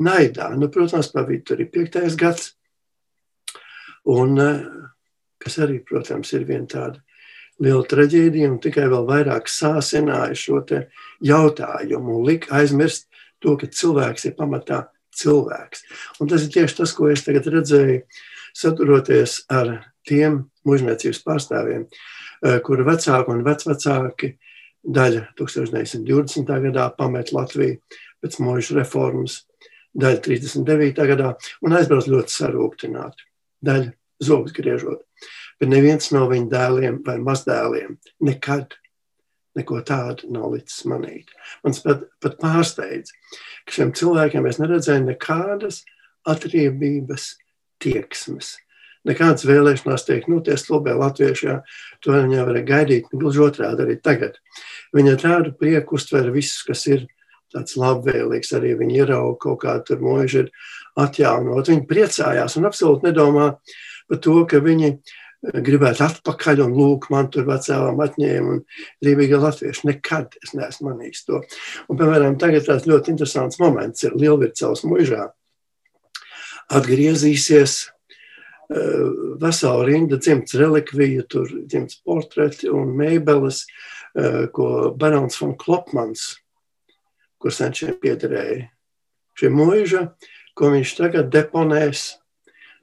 naidā. 0.04 0.52
Nu, 0.56 0.70
protams, 0.70 1.10
pa 1.14 1.24
vidu 1.26 1.50
tur 1.50 1.64
ir 1.64 1.72
piektais 1.74 2.16
gads, 2.18 2.52
un 4.08 4.38
eh, 4.42 4.64
kas 5.42 5.58
arī, 5.64 5.80
protams, 5.84 6.32
ir 6.36 6.46
viena 6.48 6.68
tāda 6.70 7.02
liela 7.58 7.82
traģēdija, 7.90 8.52
un 8.52 8.60
tikai 8.62 8.86
vēl 8.90 9.06
vairāk 9.08 9.50
sāsināja 9.50 10.36
šo 10.38 10.62
jautājumu 11.26 12.20
un 12.20 12.26
lika 12.28 12.54
aizmirst 12.60 13.07
to, 13.42 13.56
ka 13.60 13.68
cilvēks 13.70 14.28
ir 14.28 14.36
pamatā 14.38 14.84
cilvēks. 15.18 15.84
Un 16.20 16.30
tas 16.30 16.44
ir 16.44 16.52
tieši 16.54 16.80
tas, 16.80 16.94
ko 16.94 17.10
es 17.12 17.24
tagad 17.26 17.48
redzēju, 17.52 18.02
saduroties 18.56 19.42
ar 19.52 19.72
tiem 20.08 20.44
mužniecības 20.66 21.22
pārstāvjiem, 21.24 21.86
eh, 21.86 22.58
kuru 22.64 22.84
vecāki 22.84 23.34
un 23.34 23.44
vecvecāki 23.44 24.36
daļa 24.84 25.28
1920. 25.36 26.60
gadā 26.68 26.88
pamet 26.96 27.32
Latviju 27.32 27.78
pēc 28.22 28.38
mūža 28.42 28.78
reformas, 28.80 29.44
daļa 29.96 30.22
39. 30.22 31.06
gadā 31.06 31.34
un 31.62 31.72
aizbrauc 31.72 32.06
ļoti 32.06 32.34
sarūktināti, 32.34 33.26
daļa 33.64 33.92
zogus 34.22 34.52
griežot. 34.52 35.02
Bet 35.58 35.68
neviens 35.68 36.12
no 36.14 36.28
viņu 36.30 36.50
dēliem 36.50 37.00
vai 37.06 37.18
mazdēliem 37.18 37.98
nekad 38.22 38.74
Neko 39.58 39.80
tādu 39.86 40.30
nav 40.34 40.52
licis 40.54 40.84
manīt. 40.86 41.32
Man 41.66 41.74
pat, 41.84 42.06
pat 42.22 42.38
pārsteidz, 42.38 43.10
ka 43.66 43.74
šiem 43.74 43.92
cilvēkiem 43.98 44.46
es 44.46 44.60
neredzēju 44.62 45.08
nekādas 45.08 45.82
atriebības 46.28 47.32
tieksmes. 47.82 48.56
Nekādas 49.08 49.46
vēlēšanās 49.48 50.04
teikt, 50.04 50.28
nu, 50.28 50.40
tie 50.44 50.56
slobē 50.58 50.92
latvieši, 50.98 51.46
jā, 51.46 51.60
to 52.04 52.12
viņi 52.16 52.42
varēja 52.44 52.68
gaidīt, 52.68 53.12
gluži 53.14 53.44
otrādi 53.46 53.84
arī 53.84 53.96
tagad. 54.04 54.36
Viņa 54.96 55.14
tādu 55.22 55.54
prieku 55.56 55.96
uztver 55.96 56.28
visus, 56.34 56.64
kas 56.66 56.84
ir 56.90 57.06
tāds 57.54 57.78
labvēlīgs, 57.80 58.50
arī 58.58 58.74
viņi 58.78 59.00
ierauga 59.00 59.38
kaut 59.46 59.62
kā 59.62 59.78
tur 59.86 60.02
mūži 60.04 60.42
ir 60.44 60.50
atjaunot. 61.00 61.70
Viņi 61.70 61.86
priecājās 61.88 62.58
un 62.58 62.68
absolūti 62.68 63.08
nedomā 63.08 63.46
par 64.08 64.20
to, 64.24 64.36
ka 64.50 64.60
viņi 64.64 64.98
gribētu 65.42 66.02
atpakaļ, 66.06 66.62
un 66.64 66.74
lūk, 66.74 67.08
man 67.14 67.28
tur 67.32 67.46
vecākām 67.48 68.00
atņēma, 68.02 68.54
un 68.54 68.62
brīvīgi 69.04 69.38
latvieši. 69.38 69.86
Nekad 69.90 70.34
es 70.42 70.54
neesmu 70.58 70.90
manījis 70.90 71.26
to. 71.28 71.42
Un, 71.86 71.98
piemēram, 72.00 72.38
tagad 72.40 72.66
tāds 72.66 72.88
ļoti 72.90 73.14
interesants 73.14 73.60
moments 73.62 74.02
ir 74.06 74.16
Lielvircavas 74.18 74.82
mužā. 74.88 75.28
Atgriezīsies 76.74 77.76
uh, 77.86 79.38
vesela 79.40 79.86
rinda 79.86 80.18
dzimts 80.20 80.58
relikviju, 80.58 81.28
tur 81.30 81.54
dzimts 81.62 82.02
portreti 82.04 82.68
un 82.72 82.92
mēbeles, 82.98 83.62
uh, 84.18 84.44
ko 84.52 84.90
Barons 84.98 85.38
von 85.40 85.54
Klopmans, 85.60 86.34
kur 87.38 87.54
senčiem 87.54 87.94
piederēja. 88.02 88.66
Šie 89.38 89.54
muža, 89.54 90.08
ko 90.58 90.74
viņš 90.74 90.96
tagad 90.98 91.28
deponēs, 91.30 92.16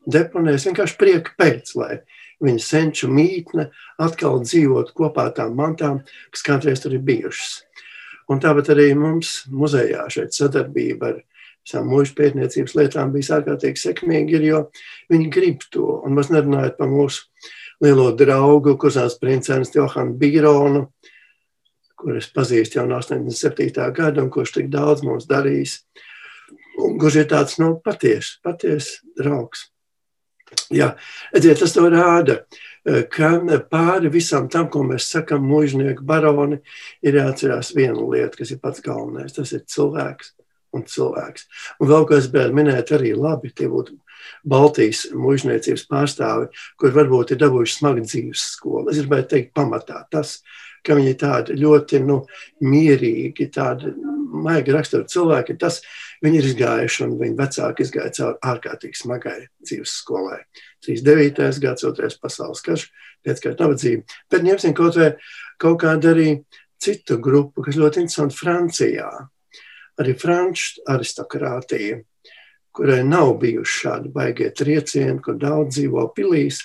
deponēs 0.08 0.70
vienkārši 0.70 0.96
prieka 1.02 1.34
pēc, 1.36 1.74
lai 1.76 1.98
viņa 2.44 2.64
senču 2.64 3.10
mītne 3.12 3.70
atkal 4.02 4.42
dzīvot 4.44 4.92
kopā 4.98 5.30
ar 5.30 5.38
tām 5.38 5.56
mantām, 5.58 6.02
kas 6.34 6.46
kādreiz 6.46 6.84
tur 6.84 6.96
ir 6.98 7.06
bijušas. 7.06 7.62
Un 8.32 8.42
tāpat 8.42 8.72
arī 8.74 8.90
mums 8.98 9.44
muzejā 9.54 10.08
šeit 10.10 10.34
sadarbība 10.34 11.12
ar 11.12 11.20
visām 11.66 11.90
mūža 11.90 12.16
pētniecības 12.18 12.76
lietām 12.78 13.12
bija 13.14 13.40
ārkārtīgi 13.40 13.82
sekmīga, 13.82 14.42
jo 14.46 14.64
viņi 15.14 15.30
grib 15.34 15.66
to. 15.74 16.02
Un 16.06 16.18
mēs 16.18 16.32
nerunājot 16.34 16.78
par 16.80 16.90
mūsu 16.90 17.26
lielo 17.84 18.12
draugu, 18.18 18.78
kursās 18.82 19.20
princenes 19.22 19.74
Johanu 19.76 20.18
Bīronu, 20.18 20.88
kur 21.96 22.18
es 22.18 22.30
pazīstu 22.34 22.80
jau 22.80 22.88
no 22.90 23.00
87. 23.02 23.92
gada 23.96 24.24
un 24.24 24.30
kurš 24.34 24.58
tik 24.58 24.70
daudz 24.74 25.06
mums 25.06 25.30
darījis. 25.30 25.80
Un 26.86 26.98
kurš 27.00 27.22
ir 27.22 27.30
tāds 27.32 27.58
nu, 27.62 27.76
patiesi 27.84 28.40
paties 28.44 29.00
draugs. 29.18 29.70
Jā, 30.74 30.92
edziet, 31.36 31.60
tas 31.60 31.76
rāda, 31.76 32.40
eh, 32.86 33.04
ka 33.10 33.40
pāri 33.72 34.12
visam 34.14 34.50
tam, 34.50 34.70
ko 34.70 34.84
mēs 34.84 35.10
sakam, 35.10 35.46
mūžnieku 35.46 36.06
baroni, 36.06 36.60
ir 37.02 37.14
jāatcerās 37.14 37.74
viena 37.76 38.02
lieta, 38.02 38.38
kas 38.38 38.52
ir 38.52 38.60
pats 38.60 38.82
galvenais. 38.82 39.34
Tas 39.34 39.52
ir 39.54 39.62
cilvēks 39.66 40.34
un 40.74 40.84
cilvēks. 40.84 41.46
Un 41.80 41.88
vēl, 41.88 42.08
ko 42.08 42.16
es 42.16 42.28
gribēju 42.28 42.54
minēt, 42.54 42.92
arī 42.92 43.16
labi, 43.18 43.54
tie 43.56 43.68
būtu 43.68 43.98
Baltijas 44.46 45.06
mūžniecības 45.14 45.86
pārstāvi, 45.90 46.50
kur 46.78 46.94
varbūt 46.96 47.32
ir 47.34 47.42
dabūjuši 47.42 47.78
smagu 47.80 48.06
dzīves 48.06 48.46
skolu. 48.56 48.90
Es 48.90 49.02
gribēju 49.02 49.30
teikt, 49.30 49.54
pamatā 49.54 50.04
tas, 50.12 50.40
ka 50.86 50.98
viņi 50.98 51.16
tādi 51.22 51.58
ļoti 51.60 52.02
nu, 52.06 52.22
mierīgi, 52.66 53.50
tādi 53.54 53.94
maigi 54.46 54.76
rakstura 54.76 55.08
cilvēki. 55.10 55.58
Tas, 55.62 55.82
Viņi 56.24 56.40
ir 56.40 56.48
izgājuši, 56.50 57.04
un 57.06 57.16
viņa 57.20 57.38
vecāki 57.38 57.84
izgāja 57.86 58.12
cauri 58.18 58.40
ārkārtīgi 58.50 58.98
smagai 58.98 59.36
dzīves 59.66 59.96
skolai. 60.00 60.40
39. 60.86 61.60
gads, 61.62 61.86
otrais 61.86 62.16
pasaules 62.22 62.64
karš, 62.66 62.88
pēckārt 63.26 63.62
nabadzība. 63.62 64.18
Bet 64.32 64.46
ņemsim 64.48 64.74
kaut, 64.78 64.98
vai, 64.98 65.12
kaut 65.62 65.78
kādu 65.84 66.14
arī 66.14 66.30
citu 66.82 67.20
grupu, 67.22 67.66
kas 67.66 67.78
ļoti 67.78 68.06
interesanti 68.06 68.40
Francijā. 68.40 69.10
Arī 70.02 70.16
franču 70.20 70.82
aristokrātija, 70.92 72.02
kurai 72.76 73.04
nav 73.08 73.36
bijuši 73.44 73.78
šādi 73.84 74.12
baigie 74.16 74.50
triecieni, 74.52 75.22
kur 75.24 75.38
daudz 75.40 75.78
dzīvo 75.78 76.10
pilīs, 76.16 76.64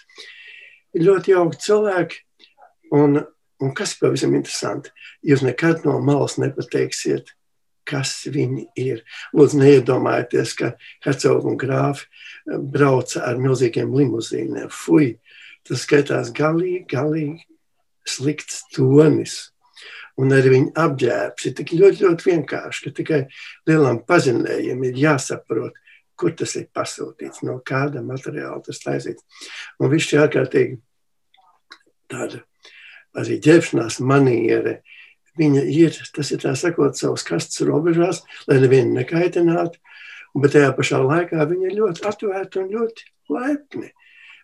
ir 0.97 1.07
ļoti 1.07 1.37
jauki 1.37 1.61
cilvēki. 1.67 2.25
Un, 2.97 3.21
un 3.61 3.75
kas 3.77 3.95
ir 3.95 4.05
pavisam 4.05 4.35
interesanti, 4.37 4.93
jūs 5.27 5.45
nekad 5.45 5.85
no 5.85 5.99
malas 6.05 6.39
nepateiksiet, 6.41 7.35
kas 7.91 8.13
viņi 8.31 8.67
ir. 8.79 9.05
Lūdzu, 9.37 9.61
neiedomājieties, 9.61 10.55
ka 10.59 10.73
hercogi 11.05 11.51
un 11.51 11.59
grāfi 11.61 12.07
eh, 12.07 12.59
brauca 12.59 13.25
ar 13.27 13.41
milzīgiem 13.41 13.93
limuzīniem. 13.97 14.71
Fui, 14.73 15.15
tas 15.67 15.85
skaitās 15.87 16.33
galīgi, 16.37 16.85
galīgi 16.91 17.47
slikts 18.09 18.65
tonis. 18.75 19.39
Un 20.21 20.35
arī 20.37 20.53
viņa 20.53 20.75
apģērbs 20.83 21.47
ir 21.49 21.55
tik 21.57 21.73
ļoti, 21.79 22.05
ļoti 22.05 22.27
vienkārši, 22.29 22.83
ka 22.85 22.97
tikai 22.99 23.21
lielam 23.69 24.03
pazinējiem 24.05 24.85
ir 24.91 25.01
jāsaprot, 25.07 25.79
kur 26.21 26.35
tas 26.37 26.53
ir 26.61 26.67
pasūtīts, 26.77 27.41
no 27.49 27.57
kāda 27.65 28.03
materiāla 28.05 28.61
tas 28.67 28.83
taisīts. 28.83 29.25
Un 29.81 29.89
viss 29.93 30.11
šī 30.11 30.21
ārkārtīgi 30.21 30.77
tāda 32.11 32.43
arī 33.19 33.41
ģērbšanās 33.43 34.01
maniere, 34.07 34.81
Viņa 35.39 35.63
ir, 35.71 35.95
tas 36.15 36.33
ir 36.35 36.43
tā 36.43 36.53
sakot, 36.59 36.99
savas 36.99 37.23
kastes 37.27 37.63
robežās, 37.67 38.25
lai 38.51 38.59
nevienu 38.61 38.97
nekaitinātu, 38.99 39.79
bet 40.37 40.55
tajā 40.57 40.73
pašā 40.77 41.01
laikā 41.05 41.47
viņa 41.49 41.71
ir 41.71 41.77
ļoti 41.79 42.05
atvērta 42.11 42.61
un 42.61 42.71
ļoti 42.75 43.07
laipni. 43.33 43.93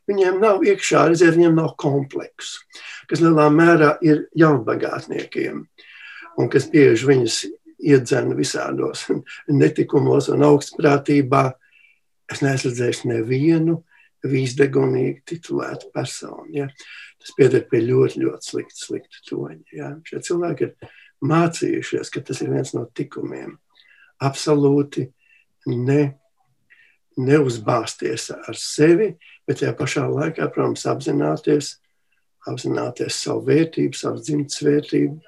Viņiem 0.07 0.39
nav 0.39 0.62
iekšā, 0.62 1.09
redziet, 1.11 1.35
viņiem 1.35 1.57
nav 1.59 1.73
kompleksu, 1.83 2.62
kas 3.11 3.23
lielā 3.25 3.49
mērā 3.51 3.97
ir 4.07 4.29
jaunbagātniekiem 4.39 5.64
un 6.39 6.51
kas 6.53 6.69
bieži 6.71 7.09
viņus 7.09 7.41
iedzena 7.83 8.37
visādos 8.39 9.09
netikumos 9.62 10.31
un 10.31 10.47
augstprātībā. 10.47 11.49
Es 12.31 12.43
neesmu 12.43 12.71
redzējis 12.71 13.05
nevienu 13.11 13.81
vīzdegunīgi 14.27 15.21
titulētu 15.27 15.91
personu. 15.95 16.49
Ja. 16.55 16.71
Tas 17.23 17.33
pieder 17.37 17.64
pie 17.71 17.81
ļoti, 17.85 18.23
ļoti 18.23 18.51
slikta, 18.51 18.79
slikta 18.79 19.23
toņa. 19.31 19.62
Ja. 19.75 19.91
Šie 20.07 20.21
cilvēki 20.29 20.69
ir 20.69 20.93
mācījušies, 21.27 22.12
ka 22.12 22.23
tas 22.27 22.43
ir 22.45 22.53
viens 22.53 22.75
no 22.77 22.85
tikumiem. 22.97 23.57
Absolūti 24.23 25.09
ne, 25.73 26.03
neuzbāzties 27.17 28.31
ar 28.37 28.61
sevi, 28.61 29.14
bet 29.49 29.62
tajā 29.62 29.73
pašā 29.79 30.05
laikā, 30.11 30.51
protams, 30.53 30.85
apzināties, 30.91 31.77
apzināties 32.47 33.23
savu 33.25 33.47
vērtību, 33.49 33.97
savu 33.97 34.23
dzimtas 34.23 34.62
vērtību. 34.67 35.19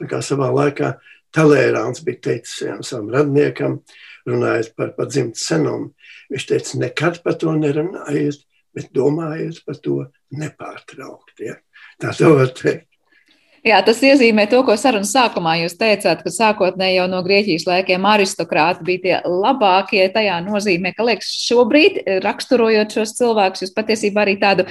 Tā 0.00 0.10
kā 0.10 0.20
savā 0.24 0.50
laikā 0.54 0.94
Talērāns 1.34 2.02
bija 2.02 2.18
teicis 2.26 2.56
vienam 2.64 2.82
savam 2.82 3.10
radniekam, 3.14 3.76
runājot 4.26 4.72
par, 4.74 4.90
par 4.96 5.06
dzimtas 5.10 5.44
senumu. 5.46 5.92
Viņš 6.30 6.46
teica, 6.48 6.78
nekad 6.82 7.20
par 7.22 7.36
to 7.38 7.54
nerunājiet, 7.54 8.42
bet 8.76 8.92
domājiet 8.96 9.62
par 9.66 9.80
to 9.82 10.04
nepārtraukti. 10.36 11.50
Ja? 11.50 11.58
Tā 12.00 12.14
to 12.16 12.36
var 12.38 12.54
teikt. 12.54 12.86
Jā, 13.60 13.76
tas 13.84 13.98
iezīmē 14.00 14.46
to, 14.48 14.62
ko 14.64 14.72
sarunas 14.80 15.10
sākumā 15.12 15.58
jūs 15.60 15.74
teicāt, 15.76 16.22
ka 16.24 16.30
sākotnēji 16.32 16.96
jau 16.96 17.04
no 17.12 17.18
Grieķijas 17.26 17.66
laikiem 17.68 18.06
aristokrāti 18.08 18.86
bija 18.86 19.02
tie 19.02 19.18
labākie. 19.28 20.00
Tajā 20.14 20.38
nozīmē, 20.46 20.94
ka 20.96 21.04
liekas, 21.04 21.28
šobrīd 21.44 22.00
raksturojot 22.24 22.96
šos 22.96 23.12
cilvēkus, 23.18 23.66
jūs 23.66 23.74
patiesībā 23.76 24.24
arī 24.24 24.38
tādu 24.40 24.64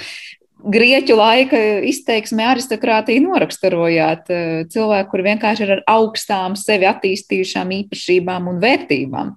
grieķu 0.60 1.16
laika 1.16 1.60
izteiksmē 1.88 2.50
aristokrātiju 2.52 3.24
noraksturojāt. 3.24 4.30
Eh, 4.30 4.64
cilvēku, 4.72 5.10
kur 5.12 5.24
vienkārši 5.24 5.64
ir 5.64 5.72
ar 5.78 5.84
augstām 5.88 6.58
sevi 6.60 6.88
attīstījušām 6.90 7.72
īpašībām 7.78 8.50
un 8.52 8.60
vērtībām. 8.60 9.32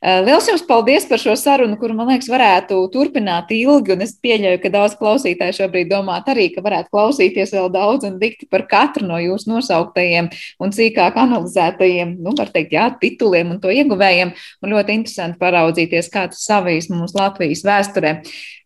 Eh, 0.00 0.20
liels 0.24 0.46
jums 0.46 0.62
paldies 0.66 1.08
par 1.08 1.18
šo 1.18 1.34
sarunu, 1.34 1.78
kuru, 1.78 1.94
man 1.94 2.08
liekas, 2.12 2.30
varētu 2.30 2.78
turpināt 2.94 3.50
ilgi, 3.50 3.92
un 3.92 4.02
es 4.06 4.14
pieļauju, 4.14 4.62
ka 4.62 4.70
daudz 4.70 4.94
klausītāju 5.00 5.58
šobrīd 5.58 5.90
domāt 5.90 6.30
arī, 6.30 6.54
ka 6.54 6.62
varētu 6.62 6.88
klausīties 6.94 7.52
vēl 7.52 7.70
daudz 7.72 8.04
un 8.04 8.18
dikti 8.18 8.48
par 8.48 8.66
katru 8.70 9.06
no 9.06 9.18
jūsu 9.18 9.50
nosauktajiem 9.50 10.30
un 10.60 10.70
cīkāk 10.70 11.18
analizētajiem, 11.18 12.16
nu, 12.22 12.34
var 12.38 12.48
teikt, 12.54 12.72
jā, 12.72 12.86
tituliem 13.00 13.50
un 13.56 13.60
to 13.60 13.68
ieguvējiem, 13.74 14.32
un 14.62 14.70
ļoti 14.70 14.94
interesanti 15.00 15.38
paraudzīties, 15.38 16.10
kā 16.12 16.28
tas 16.30 16.46
savīs 16.46 16.90
mums 16.90 17.14
Latvijas 17.18 17.64
vēsturē. 17.66 18.20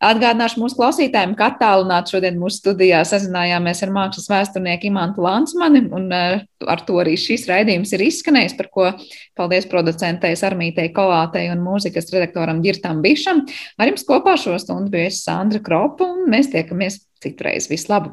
Atgādināšu 0.05 0.61
mūsu 0.61 0.76
klausītājiem, 0.76 1.32
ka 1.38 1.52
attālināt 1.52 1.93
šodien 2.11 2.36
mūsu 2.40 2.61
studijā 2.61 3.01
sazinājāmies 3.09 3.80
ar 3.86 3.92
mākslas 3.95 4.28
vēsturnieku 4.32 4.90
Imantu 4.90 5.24
Lansmani, 5.24 5.84
un 5.95 6.11
eh, 6.12 6.45
ar 6.66 6.84
to 6.86 6.99
arī 7.03 7.14
šis 7.20 7.47
raidījums 7.51 7.95
ir 7.95 8.05
izskanējis, 8.09 8.57
par 8.59 8.70
ko 8.74 8.90
paldies 9.38 9.68
producentei 9.70 10.34
Sarmītei 10.38 10.90
Kolātei 10.97 11.47
un 11.55 11.64
mūzikas 11.64 12.12
redaktoram 12.12 12.61
Girtam 12.64 13.01
Bišam. 13.05 13.45
Ar 13.78 13.92
jums 13.92 14.07
kopā 14.09 14.36
šo 14.40 14.59
stundu 14.61 14.92
bija 14.92 15.14
Sandra 15.14 15.62
Kropa, 15.64 16.11
un 16.11 16.28
mēs 16.34 16.53
tiekamies 16.53 17.01
citreiz. 17.24 17.70
Vislabāk! 17.72 18.12